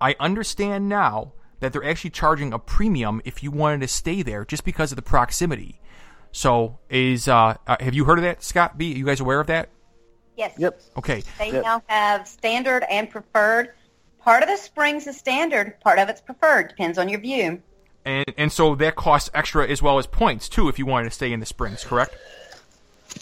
I 0.00 0.16
understand 0.18 0.88
now 0.88 1.32
that 1.60 1.72
they're 1.72 1.84
actually 1.84 2.10
charging 2.10 2.52
a 2.52 2.58
premium 2.58 3.20
if 3.24 3.42
you 3.42 3.50
wanted 3.50 3.80
to 3.80 3.88
stay 3.88 4.22
there 4.22 4.44
just 4.44 4.64
because 4.64 4.92
of 4.92 4.96
the 4.96 5.02
proximity. 5.02 5.80
So, 6.32 6.78
is 6.90 7.28
uh, 7.28 7.56
uh, 7.66 7.76
have 7.80 7.94
you 7.94 8.04
heard 8.04 8.18
of 8.18 8.24
that, 8.24 8.42
Scott 8.42 8.76
Bee? 8.76 8.94
Are 8.94 8.98
you 8.98 9.04
guys 9.06 9.20
aware 9.20 9.40
of 9.40 9.46
that? 9.46 9.70
Yes. 10.36 10.52
Yep. 10.58 10.80
Okay. 10.98 11.22
They 11.38 11.52
Yep. 11.52 11.62
now 11.64 11.82
have 11.86 12.28
standard 12.28 12.84
and 12.90 13.08
preferred. 13.08 13.70
Part 14.20 14.42
of 14.42 14.48
the 14.48 14.56
springs 14.56 15.06
is 15.06 15.16
standard. 15.16 15.80
Part 15.80 15.98
of 15.98 16.08
it's 16.10 16.20
preferred. 16.20 16.68
Depends 16.68 16.98
on 16.98 17.08
your 17.08 17.20
view. 17.20 17.62
And 18.04 18.24
and 18.36 18.52
so 18.52 18.74
that 18.76 18.96
costs 18.96 19.30
extra 19.34 19.66
as 19.66 19.80
well 19.80 19.98
as 19.98 20.06
points 20.06 20.48
too 20.48 20.68
if 20.68 20.78
you 20.78 20.84
wanted 20.86 21.04
to 21.04 21.10
stay 21.14 21.32
in 21.32 21.40
the 21.40 21.46
Springs, 21.46 21.84
correct? 21.84 22.14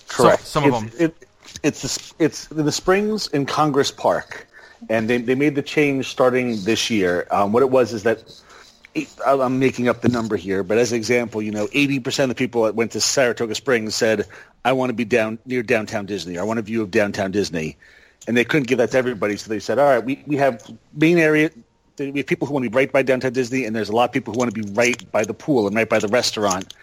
Correct. 0.09 0.45
some 0.45 0.65
of 0.65 0.73
them. 0.73 0.91
It, 0.99 1.15
it's 1.63 1.83
the, 1.83 2.25
it's 2.25 2.47
the 2.49 2.73
Springs 2.73 3.29
in 3.29 3.47
Congress 3.47 3.91
Park, 3.91 4.47
and 4.89 5.09
they 5.09 5.19
they 5.19 5.35
made 5.35 5.55
the 5.55 5.63
change 5.63 6.09
starting 6.09 6.63
this 6.63 6.91
year. 6.91 7.27
Um, 7.31 7.53
what 7.53 7.63
it 7.63 7.71
was 7.71 7.93
is 7.93 8.03
that 8.05 8.23
I'm 9.27 9.59
making 9.59 9.89
up 9.89 10.03
the 10.03 10.09
number 10.09 10.37
here, 10.37 10.63
but 10.63 10.79
as 10.79 10.93
an 10.93 10.97
example, 10.97 11.43
you 11.43 11.51
know, 11.51 11.67
80% 11.67 12.25
of 12.25 12.29
the 12.29 12.35
people 12.37 12.63
that 12.63 12.77
went 12.77 12.93
to 12.93 13.01
Saratoga 13.01 13.55
Springs 13.55 13.95
said, 13.95 14.27
"I 14.65 14.73
want 14.73 14.91
to 14.91 14.95
be 14.95 15.05
down 15.05 15.39
near 15.47 15.63
downtown 15.63 16.07
Disney. 16.07 16.39
I 16.39 16.45
want 16.45 16.59
a 16.59 16.63
view 16.63 16.83
of 16.83 16.91
downtown 16.91 17.33
Disney," 17.33 17.77
and 18.29 18.37
they 18.37 18.45
couldn't 18.45 18.69
give 18.69 18.79
that 18.79 18.93
to 18.93 18.99
everybody, 18.99 19.37
so 19.37 19.49
they 19.49 19.61
said, 19.61 19.79
"All 19.79 19.89
right, 19.89 20.05
we 20.05 20.23
we 20.27 20.37
have 20.37 20.63
main 20.95 21.19
area." 21.19 21.51
We 21.97 22.19
have 22.19 22.27
people 22.27 22.49
who 22.49 22.55
want 22.55 22.65
to 22.65 22.71
be 22.71 22.77
right 22.77 22.91
by 22.91 23.03
downtown 23.03 23.33
Disney, 23.33 23.65
and 23.67 23.77
there's 23.77 23.89
a 23.89 23.95
lot 23.95 24.07
of 24.07 24.13
people 24.13 24.35
who 24.35 24.39
want 24.41 24.53
to 24.53 24.63
be 24.63 24.69
right 24.73 25.01
by 25.13 25.23
the 25.23 25.33
pool 25.33 25.69
and 25.69 25.77
right 25.77 25.89
by 25.89 26.01
the 26.01 26.09
restaurant. 26.09 26.75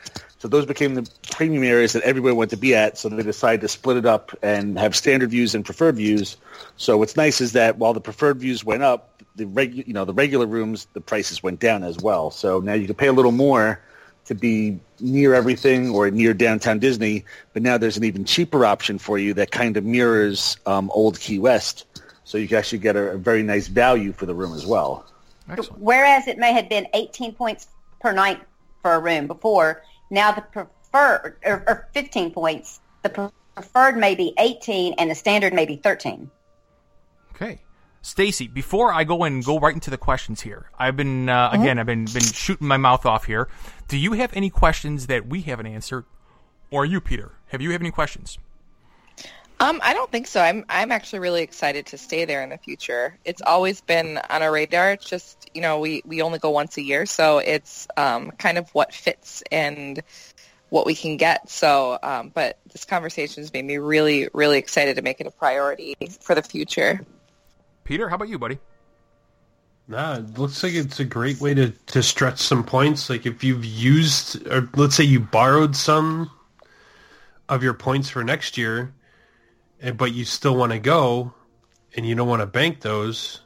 So 0.41 0.47
those 0.47 0.65
became 0.65 0.95
the 0.95 1.07
premium 1.29 1.63
areas 1.63 1.93
that 1.93 2.01
everybody 2.01 2.33
wanted 2.33 2.49
to 2.49 2.57
be 2.57 2.73
at. 2.73 2.97
So 2.97 3.09
they 3.09 3.21
decided 3.21 3.61
to 3.61 3.67
split 3.67 3.97
it 3.97 4.07
up 4.07 4.31
and 4.41 4.79
have 4.79 4.95
standard 4.95 5.29
views 5.29 5.53
and 5.53 5.63
preferred 5.63 5.97
views. 5.97 6.35
So 6.77 6.97
what's 6.97 7.15
nice 7.15 7.41
is 7.41 7.51
that 7.51 7.77
while 7.77 7.93
the 7.93 8.01
preferred 8.01 8.39
views 8.39 8.65
went 8.65 8.81
up, 8.81 9.21
the 9.35 9.45
regu- 9.45 9.85
you 9.85 9.93
know 9.93 10.03
the 10.03 10.15
regular 10.15 10.47
rooms 10.47 10.87
the 10.93 10.99
prices 10.99 11.43
went 11.43 11.59
down 11.59 11.83
as 11.83 11.99
well. 11.99 12.31
So 12.31 12.59
now 12.59 12.73
you 12.73 12.87
can 12.87 12.95
pay 12.95 13.05
a 13.05 13.13
little 13.13 13.31
more 13.31 13.83
to 14.25 14.33
be 14.33 14.79
near 14.99 15.35
everything 15.35 15.91
or 15.91 16.09
near 16.09 16.33
downtown 16.33 16.79
Disney, 16.79 17.23
but 17.53 17.61
now 17.61 17.77
there's 17.77 17.97
an 17.97 18.03
even 18.03 18.25
cheaper 18.25 18.65
option 18.65 18.97
for 18.97 19.19
you 19.19 19.35
that 19.35 19.51
kind 19.51 19.77
of 19.77 19.85
mirrors 19.85 20.57
um, 20.65 20.89
old 20.91 21.19
Key 21.19 21.37
West. 21.37 21.85
So 22.23 22.39
you 22.39 22.47
can 22.47 22.57
actually 22.57 22.79
get 22.79 22.95
a, 22.95 23.11
a 23.11 23.17
very 23.19 23.43
nice 23.43 23.67
value 23.67 24.11
for 24.11 24.25
the 24.25 24.33
room 24.33 24.55
as 24.55 24.65
well. 24.65 25.05
Excellent. 25.47 25.83
Whereas 25.83 26.27
it 26.27 26.39
may 26.39 26.51
have 26.53 26.67
been 26.67 26.87
18 26.95 27.35
points 27.35 27.67
per 27.99 28.11
night 28.11 28.41
for 28.81 28.95
a 28.95 28.99
room 28.99 29.27
before, 29.27 29.83
now 30.11 30.31
the 30.31 30.41
preferred, 30.41 31.37
or, 31.43 31.63
or 31.67 31.87
15 31.93 32.31
points, 32.31 32.81
the 33.01 33.31
preferred 33.55 33.97
may 33.97 34.13
be 34.13 34.33
18 34.37 34.93
and 34.97 35.09
the 35.09 35.15
standard 35.15 35.53
may 35.53 35.65
be 35.65 35.77
13. 35.77 36.29
Okay. 37.33 37.61
Stacey, 38.03 38.47
before 38.47 38.91
I 38.91 39.03
go 39.03 39.23
and 39.23 39.43
go 39.43 39.59
right 39.59 39.73
into 39.73 39.89
the 39.89 39.97
questions 39.97 40.41
here, 40.41 40.71
I've 40.77 40.97
been 40.97 41.29
uh, 41.29 41.51
again 41.53 41.77
I've 41.77 41.85
been 41.85 42.05
been 42.05 42.23
shooting 42.23 42.67
my 42.67 42.77
mouth 42.77 43.05
off 43.05 43.25
here. 43.25 43.47
Do 43.87 43.97
you 43.97 44.13
have 44.13 44.35
any 44.35 44.49
questions 44.49 45.05
that 45.05 45.27
we 45.27 45.41
haven't 45.41 45.67
answered, 45.67 46.05
or 46.71 46.83
you, 46.83 46.99
Peter? 46.99 47.33
Have 47.49 47.61
you 47.61 47.71
have 47.71 47.81
any 47.81 47.91
questions? 47.91 48.39
Um, 49.61 49.79
I 49.83 49.93
don't 49.93 50.11
think 50.11 50.25
so. 50.25 50.41
I'm 50.41 50.65
I'm 50.69 50.91
actually 50.91 51.19
really 51.19 51.43
excited 51.43 51.85
to 51.87 51.97
stay 51.99 52.25
there 52.25 52.41
in 52.41 52.49
the 52.49 52.57
future. 52.57 53.15
It's 53.23 53.43
always 53.43 53.79
been 53.79 54.17
on 54.17 54.41
our 54.41 54.51
radar. 54.51 54.93
It's 54.93 55.05
just 55.05 55.51
you 55.53 55.61
know 55.61 55.79
we 55.79 56.01
we 56.03 56.23
only 56.23 56.39
go 56.39 56.49
once 56.49 56.77
a 56.77 56.81
year, 56.81 57.05
so 57.05 57.37
it's 57.37 57.87
um, 57.95 58.31
kind 58.31 58.57
of 58.57 58.67
what 58.71 58.91
fits 58.91 59.43
and 59.51 60.01
what 60.69 60.87
we 60.87 60.95
can 60.95 61.15
get. 61.15 61.47
So, 61.47 61.99
um, 62.01 62.31
but 62.33 62.57
this 62.71 62.85
conversation 62.85 63.43
has 63.43 63.53
made 63.53 63.63
me 63.63 63.77
really 63.77 64.29
really 64.33 64.57
excited 64.57 64.95
to 64.95 65.03
make 65.03 65.21
it 65.21 65.27
a 65.27 65.31
priority 65.31 65.95
for 66.21 66.33
the 66.33 66.41
future. 66.41 66.99
Peter, 67.83 68.09
how 68.09 68.15
about 68.15 68.29
you, 68.29 68.39
buddy? 68.39 68.57
Nah, 69.87 70.15
it 70.15 70.39
looks 70.39 70.63
like 70.63 70.73
it's 70.73 70.99
a 70.99 71.05
great 71.05 71.39
way 71.39 71.53
to, 71.53 71.69
to 71.69 72.01
stretch 72.01 72.39
some 72.39 72.63
points. 72.63 73.11
Like 73.11 73.27
if 73.27 73.43
you've 73.43 73.65
used, 73.65 74.47
or 74.47 74.67
let's 74.75 74.95
say 74.95 75.03
you 75.03 75.19
borrowed 75.19 75.75
some 75.75 76.31
of 77.47 77.61
your 77.61 77.75
points 77.75 78.09
for 78.09 78.23
next 78.23 78.57
year, 78.57 78.79
and- 78.79 78.93
but 79.95 80.13
you 80.13 80.25
still 80.25 80.55
want 80.55 80.71
to 80.71 80.79
go, 80.79 81.33
and 81.95 82.05
you 82.05 82.15
don't 82.15 82.27
want 82.27 82.41
to 82.41 82.45
bank 82.45 82.81
those, 82.81 83.41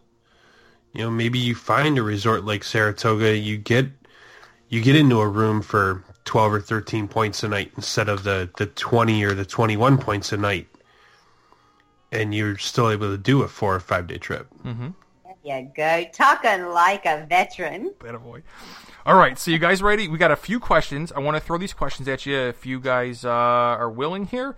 you 0.94 1.02
know, 1.02 1.10
maybe 1.10 1.40
you 1.40 1.56
find 1.56 1.98
a 1.98 2.04
resort 2.04 2.46
like 2.46 2.64
Saratoga, 2.64 3.38
you 3.38 3.58
get 3.58 3.88
you 4.70 4.82
get 4.82 4.96
into 4.96 5.20
a 5.20 5.28
room 5.28 5.62
for 5.62 6.04
twelve 6.24 6.54
or 6.54 6.62
thirteen 6.62 7.08
points 7.08 7.44
a 7.44 7.48
night 7.48 7.72
instead 7.76 8.10
of 8.10 8.24
the 8.24 8.50
the 8.58 8.66
twenty 8.66 9.24
or 9.24 9.34
the 9.34 9.46
twenty 9.46 9.78
one 9.78 9.98
points 9.98 10.32
a 10.32 10.38
night, 10.38 10.68
and 12.12 12.34
you're 12.34 12.58
still 12.58 12.90
able 12.90 13.10
to 13.10 13.18
do 13.18 13.42
a 13.42 13.48
four 13.48 13.76
or 13.76 13.80
five 13.80 14.08
day 14.08 14.18
trip. 14.18 14.48
Mm-hmm. 14.64 14.90
There 15.44 15.60
you 15.60 15.72
go. 15.76 16.06
Talking 16.12 16.68
like 16.68 17.06
a 17.06 17.26
veteran. 17.30 17.94
That 18.02 18.18
boy. 18.24 18.42
All 19.06 19.16
right, 19.16 19.38
so 19.38 19.52
you 19.52 19.60
guys 19.60 19.84
ready? 19.84 20.08
We 20.08 20.18
got 20.18 20.32
a 20.32 20.36
few 20.36 20.60
questions. 20.60 21.12
I 21.12 21.20
want 21.20 21.38
to 21.38 21.40
throw 21.40 21.60
these 21.60 21.74
questions 21.74 22.08
at 22.08 22.26
you 22.26 22.36
if 22.36 22.66
you 22.66 22.80
guys 22.80 23.24
uh, 23.24 23.30
are 23.30 23.90
willing 23.90 24.26
here. 24.26 24.56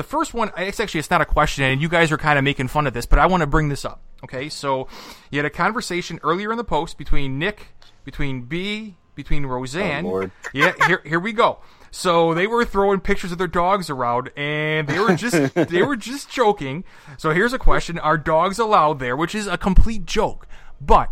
The 0.00 0.04
first 0.04 0.32
one, 0.32 0.50
it's 0.56 0.80
actually 0.80 1.00
it's 1.00 1.10
not 1.10 1.20
a 1.20 1.26
question, 1.26 1.62
and 1.62 1.82
you 1.82 1.86
guys 1.86 2.10
are 2.10 2.16
kind 2.16 2.38
of 2.38 2.42
making 2.42 2.68
fun 2.68 2.86
of 2.86 2.94
this, 2.94 3.04
but 3.04 3.18
I 3.18 3.26
want 3.26 3.42
to 3.42 3.46
bring 3.46 3.68
this 3.68 3.84
up. 3.84 4.00
Okay, 4.24 4.48
so 4.48 4.88
you 5.30 5.38
had 5.38 5.44
a 5.44 5.50
conversation 5.50 6.18
earlier 6.22 6.50
in 6.52 6.56
the 6.56 6.64
post 6.64 6.96
between 6.96 7.38
Nick, 7.38 7.74
between 8.02 8.44
Bee, 8.44 8.96
between 9.14 9.44
Roseanne. 9.44 10.06
Oh. 10.06 10.30
Yeah, 10.54 10.72
here 10.86 11.02
here 11.04 11.20
we 11.20 11.34
go. 11.34 11.58
So 11.90 12.32
they 12.32 12.46
were 12.46 12.64
throwing 12.64 13.00
pictures 13.00 13.30
of 13.30 13.36
their 13.36 13.46
dogs 13.46 13.90
around, 13.90 14.30
and 14.38 14.88
they 14.88 14.98
were 14.98 15.16
just 15.16 15.54
they 15.68 15.82
were 15.82 15.96
just 15.96 16.30
joking. 16.30 16.84
So 17.18 17.32
here's 17.32 17.52
a 17.52 17.58
question: 17.58 17.98
Are 17.98 18.16
dogs 18.16 18.58
allowed 18.58 19.00
there? 19.00 19.14
Which 19.14 19.34
is 19.34 19.46
a 19.46 19.58
complete 19.58 20.06
joke. 20.06 20.46
But 20.80 21.10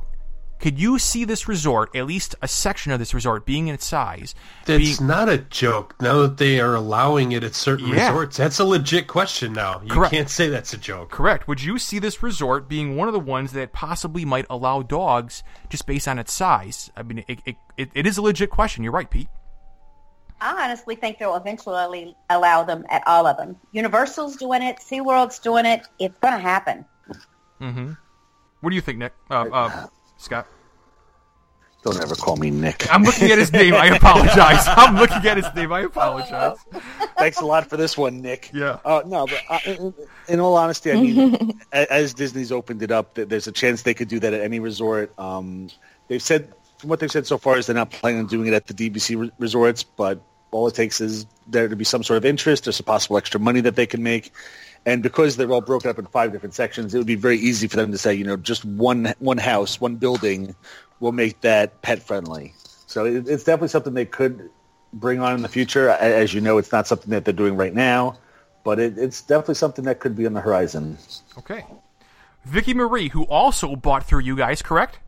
could 0.61 0.79
you 0.79 0.99
see 0.99 1.25
this 1.25 1.47
resort, 1.49 1.95
at 1.95 2.07
least 2.07 2.35
a 2.43 2.49
section 2.49 2.91
of 2.93 2.99
this 2.99 3.15
resort, 3.15 3.47
being 3.47 3.69
in 3.69 3.75
its 3.75 3.85
size? 3.87 4.35
That's 4.67 4.99
being- 4.99 5.09
not 5.09 5.29
a 5.29 5.39
joke. 5.39 5.95
Now 6.01 6.23
that 6.23 6.37
they 6.39 6.59
are 6.61 6.75
allowing 6.75 7.33
it 7.33 7.45
at 7.45 7.55
certain 7.55 7.89
Yeah. 7.89 8.09
resorts, 8.09 8.37
that's 8.37 8.59
a 8.59 8.65
legit 8.65 9.07
question 9.07 9.53
now. 9.53 9.81
You 9.83 9.91
Correct. 9.91 10.13
can't 10.13 10.29
say 10.31 10.49
that's 10.49 10.73
a 10.73 10.79
joke. 10.79 11.11
correct. 11.11 11.47
Would 11.49 11.63
you 11.63 11.79
see 11.79 11.99
this 11.99 12.23
resort 12.23 12.69
being 12.69 12.97
one 12.97 13.09
of 13.09 13.15
the 13.15 13.21
ones 13.21 13.53
that 13.53 13.73
possibly 13.73 14.25
might 14.25 14.47
allow 14.51 14.83
dogs 14.83 15.43
just 15.69 15.87
based 15.87 16.09
on 16.09 16.19
its 16.19 16.33
size? 16.33 16.91
I 16.97 17.03
mean, 17.03 17.25
it, 17.29 17.41
it, 17.47 17.57
it, 17.77 17.91
it 17.95 18.07
is 18.07 18.19
a 18.19 18.23
legit 18.23 18.51
question. 18.51 18.83
You're 18.83 18.93
right, 18.93 19.09
Pete. 19.11 19.29
I 20.41 20.65
honestly 20.65 20.95
think 20.95 21.19
they'll 21.19 21.35
eventually 21.35 22.15
allow 22.31 22.63
them 22.63 22.85
at 22.91 23.03
all 23.09 23.27
of 23.27 23.37
them. 23.37 23.57
Universal's 23.73 24.37
doing 24.37 24.63
it. 24.63 24.77
SeaWorld's 24.79 25.39
doing 25.41 25.67
it. 25.67 25.87
It's 25.99 26.17
going 26.19 26.35
to 26.35 26.41
happen. 26.41 26.85
Mm-hmm. 27.61 27.93
What 28.61 28.71
do 28.71 28.77
you 28.77 28.83
think, 28.83 28.99
Nick? 28.99 29.15
Uh, 29.31 29.47
uh, 29.53 29.87
Scott? 30.19 30.47
Don't 31.85 32.03
ever 32.03 32.17
call 32.17 32.37
me 32.37 32.51
Nick. 32.51 32.93
I'm 32.93 33.05
looking 33.05 33.31
at 33.31 33.39
his 33.39 33.53
name. 33.53 33.73
I 33.73 33.87
apologize. 33.87 34.65
I'm 34.67 34.97
looking 34.97 35.25
at 35.27 35.37
his 35.37 35.47
name. 35.55 35.73
I 35.73 35.83
apologize. 35.83 36.59
Thanks 37.17 37.41
a 37.41 37.47
lot 37.47 37.71
for 37.71 37.77
this 37.77 37.97
one, 37.97 38.21
Nick. 38.21 38.51
Yeah. 38.53 38.79
Uh, 38.85 39.03
no, 39.07 39.27
but 39.27 39.41
uh, 39.49 39.59
in, 39.65 39.95
in 40.29 40.41
all 40.41 40.57
honesty, 40.57 40.91
I 40.91 40.95
mean, 40.97 41.61
as 41.73 42.15
Disney's 42.15 42.51
opened 42.51 42.83
it 42.83 42.91
up, 42.91 43.15
there's 43.15 43.47
a 43.47 43.53
chance 43.53 43.83
they 43.83 43.95
could 43.95 44.09
do 44.09 44.19
that 44.19 44.35
at 44.35 44.41
any 44.41 44.59
resort. 44.59 45.17
Um, 45.19 45.71
they've 46.09 46.21
said, 46.21 46.53
from 46.79 46.91
what 46.91 46.99
they've 46.99 47.11
said 47.11 47.29
so 47.29 47.39
far, 47.39 47.57
is 47.57 47.67
they're 47.67 47.77
not 47.77 47.91
planning 47.91 48.19
on 48.19 48.27
doing 48.27 48.49
it 48.49 48.55
at 48.55 48.67
the 48.67 48.75
DVC 48.75 49.19
re- 49.19 49.33
resorts, 49.39 49.85
but 49.85 50.21
all 50.51 50.67
it 50.67 50.75
takes 50.75 51.01
is 51.01 51.27
there 51.47 51.69
to 51.69 51.77
be 51.77 51.85
some 51.85 52.03
sort 52.03 52.17
of 52.17 52.25
interest. 52.25 52.65
There's 52.65 52.77
some 52.77 52.87
possible 52.87 53.19
extra 53.19 53.39
money 53.39 53.61
that 53.61 53.77
they 53.77 53.87
can 53.87 54.03
make. 54.03 54.33
And 54.89 55.03
because 55.03 55.37
they're 55.37 55.51
all 55.53 55.61
broken 55.61 55.91
up 55.91 55.99
in 55.99 56.07
five 56.07 56.33
different 56.33 56.55
sections, 56.55 56.95
it 56.95 56.99
would 56.99 57.07
be 57.07 57.15
very 57.15 57.37
easy 57.37 57.69
for 57.69 57.77
them 57.77 57.93
to 57.93 57.99
say, 57.99 58.15
you 58.15 58.25
know, 58.25 58.39
just 58.39 58.65
one 58.65 59.13
one 59.19 59.37
house, 59.37 59.79
one 59.79 59.97
building 59.97 60.55
will 60.99 61.13
make 61.13 61.43
that 61.43 61.83
pet 61.83 62.03
friendly. 62.03 62.55
So 62.87 63.05
it, 63.05 63.29
it's 63.29 63.45
definitely 63.45 63.69
something 63.69 63.93
they 63.93 64.07
could 64.07 64.49
bring 64.95 65.21
on 65.21 65.35
in 65.35 65.43
the 65.43 65.49
future. 65.49 65.91
As 65.91 66.33
you 66.33 66.41
know, 66.41 66.57
it's 66.57 66.73
not 66.73 66.87
something 66.87 67.11
that 67.11 67.27
they're 67.27 67.35
doing 67.35 67.55
right 67.55 67.75
now, 67.75 68.17
but 68.65 68.81
it, 68.81 68.97
it's 68.97 69.21
definitely 69.21 69.57
something 69.57 69.85
that 69.85 70.01
could 70.01 70.17
be 70.17 70.25
on 70.25 70.33
the 70.33 70.41
horizon. 70.41 70.97
Okay. 71.37 71.67
Vicky 72.47 72.73
Marie, 72.73 73.09
who 73.09 73.25
also 73.25 73.77
bought 73.77 74.07
through 74.07 74.21
you 74.21 74.37
guys, 74.37 74.63
correct? 74.63 75.01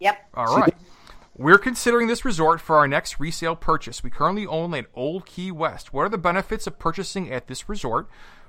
Yep. 0.00 0.26
All 0.32 0.56
right. 0.56 0.74
We're 1.36 1.58
considering 1.58 2.06
this 2.06 2.24
resort 2.24 2.62
for 2.62 2.76
our 2.76 2.88
next 2.88 3.20
resale 3.20 3.56
purchase. 3.56 4.02
We 4.02 4.08
currently 4.08 4.46
own 4.46 4.72
at 4.72 4.86
Old 4.94 5.26
Key 5.26 5.50
West. 5.50 5.92
What 5.92 6.04
are 6.04 6.08
the 6.08 6.16
benefits 6.16 6.66
of 6.66 6.78
purchasing 6.78 7.30
at 7.30 7.46
this 7.46 7.68
resort? 7.68 8.08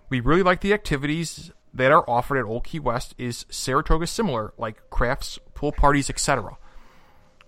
We 0.09 0.19
really 0.19 0.43
like 0.43 0.61
the 0.61 0.73
activities 0.73 1.51
that 1.73 1.91
are 1.91 2.09
offered 2.09 2.37
at 2.37 2.45
Old 2.45 2.63
Key 2.63 2.79
West. 2.79 3.13
Is 3.17 3.45
Saratoga 3.49 4.07
similar, 4.07 4.53
like 4.57 4.89
crafts, 4.89 5.39
pool 5.53 5.71
parties, 5.71 6.09
etc.? 6.09 6.57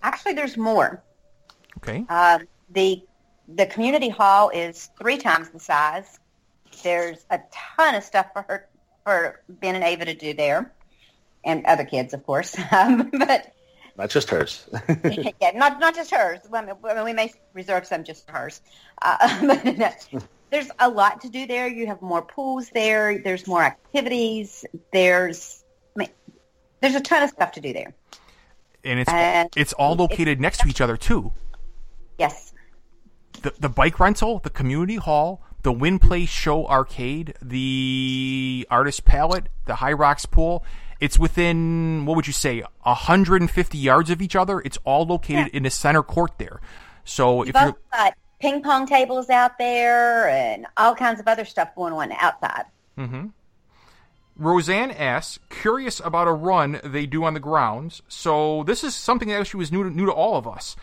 Actually, 0.02 0.34
there's 0.34 0.56
more. 0.56 1.02
Okay. 1.78 2.04
Uh, 2.08 2.40
the 2.70 3.02
the 3.48 3.66
community 3.66 4.08
hall 4.08 4.50
is 4.50 4.90
three 4.98 5.18
times 5.18 5.50
the 5.50 5.60
size. 5.60 6.18
There's 6.82 7.26
a 7.30 7.40
ton 7.52 7.94
of 7.94 8.04
stuff 8.04 8.26
for 8.32 8.42
her, 8.48 8.68
for 9.04 9.40
Ben 9.48 9.74
and 9.74 9.84
Ava 9.84 10.04
to 10.04 10.14
do 10.14 10.34
there, 10.34 10.72
and 11.44 11.64
other 11.66 11.84
kids, 11.84 12.14
of 12.14 12.24
course. 12.24 12.56
Um, 12.72 13.10
but 13.18 13.52
not 13.96 14.10
just 14.10 14.30
hers. 14.30 14.66
yeah, 15.40 15.50
not 15.54 15.80
not 15.80 15.94
just 15.94 16.10
hers. 16.10 16.40
I 16.52 16.62
mean, 16.62 16.74
we 17.04 17.12
may 17.12 17.32
reserve 17.52 17.86
some 17.86 18.04
just 18.04 18.26
for 18.26 18.32
hers. 18.32 18.60
Uh, 19.02 19.46
but 19.46 20.24
there's 20.50 20.70
a 20.78 20.88
lot 20.88 21.20
to 21.22 21.28
do 21.28 21.46
there. 21.46 21.68
You 21.68 21.86
have 21.86 22.02
more 22.02 22.22
pools 22.22 22.70
there. 22.70 23.18
There's 23.22 23.46
more 23.46 23.62
activities. 23.62 24.64
There's 24.92 25.64
I 25.96 26.00
mean, 26.00 26.08
there's 26.80 26.94
a 26.94 27.00
ton 27.00 27.22
of 27.22 27.30
stuff 27.30 27.52
to 27.52 27.60
do 27.60 27.72
there. 27.72 27.94
And 28.84 29.00
it's 29.00 29.10
and 29.10 29.48
it's 29.56 29.72
all 29.74 29.94
located 29.94 30.28
it's, 30.28 30.40
next 30.40 30.58
to 30.60 30.68
each 30.68 30.80
other 30.80 30.96
too. 30.96 31.32
Yes. 32.18 32.52
The 33.42 33.52
the 33.58 33.68
bike 33.68 34.00
rental, 34.00 34.40
the 34.40 34.50
community 34.50 34.96
hall, 34.96 35.42
the 35.62 35.72
Win 35.72 35.98
Play 35.98 36.26
Show 36.26 36.66
Arcade, 36.66 37.34
the 37.40 38.66
Artist 38.70 39.04
Palette, 39.04 39.48
the 39.66 39.76
High 39.76 39.92
Rocks 39.92 40.26
Pool. 40.26 40.64
It's 40.98 41.18
within 41.18 42.04
what 42.04 42.16
would 42.16 42.26
you 42.26 42.32
say, 42.34 42.62
150 42.82 43.78
yards 43.78 44.10
of 44.10 44.20
each 44.20 44.36
other. 44.36 44.60
It's 44.60 44.78
all 44.84 45.06
located 45.06 45.46
yeah. 45.46 45.56
in 45.56 45.62
the 45.62 45.70
center 45.70 46.02
court 46.02 46.32
there. 46.38 46.60
So 47.04 47.44
You've 47.44 47.54
if 47.54 47.62
you're 47.62 47.76
got 47.90 48.14
ping 48.40 48.62
pong 48.62 48.86
tables 48.86 49.30
out 49.30 49.58
there 49.58 50.28
and 50.28 50.66
all 50.76 50.94
kinds 50.94 51.20
of 51.20 51.28
other 51.28 51.44
stuff 51.44 51.74
going 51.74 51.92
on 51.92 52.10
outside. 52.12 52.64
Mm-hmm. 52.98 53.26
Roseanne 54.36 54.90
asks, 54.90 55.38
curious 55.50 56.00
about 56.00 56.26
a 56.26 56.32
run 56.32 56.80
they 56.82 57.04
do 57.04 57.24
on 57.24 57.34
the 57.34 57.40
grounds. 57.40 58.00
So 58.08 58.64
this 58.64 58.82
is 58.82 58.94
something 58.94 59.28
that 59.28 59.38
actually 59.38 59.58
was 59.58 59.70
new 59.70 59.84
to, 59.84 59.90
new 59.90 60.06
to 60.06 60.12
all 60.12 60.36
of 60.36 60.48
us. 60.48 60.76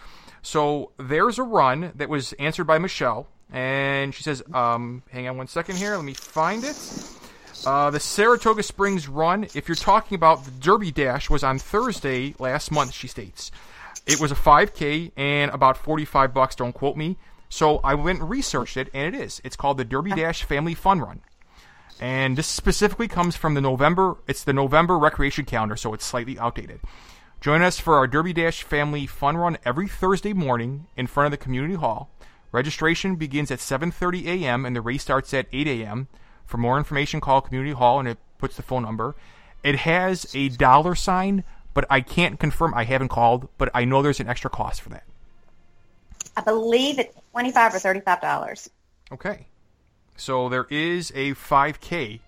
So 0.43 0.91
there's 0.97 1.39
a 1.39 1.43
run 1.43 1.91
that 1.95 2.07
was 2.07 2.33
answered 2.33 2.65
by 2.65 2.77
Michelle, 2.77 3.27
and 3.51 4.13
she 4.13 4.21
says, 4.21 4.43
um, 4.53 5.01
hang 5.09 5.27
on 5.27 5.37
one 5.37 5.47
second 5.47 5.77
here, 5.77 5.95
let 5.95 6.05
me 6.05 6.13
find 6.13 6.63
it. 6.63 6.77
Uh, 7.65 7.89
the 7.89 7.99
Saratoga 7.99 8.61
Springs 8.61 9.07
run, 9.07 9.45
if 9.55 9.67
you're 9.67 9.75
talking 9.75 10.15
about 10.15 10.45
the 10.45 10.51
Derby 10.51 10.91
Dash, 10.91 11.29
was 11.29 11.43
on 11.43 11.57
Thursday 11.57 12.35
last 12.37 12.71
month, 12.71 12.93
she 12.93 13.07
states. 13.07 13.51
It 14.05 14.19
was 14.21 14.31
a 14.31 14.35
5K 14.35 15.11
and 15.17 15.51
about 15.51 15.77
45 15.77 16.33
bucks, 16.33 16.55
don't 16.55 16.73
quote 16.73 16.95
me. 16.95 17.17
So 17.49 17.79
I 17.83 17.95
went 17.95 18.19
and 18.19 18.29
researched 18.29 18.77
it, 18.77 18.89
and 18.93 19.13
it 19.13 19.19
is. 19.19 19.41
It's 19.43 19.55
called 19.55 19.77
the 19.77 19.85
Derby 19.85 20.11
Dash 20.11 20.43
Family 20.43 20.73
Fun 20.73 20.99
Run. 20.99 21.21
And 21.99 22.37
this 22.37 22.47
specifically 22.47 23.07
comes 23.07 23.35
from 23.35 23.53
the 23.53 23.61
November, 23.61 24.17
it's 24.27 24.43
the 24.43 24.53
November 24.53 24.97
recreation 24.97 25.45
calendar, 25.45 25.75
so 25.75 25.93
it's 25.93 26.05
slightly 26.05 26.37
outdated. 26.37 26.81
Join 27.41 27.61
us 27.61 27.79
for 27.79 27.95
our 27.95 28.07
Derby 28.07 28.33
Dash 28.33 28.63
Family 28.63 29.07
Fun 29.07 29.37
Run 29.37 29.57
every 29.65 29.87
Thursday 29.87 30.33
morning 30.33 30.87
in 30.95 31.07
front 31.07 31.25
of 31.25 31.31
the 31.31 31.43
community 31.43 31.75
hall. 31.75 32.09
Registration 32.51 33.15
begins 33.15 33.51
at 33.51 33.59
7:30 33.59 34.25
a.m. 34.25 34.65
and 34.65 34.75
the 34.75 34.81
race 34.81 35.03
starts 35.03 35.33
at 35.33 35.47
8 35.51 35.67
a.m. 35.67 36.07
For 36.45 36.57
more 36.57 36.77
information, 36.77 37.19
call 37.19 37.41
Community 37.41 37.73
Hall 37.73 37.99
and 37.99 38.07
it 38.07 38.17
puts 38.37 38.55
the 38.55 38.63
phone 38.63 38.83
number. 38.83 39.15
It 39.63 39.75
has 39.75 40.33
a 40.33 40.49
dollar 40.49 40.95
sign, 40.95 41.43
but 41.73 41.85
I 41.89 42.01
can't 42.01 42.39
confirm. 42.39 42.73
I 42.73 42.85
haven't 42.85 43.09
called, 43.09 43.49
but 43.57 43.69
I 43.73 43.85
know 43.85 44.01
there's 44.01 44.19
an 44.19 44.29
extra 44.29 44.49
cost 44.49 44.81
for 44.81 44.89
that. 44.89 45.03
I 46.37 46.41
believe 46.41 46.99
it's 46.99 47.15
twenty-five 47.31 47.73
or 47.73 47.79
thirty-five 47.79 48.21
dollars. 48.21 48.69
Okay, 49.11 49.47
so 50.15 50.49
there 50.49 50.67
is 50.69 51.11
a 51.15 51.33
5K 51.33 52.19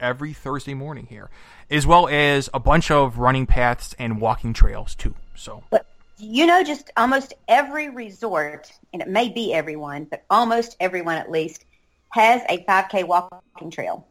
every 0.00 0.32
Thursday 0.32 0.72
morning 0.72 1.06
here, 1.06 1.28
as 1.70 1.86
well 1.86 2.08
as 2.08 2.48
a 2.54 2.60
bunch 2.60 2.90
of 2.90 3.18
running 3.18 3.46
paths 3.46 3.94
and 3.98 4.20
walking 4.20 4.54
trails 4.54 4.94
too. 4.94 5.14
So, 5.34 5.64
but 5.68 5.86
you 6.16 6.46
know, 6.46 6.64
just 6.64 6.90
almost 6.96 7.34
every 7.46 7.90
resort, 7.90 8.72
and 8.94 9.02
it 9.02 9.08
may 9.08 9.28
be 9.28 9.52
everyone, 9.52 10.04
but 10.04 10.24
almost 10.30 10.76
everyone 10.80 11.18
at 11.18 11.30
least 11.30 11.66
has 12.10 12.40
a 12.48 12.64
5K 12.64 13.06
walking 13.06 13.70
trail. 13.70 14.06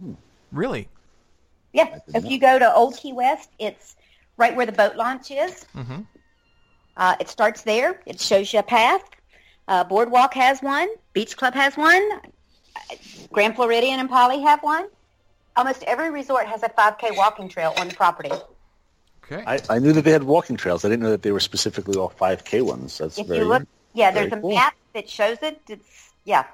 Hmm. 0.00 0.14
Really? 0.52 0.88
Yeah. 1.74 1.98
If 2.14 2.24
you 2.24 2.38
go 2.38 2.58
to 2.58 2.74
Old 2.74 2.96
Key 2.96 3.12
West, 3.12 3.50
it's 3.58 3.94
right 4.38 4.56
where 4.56 4.66
the 4.66 4.72
boat 4.72 4.96
launch 4.96 5.30
is. 5.30 5.66
Mm-hmm. 5.76 6.00
Uh, 6.96 7.16
it 7.20 7.28
starts 7.28 7.62
there. 7.62 8.00
It 8.06 8.20
shows 8.20 8.52
you 8.52 8.58
a 8.60 8.62
path. 8.62 9.02
Uh, 9.68 9.84
Boardwalk 9.84 10.34
has 10.34 10.60
one. 10.60 10.88
Beach 11.12 11.36
Club 11.36 11.54
has 11.54 11.76
one. 11.76 12.20
Grand 13.30 13.56
Floridian 13.56 14.00
and 14.00 14.08
Poly 14.08 14.40
have 14.40 14.62
one. 14.62 14.88
Almost 15.56 15.82
every 15.84 16.10
resort 16.10 16.46
has 16.46 16.62
a 16.62 16.68
5K 16.68 17.16
walking 17.16 17.48
trail 17.48 17.74
on 17.78 17.88
the 17.88 17.94
property. 17.94 18.30
Okay. 19.24 19.44
I, 19.46 19.60
I 19.70 19.78
knew 19.78 19.92
that 19.92 20.02
they 20.02 20.10
had 20.10 20.24
walking 20.24 20.56
trails. 20.56 20.84
I 20.84 20.88
didn't 20.88 21.02
know 21.02 21.10
that 21.10 21.22
they 21.22 21.32
were 21.32 21.40
specifically 21.40 21.96
all 21.96 22.10
5K 22.10 22.62
ones. 22.62 22.98
That's 22.98 23.18
if 23.18 23.26
very, 23.26 23.40
you 23.40 23.44
look, 23.44 23.66
yeah, 23.94 24.10
there's 24.10 24.32
a 24.32 24.40
cool. 24.40 24.54
map 24.54 24.74
that 24.94 25.08
shows 25.08 25.38
it. 25.42 25.60
It's 25.68 26.12
yeah. 26.24 26.44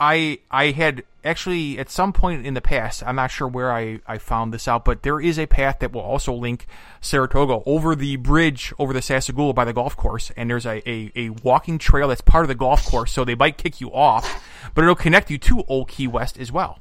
I 0.00 0.38
I 0.50 0.70
had 0.70 1.04
actually 1.22 1.78
at 1.78 1.90
some 1.90 2.14
point 2.14 2.46
in 2.46 2.54
the 2.54 2.62
past, 2.62 3.02
I'm 3.06 3.16
not 3.16 3.30
sure 3.30 3.46
where 3.46 3.70
I, 3.70 4.00
I 4.06 4.16
found 4.16 4.54
this 4.54 4.66
out, 4.66 4.84
but 4.86 5.02
there 5.02 5.20
is 5.20 5.38
a 5.38 5.44
path 5.46 5.80
that 5.80 5.92
will 5.92 6.00
also 6.00 6.32
link 6.32 6.66
Saratoga 7.02 7.60
over 7.66 7.94
the 7.94 8.16
bridge 8.16 8.72
over 8.78 8.94
the 8.94 9.00
Sassagoula 9.00 9.54
by 9.54 9.66
the 9.66 9.74
golf 9.74 9.96
course, 9.98 10.32
and 10.36 10.48
there's 10.48 10.64
a, 10.64 10.88
a, 10.88 11.12
a 11.14 11.28
walking 11.28 11.76
trail 11.76 12.08
that's 12.08 12.22
part 12.22 12.44
of 12.44 12.48
the 12.48 12.54
golf 12.54 12.86
course, 12.86 13.12
so 13.12 13.24
they 13.24 13.34
might 13.34 13.58
kick 13.58 13.80
you 13.80 13.92
off, 13.92 14.42
but 14.74 14.82
it'll 14.82 14.94
connect 14.94 15.30
you 15.30 15.36
to 15.36 15.62
Old 15.68 15.88
Key 15.88 16.06
West 16.06 16.38
as 16.38 16.50
well. 16.50 16.78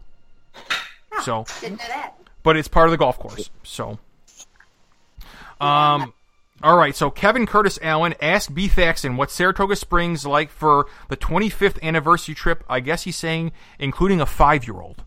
Oh, 1.11 1.21
so 1.21 1.45
didn't 1.59 1.79
know 1.79 1.87
that. 1.89 2.13
But 2.41 2.55
it's 2.55 2.69
part 2.69 2.87
of 2.87 2.91
the 2.91 2.97
golf 2.97 3.19
course, 3.19 3.49
so. 3.63 3.99
Um, 5.59 6.13
all 6.61 6.77
right, 6.77 6.95
so 6.95 7.09
Kevin 7.09 7.45
Curtis 7.45 7.79
Allen 7.81 8.15
asked 8.21 8.53
Bee. 8.53 8.67
Thaxton 8.67 9.15
what 9.15 9.31
Saratoga 9.31 9.75
Springs 9.75 10.25
like 10.25 10.49
for 10.49 10.87
the 11.07 11.15
25th 11.15 11.81
anniversary 11.81 12.35
trip. 12.35 12.63
I 12.69 12.81
guess 12.81 13.03
he's 13.03 13.15
saying 13.15 13.51
including 13.77 14.19
a 14.19 14.25
five-year-old. 14.25 15.03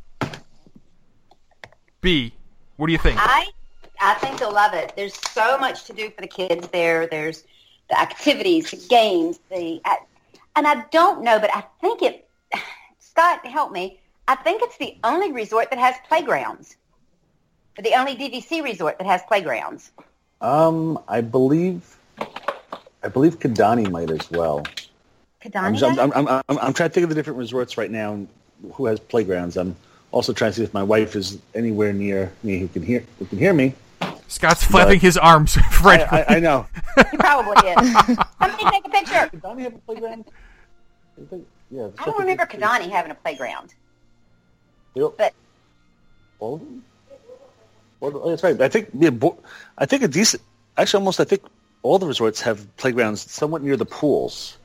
Bee, 2.00 2.34
what 2.76 2.86
do 2.86 2.92
you 2.92 2.98
think? 2.98 3.18
I 3.20 3.46
I 4.00 4.14
think 4.14 4.38
they'll 4.38 4.52
love 4.52 4.74
it. 4.74 4.94
There's 4.96 5.14
so 5.30 5.58
much 5.58 5.84
to 5.84 5.92
do 5.92 6.10
for 6.10 6.22
the 6.22 6.26
kids 6.26 6.68
there. 6.68 7.06
There's 7.06 7.44
the 7.88 8.00
activities, 8.00 8.70
the 8.70 8.84
games, 8.88 9.38
the 9.50 9.80
and 10.56 10.66
I 10.66 10.84
don't 10.90 11.22
know, 11.22 11.38
but 11.38 11.54
I 11.54 11.64
think 11.80 12.02
it. 12.02 12.28
Scott, 12.98 13.46
help 13.46 13.72
me. 13.72 14.00
I 14.26 14.36
think 14.36 14.62
it's 14.62 14.78
the 14.78 14.96
only 15.04 15.32
resort 15.32 15.70
that 15.70 15.78
has 15.78 15.94
playgrounds. 16.08 16.76
The 17.78 17.94
only 17.94 18.16
DVC 18.16 18.62
resort 18.62 18.98
that 18.98 19.06
has 19.06 19.22
playgrounds. 19.28 19.92
Um, 20.42 20.98
I 21.06 21.20
believe, 21.20 21.96
I 23.02 23.08
believe 23.08 23.38
Kidani 23.38 23.88
might 23.88 24.10
as 24.10 24.28
well. 24.30 24.64
Kidani. 25.42 25.98
I'm, 25.98 26.12
I'm, 26.12 26.28
I'm, 26.28 26.58
I'm, 26.58 26.72
trying 26.72 26.90
to 26.90 26.94
think 26.94 27.04
of 27.04 27.08
the 27.10 27.14
different 27.14 27.38
resorts 27.38 27.78
right 27.78 27.90
now 27.90 28.26
who 28.74 28.86
has 28.86 28.98
playgrounds. 28.98 29.56
I'm 29.56 29.76
also 30.10 30.32
trying 30.32 30.50
to 30.50 30.56
see 30.56 30.64
if 30.64 30.74
my 30.74 30.82
wife 30.82 31.14
is 31.14 31.38
anywhere 31.54 31.92
near 31.92 32.32
me 32.42 32.58
who 32.58 32.68
can 32.68 32.82
hear 32.82 33.04
who 33.20 33.26
can 33.26 33.38
hear 33.38 33.54
me. 33.54 33.74
Scott's 34.26 34.64
flapping 34.64 34.98
his 34.98 35.16
arms. 35.16 35.54
Fred, 35.70 36.08
I, 36.10 36.22
I, 36.22 36.36
I, 36.36 36.40
know. 36.40 36.66
he 37.10 37.16
probably 37.18 37.68
is. 37.68 37.92
Somebody 37.92 38.64
take 38.70 38.86
a 38.86 38.88
picture. 38.90 39.30
Kidani 39.36 39.62
have 39.62 39.74
a 39.74 39.78
playground? 39.78 40.24
Yeah. 41.70 41.88
I 41.98 42.04
don't 42.04 42.18
remember 42.18 42.46
Kidani 42.46 42.90
having 42.90 43.12
a 43.12 43.14
playground. 43.14 43.74
Yep. 44.94 45.12
But 45.18 45.34
all 46.40 46.54
of 46.54 46.60
them. 46.60 46.84
Well, 48.02 48.30
that's 48.30 48.42
right. 48.42 48.60
I 48.60 48.68
think 48.68 48.88
yeah, 48.98 49.10
I 49.78 49.86
think 49.86 50.02
a 50.02 50.08
decent. 50.08 50.42
Actually, 50.76 51.02
almost 51.02 51.20
I 51.20 51.24
think 51.24 51.42
all 51.84 52.00
the 52.00 52.06
resorts 52.06 52.40
have 52.40 52.76
playgrounds 52.76 53.30
somewhat 53.30 53.62
near 53.62 53.76
the 53.76 53.86
pools. 53.86 54.58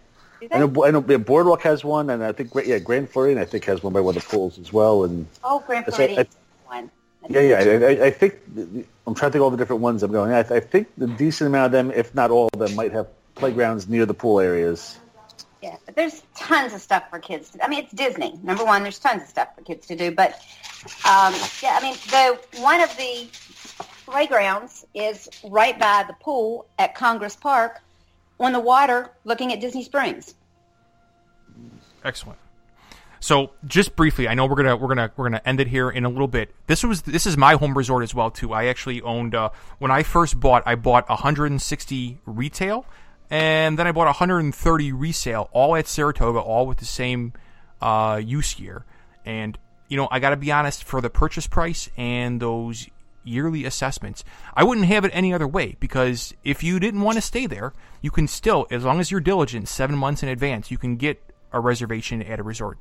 I 0.51 0.57
know, 0.57 0.85
I 0.85 0.89
know 0.89 1.05
yeah, 1.07 1.17
Boardwalk 1.17 1.61
has 1.61 1.83
one, 1.83 2.09
and 2.09 2.23
I 2.23 2.31
think 2.31 2.49
yeah, 2.65 2.79
Grand 2.79 3.11
Floridian 3.11 3.39
I 3.39 3.45
think 3.45 3.65
has 3.65 3.83
one 3.83 3.93
by 3.93 3.99
one 3.99 4.17
of 4.17 4.23
the 4.23 4.27
pools 4.27 4.57
as 4.57 4.73
well. 4.73 5.03
And 5.03 5.27
oh, 5.43 5.63
Grand 5.67 5.85
Floridian 5.85 6.25
one. 6.65 6.89
Yeah, 7.29 7.41
yeah. 7.41 7.87
I, 7.87 8.05
I, 8.05 8.09
think 8.09 8.39
I'm 9.05 9.13
trying 9.13 9.29
to 9.29 9.33
think 9.33 9.43
all 9.43 9.51
the 9.51 9.57
different 9.57 9.83
ones 9.83 10.01
I'm 10.01 10.11
going. 10.11 10.31
I, 10.31 10.39
I 10.39 10.59
think 10.59 10.87
the 10.97 11.07
decent 11.07 11.47
amount 11.47 11.67
of 11.67 11.71
them, 11.73 11.91
if 11.91 12.15
not 12.15 12.31
all 12.31 12.49
of 12.51 12.59
them, 12.59 12.73
might 12.75 12.91
have 12.93 13.07
playgrounds 13.35 13.87
near 13.87 14.07
the 14.07 14.15
pool 14.15 14.39
areas. 14.39 14.97
Yeah, 15.61 15.77
but 15.85 15.95
there's 15.95 16.23
tons 16.35 16.73
of 16.73 16.81
stuff 16.81 17.09
for 17.09 17.19
kids. 17.19 17.49
To, 17.51 17.65
I 17.65 17.67
mean, 17.67 17.83
it's 17.83 17.93
Disney. 17.93 18.39
Number 18.43 18.63
one, 18.63 18.83
there's 18.83 18.99
tons 18.99 19.23
of 19.23 19.27
stuff 19.27 19.55
for 19.55 19.63
kids 19.63 19.87
to 19.87 19.95
do. 19.95 20.11
But 20.11 20.33
um, 21.05 21.33
yeah, 21.63 21.77
I 21.77 21.79
mean, 21.81 21.95
the 22.09 22.39
one 22.61 22.81
of 22.81 22.95
the 22.97 23.27
playgrounds 24.05 24.85
is 24.93 25.27
right 25.43 25.77
by 25.79 26.05
the 26.07 26.13
pool 26.13 26.67
at 26.77 26.93
Congress 26.95 27.35
Park, 27.35 27.81
on 28.39 28.53
the 28.53 28.59
water, 28.59 29.09
looking 29.23 29.51
at 29.51 29.59
Disney 29.59 29.83
Springs. 29.83 30.35
Excellent. 32.03 32.39
So, 33.19 33.51
just 33.65 33.95
briefly, 33.95 34.27
I 34.27 34.35
know 34.35 34.45
we're 34.45 34.55
gonna 34.55 34.77
we're 34.77 34.89
gonna 34.89 35.11
we're 35.17 35.25
gonna 35.25 35.41
end 35.43 35.59
it 35.59 35.67
here 35.67 35.89
in 35.89 36.05
a 36.05 36.09
little 36.09 36.27
bit. 36.27 36.53
This 36.67 36.83
was 36.83 37.01
this 37.01 37.25
is 37.25 37.35
my 37.35 37.55
home 37.55 37.75
resort 37.75 38.03
as 38.03 38.13
well 38.13 38.29
too. 38.29 38.53
I 38.53 38.65
actually 38.65 39.01
owned 39.01 39.33
uh, 39.33 39.49
when 39.79 39.89
I 39.89 40.03
first 40.03 40.39
bought, 40.39 40.63
I 40.67 40.75
bought 40.75 41.09
160 41.09 42.19
retail 42.25 42.85
and 43.29 43.77
then 43.77 43.87
I 43.87 43.91
bought 43.91 44.05
130 44.05 44.91
resale, 44.93 45.49
all 45.51 45.75
at 45.75 45.87
Saratoga, 45.87 46.39
all 46.39 46.67
with 46.67 46.77
the 46.77 46.85
same 46.85 47.33
uh, 47.81 48.21
use 48.23 48.59
year. 48.59 48.85
And 49.25 49.57
you 49.89 49.97
know, 49.97 50.07
I 50.11 50.19
got 50.19 50.31
to 50.31 50.37
be 50.37 50.51
honest, 50.51 50.83
for 50.83 51.01
the 51.01 51.09
purchase 51.09 51.47
price 51.47 51.89
and 51.97 52.41
those 52.41 52.87
yearly 53.23 53.65
assessments. 53.65 54.23
I 54.55 54.63
wouldn't 54.63 54.87
have 54.87 55.05
it 55.05 55.11
any 55.13 55.33
other 55.33 55.47
way 55.47 55.75
because 55.79 56.33
if 56.43 56.63
you 56.63 56.79
didn't 56.79 57.01
want 57.01 57.17
to 57.17 57.21
stay 57.21 57.45
there, 57.45 57.73
you 58.01 58.09
can 58.09 58.27
still, 58.27 58.67
as 58.71 58.83
long 58.83 58.99
as 58.99 59.11
you're 59.11 59.19
diligent, 59.19 59.67
seven 59.67 59.97
months 59.97 60.23
in 60.23 60.29
advance, 60.29 60.71
you 60.71 60.77
can 60.77 60.95
get 60.95 61.21
a 61.51 61.59
reservation 61.59 62.21
at 62.21 62.39
a 62.39 62.43
resort 62.43 62.77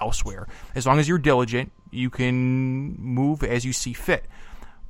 elsewhere. 0.00 0.48
As 0.74 0.86
long 0.86 0.98
as 0.98 1.08
you're 1.08 1.18
diligent, 1.18 1.72
you 1.90 2.10
can 2.10 2.96
move 2.98 3.42
as 3.42 3.64
you 3.64 3.72
see 3.72 3.92
fit. 3.92 4.24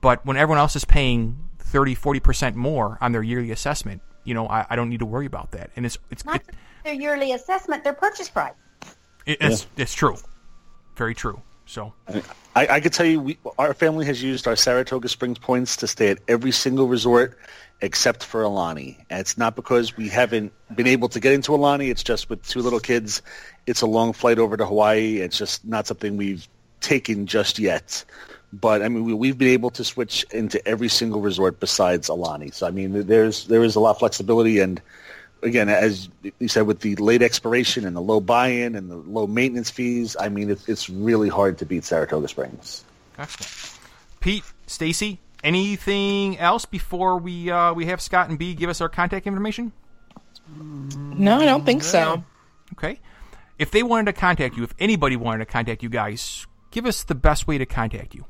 But 0.01 0.25
when 0.25 0.37
everyone 0.37 0.59
else 0.59 0.77
is 0.77 0.85
paying 0.85 1.49
30, 1.59 1.95
40% 1.97 2.55
more 2.55 2.97
on 3.01 3.13
their 3.13 3.23
yearly 3.23 3.51
assessment, 3.51 4.03
you 4.25 4.35
know, 4.35 4.47
I, 4.47 4.67
I 4.71 4.77
don't 4.77 4.89
need 4.89 5.01
to 5.01 5.07
worry 5.07 5.27
about 5.27 5.53
that. 5.53 5.71
And 5.77 5.87
it's, 5.87 5.99
it's, 6.11 6.25
Not 6.25 6.37
it, 6.37 6.55
their 6.85 6.95
yearly 6.95 7.33
assessment, 7.33 7.85
their 7.85 7.93
purchase 7.93 8.29
price. 8.29 8.55
it, 9.27 9.39
it's, 9.41 9.67
it's 9.77 9.95
true. 9.95 10.17
Very 10.97 11.15
true. 11.15 11.41
So, 11.67 11.93
I, 12.57 12.67
I 12.67 12.81
could 12.81 12.93
tell 12.93 13.07
you, 13.07 13.21
we, 13.21 13.39
our 13.57 13.75
family 13.75 14.05
has 14.07 14.21
used 14.21 14.49
our 14.49 14.57
Saratoga 14.57 15.09
Springs 15.09 15.39
points 15.39 15.77
to 15.77 15.87
stay 15.87 16.09
at 16.09 16.19
every 16.27 16.51
single 16.51 16.89
resort 16.89 17.39
except 17.81 18.25
for 18.25 18.43
Aulani. 18.43 18.99
And 19.09 19.21
it's 19.21 19.39
not 19.39 19.55
because 19.55 19.97
we 19.97 20.09
haven't 20.09 20.53
been 20.75 20.89
able 20.89 21.09
to 21.11 21.21
get 21.21 21.33
into 21.33 21.53
Aulani. 21.53 21.89
It's 21.89 22.03
just 22.03 22.29
with 22.29 22.47
two 22.47 22.61
little 22.61 22.81
kids, 22.81 23.23
it's 23.67 23.83
a 23.83 23.87
long 23.87 24.13
flight 24.13 24.39
over 24.41 24.57
to 24.57 24.67
Hawaii. 24.67 25.19
It's 25.19 25.39
just 25.39 25.65
not 25.65 25.87
something 25.87 26.17
we've 26.17 26.47
taken 26.81 27.27
just 27.27 27.59
yet. 27.59 28.05
But 28.53 28.83
I 28.83 28.89
mean, 28.89 29.05
we, 29.05 29.15
we've 29.15 29.39
been 29.39 29.49
able 29.49 29.71
to 29.71 29.85
switch 29.85 30.25
into 30.33 30.67
every 30.67 30.89
single 30.89 31.21
resort 31.21 31.61
besides 31.61 32.09
Aulani. 32.09 32.53
So 32.53 32.67
I 32.67 32.71
mean, 32.71 33.07
there's 33.07 33.47
there 33.47 33.63
is 33.63 33.77
a 33.77 33.81
lot 33.81 33.93
of 33.93 33.99
flexibility, 33.99 34.59
and 34.59 34.81
again, 35.43 35.69
as 35.69 36.09
you 36.39 36.49
said, 36.49 36.67
with 36.67 36.81
the 36.81 36.97
late 36.97 37.23
expiration 37.23 37.87
and 37.87 37.95
the 37.97 38.01
low 38.01 38.21
buy-in 38.21 38.75
and 38.75 38.91
the 38.91 38.97
low 38.97 39.27
maintenance 39.27 39.71
fees, 39.71 40.17
I 40.19 40.29
mean, 40.29 40.51
it's 40.51 40.69
it's 40.69 40.91
really 40.91 41.29
hard 41.29 41.59
to 41.59 41.67
beat 41.67 41.85
Saratoga 41.85 42.29
Springs. 42.29 42.85
excellent. 43.19 43.79
Pete, 44.21 44.45
Stacey, 44.67 45.19
anything 45.43 46.39
else 46.39 46.67
before 46.67 47.17
we 47.19 47.51
uh, 47.51 47.73
we 47.73 47.87
have 47.87 48.01
Scott 48.01 48.29
and 48.29 48.39
B 48.39 48.55
give 48.55 48.69
us 48.69 48.81
our 48.81 48.89
contact 48.89 49.27
information? 49.27 49.73
No, 50.57 51.39
I 51.39 51.45
don't 51.45 51.65
think 51.65 51.83
so. 51.83 52.25
Okay. 52.73 52.99
If 53.59 53.71
they 53.71 53.83
wanted 53.83 54.07
to 54.07 54.19
contact 54.19 54.57
you, 54.57 54.65
if 54.65 54.75
anybody 54.79 55.17
wanted 55.17 55.39
to 55.39 55.47
contact 55.47 55.83
you 55.83 55.89
guys, 55.89 56.47
give 56.71 56.87
us 56.87 57.05
the 57.05 57.15
best 57.15 57.47
way 57.47 57.59
to 57.59 57.67
contact 57.67 58.15
you. 58.15 58.25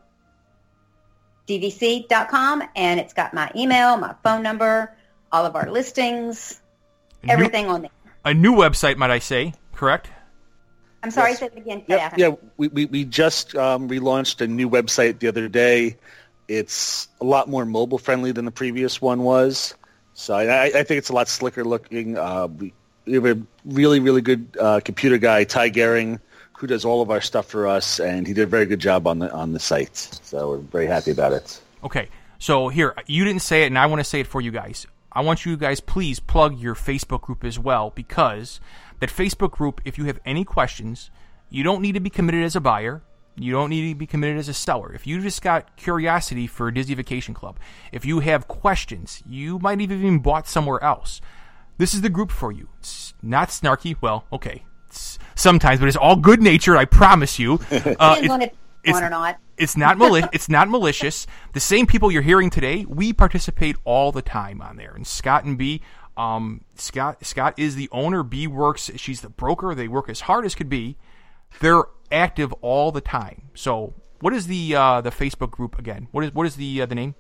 DVC.com 1.48 2.64
and 2.76 3.00
it's 3.00 3.14
got 3.14 3.34
my 3.34 3.50
email, 3.56 3.96
my 3.96 4.14
phone 4.26 4.44
number, 4.44 4.94
all 5.32 5.46
of 5.46 5.56
our 5.56 5.72
listings, 5.72 6.60
A 7.24 7.28
new- 7.28 7.32
everything 7.32 7.68
on 7.68 7.84
there. 7.84 7.92
A 8.26 8.34
new 8.34 8.52
website, 8.52 8.98
might 8.98 9.12
I 9.12 9.20
say? 9.20 9.54
Correct. 9.74 10.10
I'm 11.04 11.12
sorry, 11.12 11.32
Yes. 11.32 11.40
say 11.40 11.46
it 11.48 11.58
again. 11.58 11.84
Yeah, 11.88 12.14
yeah 12.18 12.36
we, 12.58 12.68
we, 12.70 12.86
we 12.86 13.06
just 13.06 13.56
um, 13.56 13.90
relaunched 13.90 14.42
a 14.42 14.48
new 14.48 14.70
website 14.70 15.20
the 15.20 15.28
other 15.28 15.48
day. 15.48 15.98
It's 16.48 17.08
a 17.22 17.26
lot 17.26 17.50
more 17.50 17.66
mobile 17.66 17.98
friendly 17.98 18.32
than 18.32 18.46
the 18.46 18.52
previous 18.52 19.02
one 19.02 19.24
was. 19.24 19.76
So 20.14 20.34
I, 20.34 20.66
I 20.66 20.84
think 20.84 20.98
it's 20.98 21.10
a 21.10 21.14
lot 21.14 21.28
slicker 21.28 21.64
looking. 21.64 22.18
Uh, 22.18 22.48
we, 22.48 22.74
we 23.06 23.14
have 23.14 23.26
a 23.26 23.40
really, 23.66 24.00
really 24.00 24.22
good 24.22 24.58
uh, 24.60 24.80
computer 24.84 25.18
guy, 25.18 25.44
Ty 25.44 25.70
Gehring, 25.70 26.20
who 26.54 26.68
does 26.68 26.86
all 26.86 27.02
of 27.02 27.12
our 27.12 27.22
stuff 27.22 27.46
for 27.46 27.68
us, 27.68 28.00
and 28.00 28.26
he 28.26 28.34
did 28.34 28.42
a 28.42 28.48
very 28.48 28.66
good 28.66 28.80
job 28.80 29.06
on 29.06 29.20
the 29.20 29.32
on 29.32 29.54
the 29.54 29.60
site. 29.60 29.96
So 29.96 30.50
we're 30.50 30.58
very 30.58 30.88
happy 30.88 31.12
about 31.12 31.34
it. 31.34 31.62
Okay. 31.84 32.10
So 32.40 32.70
here, 32.70 32.96
you 33.08 33.24
didn't 33.26 33.42
say 33.42 33.64
it, 33.64 33.68
and 33.68 33.78
I 33.78 33.86
want 33.86 34.00
to 34.00 34.04
say 34.04 34.20
it 34.22 34.28
for 34.28 34.42
you 34.42 34.52
guys. 34.52 34.88
I 35.12 35.22
want 35.22 35.46
you 35.46 35.58
guys, 35.58 35.80
please 35.80 36.20
plug 36.20 36.60
your 36.60 36.76
Facebook 36.76 37.22
group 37.22 37.44
as 37.44 37.58
well, 37.58 37.92
because 37.96 38.60
that 39.00 39.10
Facebook 39.10 39.52
group, 39.52 39.82
if 39.86 39.98
you 39.98 40.06
have 40.06 40.20
any 40.26 40.44
questions, 40.44 41.10
you 41.50 41.64
don't 41.64 41.82
need 41.82 41.94
to 41.94 42.00
be 42.00 42.10
committed 42.10 42.44
as 42.44 42.56
a 42.56 42.62
buyer. 42.62 43.02
You 43.40 43.52
don't 43.52 43.70
need 43.70 43.90
to 43.90 43.96
be 43.96 44.08
committed 44.08 44.38
as 44.38 44.50
a 44.50 44.54
seller. 44.54 44.92
If 44.94 45.06
you 45.06 45.22
just 45.22 45.42
got 45.44 45.76
curiosity 45.78 46.48
for 46.48 46.72
Disney 46.72 46.96
Vacation 46.96 47.34
Club, 47.36 47.60
if 47.92 48.04
you 48.04 48.20
have 48.22 48.48
questions, 48.48 49.22
you 49.28 49.60
might 49.60 49.80
have 49.80 49.92
even 49.92 50.20
bought 50.20 50.48
somewhere 50.48 50.84
else. 50.84 51.22
This 51.78 51.94
is 51.94 52.02
the 52.02 52.10
group 52.10 52.32
for 52.32 52.52
you. 52.52 52.70
It's 52.80 53.14
not 53.22 53.50
snarky. 53.50 53.96
Well, 54.02 54.26
okay, 54.34 54.66
it's 54.88 55.20
sometimes, 55.36 55.80
but 55.80 55.88
it's 55.88 55.96
all 55.98 56.16
good 56.16 56.42
natured. 56.42 56.78
I 56.78 56.86
promise 56.86 57.38
you. 57.38 57.60
Uh, 58.00 58.16
it- 58.20 58.24
you 58.24 58.96
or 58.96 59.10
not. 59.10 59.38
it's 59.58 59.76
not 59.76 59.98
mali- 59.98 60.24
it's 60.34 60.48
not 60.50 60.70
malicious. 60.70 61.28
The 61.54 61.60
same 61.60 61.86
people 61.88 62.10
you're 62.12 62.22
hearing 62.22 62.50
today, 62.50 62.86
we 62.88 63.12
participate 63.12 63.76
all 63.84 64.12
the 64.12 64.22
time 64.22 64.62
on 64.62 64.78
there. 64.78 64.94
And 64.96 65.06
Scott 65.06 65.44
and 65.44 65.58
Bee, 65.58 65.82
um, 66.18 66.64
Scott 66.76 67.26
Scott 67.26 67.54
is 67.58 67.76
the 67.76 67.88
owner. 67.92 68.24
Bee 68.24 68.48
works. 68.48 68.92
She's 68.96 69.22
the 69.22 69.30
broker. 69.30 69.76
They 69.76 69.88
work 69.88 70.10
as 70.10 70.22
hard 70.22 70.46
as 70.46 70.56
could 70.56 70.70
be. 70.70 70.98
They're 71.60 71.84
active 72.12 72.52
all 72.62 72.92
the 72.92 73.02
time. 73.02 73.44
So, 73.54 73.94
what 74.20 74.34
is 74.34 74.48
the 74.48 74.76
uh, 74.76 75.02
the 75.02 75.12
Facebook 75.12 75.52
group 75.52 75.78
again? 75.78 76.08
What 76.12 76.24
is 76.24 76.34
what 76.34 76.48
is 76.48 76.56
the 76.56 76.82
uh, 76.82 76.86
the 76.86 76.96
name? 76.96 77.16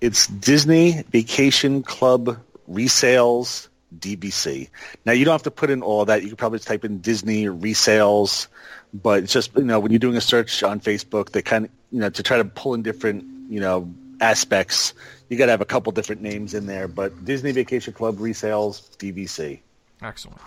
It's 0.00 0.26
Disney 0.26 1.02
Vacation 1.10 1.82
Club 1.82 2.38
Resales 2.70 3.68
DVC. 3.98 4.68
Now 5.04 5.12
you 5.12 5.24
don't 5.24 5.32
have 5.32 5.42
to 5.44 5.50
put 5.50 5.70
in 5.70 5.82
all 5.82 6.04
that. 6.04 6.22
You 6.22 6.28
could 6.28 6.38
probably 6.38 6.58
type 6.58 6.84
in 6.84 7.00
Disney 7.00 7.44
resales, 7.44 8.48
but 8.92 9.24
it's 9.24 9.32
just 9.32 9.56
you 9.56 9.64
know 9.64 9.80
when 9.80 9.92
you're 9.92 9.98
doing 9.98 10.16
a 10.16 10.20
search 10.20 10.62
on 10.62 10.80
Facebook, 10.80 11.30
they 11.30 11.42
kind 11.42 11.66
of 11.66 11.70
you 11.90 12.00
know 12.00 12.10
to 12.10 12.22
try 12.22 12.36
to 12.36 12.44
pull 12.44 12.74
in 12.74 12.82
different 12.82 13.24
you 13.50 13.60
know 13.60 13.92
aspects. 14.20 14.94
You 15.28 15.38
got 15.38 15.46
to 15.46 15.52
have 15.52 15.60
a 15.60 15.66
couple 15.66 15.90
different 15.92 16.22
names 16.22 16.54
in 16.54 16.66
there, 16.66 16.88
but 16.88 17.24
Disney 17.24 17.52
Vacation 17.52 17.92
Club 17.92 18.18
Resales 18.18 18.96
DVC. 18.96 19.60
Excellent. 20.02 20.40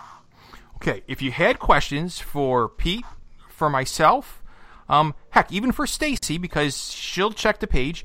Okay, 0.76 1.02
if 1.08 1.20
you 1.20 1.32
had 1.32 1.58
questions 1.58 2.20
for 2.20 2.68
Pete, 2.68 3.04
for 3.48 3.68
myself, 3.68 4.42
um, 4.88 5.14
heck, 5.30 5.52
even 5.52 5.72
for 5.72 5.86
Stacey, 5.86 6.38
because 6.38 6.92
she'll 6.92 7.32
check 7.32 7.58
the 7.58 7.66
page, 7.66 8.04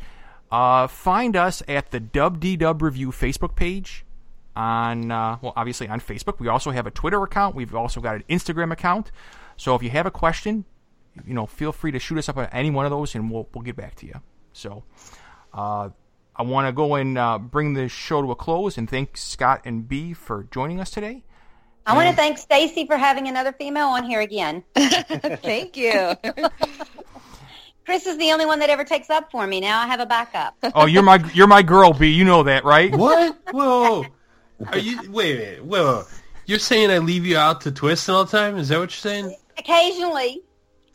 uh, 0.51 0.87
find 0.87 1.35
us 1.35 1.61
at 1.67 1.91
the 1.91 1.99
Dub 1.99 2.39
D 2.39 2.55
Dub 2.57 2.81
Review 2.81 3.11
Facebook 3.11 3.55
page 3.55 4.05
on, 4.55 5.11
uh, 5.11 5.37
well, 5.41 5.53
obviously 5.55 5.87
on 5.87 5.99
Facebook. 5.99 6.39
We 6.39 6.47
also 6.47 6.71
have 6.71 6.87
a 6.87 6.91
Twitter 6.91 7.21
account. 7.23 7.55
We've 7.55 7.73
also 7.73 8.01
got 8.01 8.15
an 8.15 8.23
Instagram 8.29 8.71
account. 8.71 9.11
So 9.57 9.75
if 9.75 9.83
you 9.83 9.89
have 9.91 10.05
a 10.05 10.11
question, 10.11 10.65
you 11.25 11.33
know, 11.33 11.45
feel 11.45 11.71
free 11.71 11.91
to 11.91 11.99
shoot 11.99 12.17
us 12.17 12.27
up 12.29 12.37
on 12.37 12.47
any 12.47 12.71
one 12.71 12.85
of 12.85 12.91
those, 12.91 13.15
and 13.15 13.29
we'll 13.31 13.47
we'll 13.53 13.63
get 13.63 13.75
back 13.75 13.95
to 13.95 14.07
you. 14.07 14.15
So, 14.51 14.83
uh, 15.53 15.89
I 16.35 16.43
want 16.43 16.67
to 16.67 16.71
go 16.71 16.95
and 16.95 17.17
uh, 17.17 17.37
bring 17.37 17.73
the 17.73 17.87
show 17.87 18.21
to 18.21 18.31
a 18.31 18.35
close 18.35 18.77
and 18.77 18.89
thank 18.89 19.17
Scott 19.17 19.61
and 19.65 19.87
Bee 19.87 20.13
for 20.13 20.47
joining 20.51 20.79
us 20.79 20.89
today. 20.89 21.23
I 21.85 21.95
want 21.95 22.09
to 22.09 22.15
thank 22.15 22.37
Stacey 22.37 22.85
for 22.85 22.97
having 22.97 23.27
another 23.27 23.51
female 23.51 23.87
on 23.87 24.05
here 24.05 24.21
again. 24.21 24.63
Thank 24.75 25.75
you. 25.75 26.13
Chris 27.85 28.05
is 28.05 28.17
the 28.17 28.31
only 28.31 28.45
one 28.45 28.59
that 28.59 28.69
ever 28.69 28.85
takes 28.85 29.09
up 29.09 29.29
for 29.29 29.45
me. 29.45 29.59
Now 29.59 29.81
I 29.81 29.87
have 29.87 29.99
a 29.99 30.05
backup. 30.05 30.55
Oh, 30.75 30.85
you're 30.85 31.03
my 31.03 31.23
you're 31.33 31.47
my 31.47 31.61
girl, 31.61 31.91
Bee. 31.91 32.07
You 32.07 32.23
know 32.23 32.43
that, 32.43 32.63
right? 32.63 32.95
What? 32.95 33.37
Whoa. 33.51 34.05
Are 34.67 34.77
you? 34.77 35.11
Wait 35.11 35.35
a 35.35 35.39
minute. 35.39 35.65
Whoa, 35.65 35.83
whoa. 35.83 36.03
You're 36.45 36.59
saying 36.59 36.89
I 36.89 36.99
leave 36.99 37.25
you 37.25 37.37
out 37.37 37.61
to 37.61 37.71
twist 37.71 38.09
all 38.09 38.23
the 38.25 38.31
time? 38.31 38.57
Is 38.57 38.69
that 38.69 38.79
what 38.79 38.83
you're 38.83 39.11
saying? 39.11 39.35
Occasionally, 39.57 40.41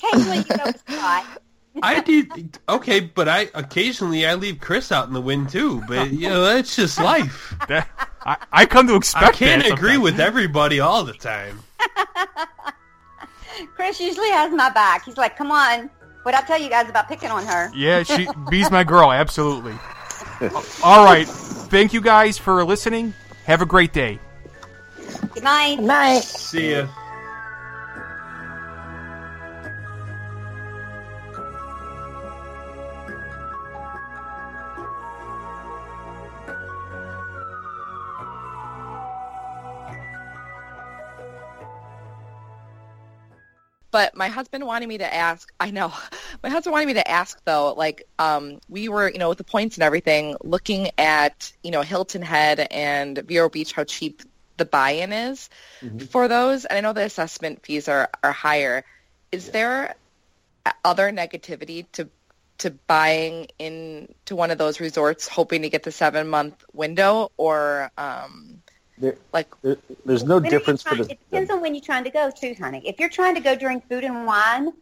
occasionally 0.03 0.39
you 0.39 0.45
go 0.45 0.65
with 0.65 0.83
Scott. 0.89 1.43
I 1.83 2.01
do. 2.01 2.27
Okay, 2.69 3.01
but 3.01 3.29
I 3.29 3.49
occasionally 3.55 4.27
I 4.27 4.35
leave 4.35 4.61
Chris 4.61 4.91
out 4.91 5.07
in 5.09 5.15
the 5.15 5.21
wind 5.21 5.51
too. 5.51 5.83
But 5.87 6.11
you 6.11 6.29
know 6.29 6.45
that's 6.45 6.75
just 6.77 6.99
life. 7.01 7.55
That- 7.69 7.89
I, 8.27 8.37
I 8.53 8.67
come 8.67 8.89
to 8.89 8.97
expect. 8.97 9.25
I 9.25 9.33
can't 9.33 9.63
that 9.63 9.73
agree 9.73 9.93
sometimes. 9.95 10.03
with 10.13 10.21
everybody 10.21 10.81
all 10.81 11.05
the 11.05 11.13
time. 11.15 11.63
Chris 13.75 14.01
usually 14.01 14.31
has 14.31 14.53
my 14.53 14.71
back. 14.71 15.05
He's 15.05 15.17
like, 15.17 15.37
"Come 15.37 15.51
on, 15.51 15.89
what 16.25 16.35
I 16.35 16.43
tell 16.43 16.61
you 16.61 16.69
guys 16.69 16.89
about 16.89 17.09
picking 17.09 17.31
on 17.31 17.47
her?" 17.47 17.71
Yeah, 17.75 18.03
she 18.03 18.29
Bee's 18.51 18.71
my 18.71 18.85
girl, 18.85 19.13
absolutely. 19.13 19.75
All 20.83 21.05
right, 21.05 21.27
thank 21.27 21.93
you 21.93 22.01
guys 22.01 22.39
for 22.39 22.65
listening. 22.65 23.15
Have 23.47 23.63
a 23.63 23.67
great 23.67 23.93
day. 23.93 24.19
Good 25.33 25.45
night. 25.45 25.81
Night. 25.81 26.23
See 26.23 26.73
ya. 26.73 26.87
But 43.91 44.15
my 44.17 44.29
husband 44.29 44.67
wanted 44.67 44.89
me 44.89 44.99
to 44.99 45.15
ask. 45.15 45.53
I 45.59 45.71
know, 45.71 45.93
my 46.43 46.49
husband 46.49 46.73
wanted 46.73 46.87
me 46.87 46.95
to 46.95 47.11
ask 47.11 47.41
though. 47.45 47.73
Like, 47.75 48.07
um, 48.19 48.61
we 48.69 48.89
were, 48.89 49.11
you 49.11 49.19
know, 49.19 49.29
with 49.29 49.39
the 49.39 49.45
points 49.45 49.77
and 49.77 49.85
everything, 49.85 50.37
looking 50.43 50.91
at, 50.99 51.53
you 51.63 51.71
know, 51.71 51.83
Hilton 51.83 52.23
Head 52.23 52.67
and 52.71 53.19
Vero 53.19 53.49
Beach, 53.49 53.73
how 53.73 53.85
cheap 53.85 54.23
the 54.57 54.65
buy-in 54.65 55.13
is 55.13 55.49
mm-hmm. 55.81 55.99
for 55.99 56.29
those. 56.29 56.65
And 56.65 56.77
I 56.77 56.81
know 56.81 56.93
the 56.93 57.05
assessment 57.05 57.65
fees 57.65 57.89
are, 57.89 58.11
are 58.23 58.33
higher. 58.33 58.85
Is 59.31 59.47
yeah. 59.47 59.53
there 59.53 59.95
other 60.85 61.11
negativity 61.11 61.87
to 61.93 62.09
to 62.59 62.71
buying 62.71 63.47
into 63.61 64.35
one 64.35 64.51
of 64.51 64.59
those 64.59 64.81
resorts, 64.81 65.29
hoping 65.29 65.63
to 65.63 65.69
get 65.69 65.85
the 65.85 65.93
seven 65.93 66.29
month 66.29 66.65
window, 66.73 67.31
or 67.37 67.91
um, 67.97 68.58
there, 69.01 69.17
like 69.33 69.49
there, 69.63 69.77
there's 70.05 70.25
no 70.25 70.41
difference 70.41 70.83
trying, 70.83 70.97
for 70.97 71.05
the. 71.05 71.13
It 71.13 71.21
depends 71.31 71.51
on 71.51 71.61
when 71.61 71.75
you're 71.75 71.85
trying 71.85 72.05
to 72.05 72.11
go 72.11 72.31
too, 72.31 72.55
honey. 72.59 72.83
If 72.85 72.99
you're 73.01 73.09
trying 73.09 73.35
to 73.35 73.41
go 73.41 73.55
during 73.55 73.81
food 73.83 74.05
and 74.05 74.27
wine, 74.27 74.73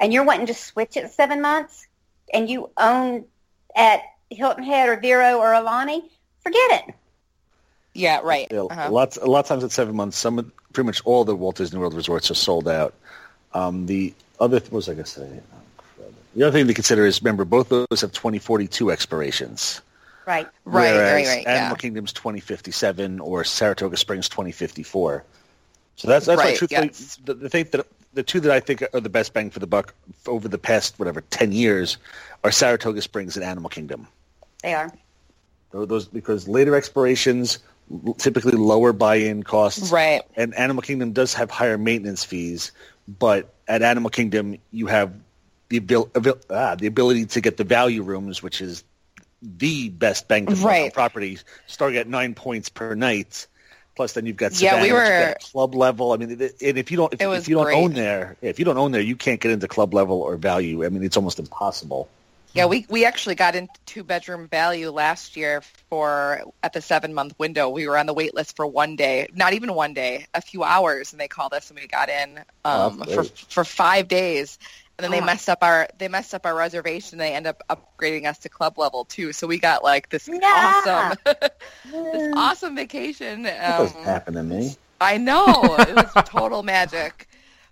and 0.00 0.12
you're 0.12 0.24
wanting 0.24 0.46
to 0.46 0.54
switch 0.54 0.96
at 0.96 1.12
seven 1.12 1.40
months, 1.40 1.86
and 2.32 2.48
you 2.48 2.70
own 2.76 3.24
at 3.74 4.02
Hilton 4.30 4.64
Head 4.64 4.88
or 4.88 4.96
Vero 5.00 5.38
or 5.38 5.52
Aulani, 5.52 6.02
forget 6.42 6.88
it. 6.88 6.94
Yeah, 7.94 8.20
right. 8.22 8.46
Yeah, 8.50 8.64
uh-huh. 8.64 8.90
Lots, 8.90 9.16
a 9.16 9.26
lot 9.26 9.40
of 9.40 9.46
times 9.46 9.64
at 9.64 9.72
seven 9.72 9.96
months, 9.96 10.18
some 10.18 10.52
pretty 10.72 10.86
much 10.86 11.00
all 11.04 11.24
the 11.24 11.34
Walt 11.34 11.56
Disney 11.56 11.78
World 11.78 11.94
resorts 11.94 12.30
are 12.30 12.34
sold 12.34 12.68
out. 12.68 12.94
Um, 13.54 13.86
the 13.86 14.12
other, 14.38 14.58
what 14.58 14.72
was 14.72 14.88
I 14.88 14.92
going 14.92 15.04
to 15.04 15.10
say? 15.10 15.40
The 16.34 16.42
other 16.42 16.58
thing 16.58 16.66
to 16.66 16.74
consider 16.74 17.06
is, 17.06 17.22
remember, 17.22 17.46
both 17.46 17.70
those 17.70 18.02
have 18.02 18.12
2042 18.12 18.90
expirations. 18.90 19.80
Right, 20.26 20.48
right, 20.64 20.96
right, 20.96 21.26
right. 21.26 21.46
Animal 21.46 21.70
yeah. 21.70 21.74
Kingdom's 21.76 22.12
2057 22.12 23.20
or 23.20 23.44
Saratoga 23.44 23.96
Springs 23.96 24.28
2054. 24.28 25.24
So 25.94 26.08
that's 26.08 26.26
that's 26.26 26.38
right, 26.38 26.52
why 26.52 26.56
truthfully 26.56 26.86
yes. 26.88 27.16
the, 27.24 27.34
the 27.34 27.48
thing 27.48 27.68
that 27.70 27.86
the 28.12 28.22
two 28.22 28.40
that 28.40 28.50
I 28.50 28.60
think 28.60 28.82
are 28.92 29.00
the 29.00 29.08
best 29.08 29.32
bang 29.32 29.50
for 29.50 29.60
the 29.60 29.66
buck 29.66 29.94
over 30.26 30.48
the 30.48 30.58
past 30.58 30.98
whatever 30.98 31.20
10 31.20 31.52
years 31.52 31.96
are 32.42 32.50
Saratoga 32.50 33.02
Springs 33.02 33.36
and 33.36 33.44
Animal 33.44 33.70
Kingdom. 33.70 34.08
They 34.62 34.74
are. 34.74 34.92
Those 35.70 36.06
because 36.06 36.48
later 36.48 36.74
expirations 36.74 37.58
typically 38.18 38.52
lower 38.52 38.92
buy-in 38.92 39.42
costs. 39.42 39.92
Right. 39.92 40.22
And 40.34 40.54
Animal 40.54 40.82
Kingdom 40.82 41.12
does 41.12 41.34
have 41.34 41.50
higher 41.50 41.78
maintenance 41.78 42.24
fees, 42.24 42.72
but 43.06 43.54
at 43.68 43.82
Animal 43.82 44.10
Kingdom 44.10 44.56
you 44.72 44.86
have 44.86 45.12
the 45.68 45.76
abil- 45.78 46.10
abil- 46.14 46.40
ah, 46.50 46.74
the 46.74 46.86
ability 46.86 47.26
to 47.26 47.40
get 47.40 47.58
the 47.58 47.64
value 47.64 48.02
rooms, 48.02 48.42
which 48.42 48.60
is 48.60 48.82
the 49.42 49.88
best 49.88 50.28
bang 50.28 50.46
for 50.46 50.66
right. 50.66 50.92
property, 50.92 51.38
starting 51.66 51.98
at 51.98 52.08
nine 52.08 52.34
points 52.34 52.68
per 52.68 52.94
night. 52.94 53.46
Plus, 53.94 54.12
then 54.12 54.26
you've 54.26 54.36
got 54.36 54.52
Savannah, 54.52 54.76
yeah, 54.76 54.82
we 54.82 54.92
were 54.92 55.36
club 55.40 55.74
level. 55.74 56.12
I 56.12 56.18
mean, 56.18 56.30
and 56.32 56.52
if 56.60 56.90
you 56.90 56.98
don't, 56.98 57.14
if, 57.14 57.20
if 57.20 57.48
you 57.48 57.54
don't 57.54 57.64
great. 57.64 57.82
own 57.82 57.94
there, 57.94 58.36
if 58.42 58.58
you 58.58 58.66
don't 58.66 58.76
own 58.76 58.92
there, 58.92 59.00
you 59.00 59.16
can't 59.16 59.40
get 59.40 59.52
into 59.52 59.68
club 59.68 59.94
level 59.94 60.20
or 60.20 60.36
value. 60.36 60.84
I 60.84 60.90
mean, 60.90 61.02
it's 61.02 61.16
almost 61.16 61.38
impossible. 61.38 62.08
Yeah, 62.56 62.66
we 62.66 62.86
we 62.88 63.04
actually 63.04 63.34
got 63.34 63.54
into 63.54 63.72
two 63.84 64.02
bedroom 64.02 64.48
value 64.48 64.90
last 64.90 65.36
year 65.36 65.62
for 65.90 66.42
at 66.62 66.72
the 66.72 66.80
seven 66.80 67.12
month 67.12 67.38
window. 67.38 67.68
We 67.68 67.86
were 67.86 67.98
on 67.98 68.06
the 68.06 68.14
wait 68.14 68.34
list 68.34 68.56
for 68.56 68.66
one 68.66 68.96
day, 68.96 69.28
not 69.34 69.52
even 69.52 69.74
one 69.74 69.92
day, 69.92 70.26
a 70.32 70.40
few 70.40 70.62
hours, 70.62 71.12
and 71.12 71.20
they 71.20 71.28
called 71.28 71.52
us 71.52 71.68
and 71.70 71.78
we 71.78 71.86
got 71.86 72.08
in 72.08 72.40
oh, 72.64 72.86
um, 72.86 73.02
oh, 73.06 73.12
for 73.12 73.24
for 73.24 73.64
five 73.64 74.08
days. 74.08 74.58
And 74.98 75.04
then 75.04 75.10
they 75.10 75.20
oh. 75.20 75.24
messed 75.24 75.48
up 75.48 75.58
our 75.62 75.88
they 75.98 76.08
messed 76.08 76.34
up 76.34 76.46
our 76.46 76.54
reservation. 76.54 77.18
They 77.18 77.34
end 77.34 77.46
up 77.46 77.62
upgrading 77.68 78.26
us 78.26 78.38
to 78.38 78.48
club 78.48 78.78
level 78.78 79.04
too. 79.04 79.32
So 79.32 79.46
we 79.46 79.58
got 79.58 79.84
like 79.84 80.08
this 80.08 80.28
yeah. 80.28 80.82
awesome 80.86 81.18
this 81.92 82.32
awesome 82.34 82.76
vacation. 82.76 83.40
Um, 83.40 83.44
that 83.44 83.78
doesn't 83.78 84.04
happen 84.04 84.34
to 84.34 84.42
me. 84.42 84.76
I 85.00 85.18
know 85.18 85.76
it 85.78 85.94
was 85.94 86.10
total 86.24 86.62
magic. 86.62 87.28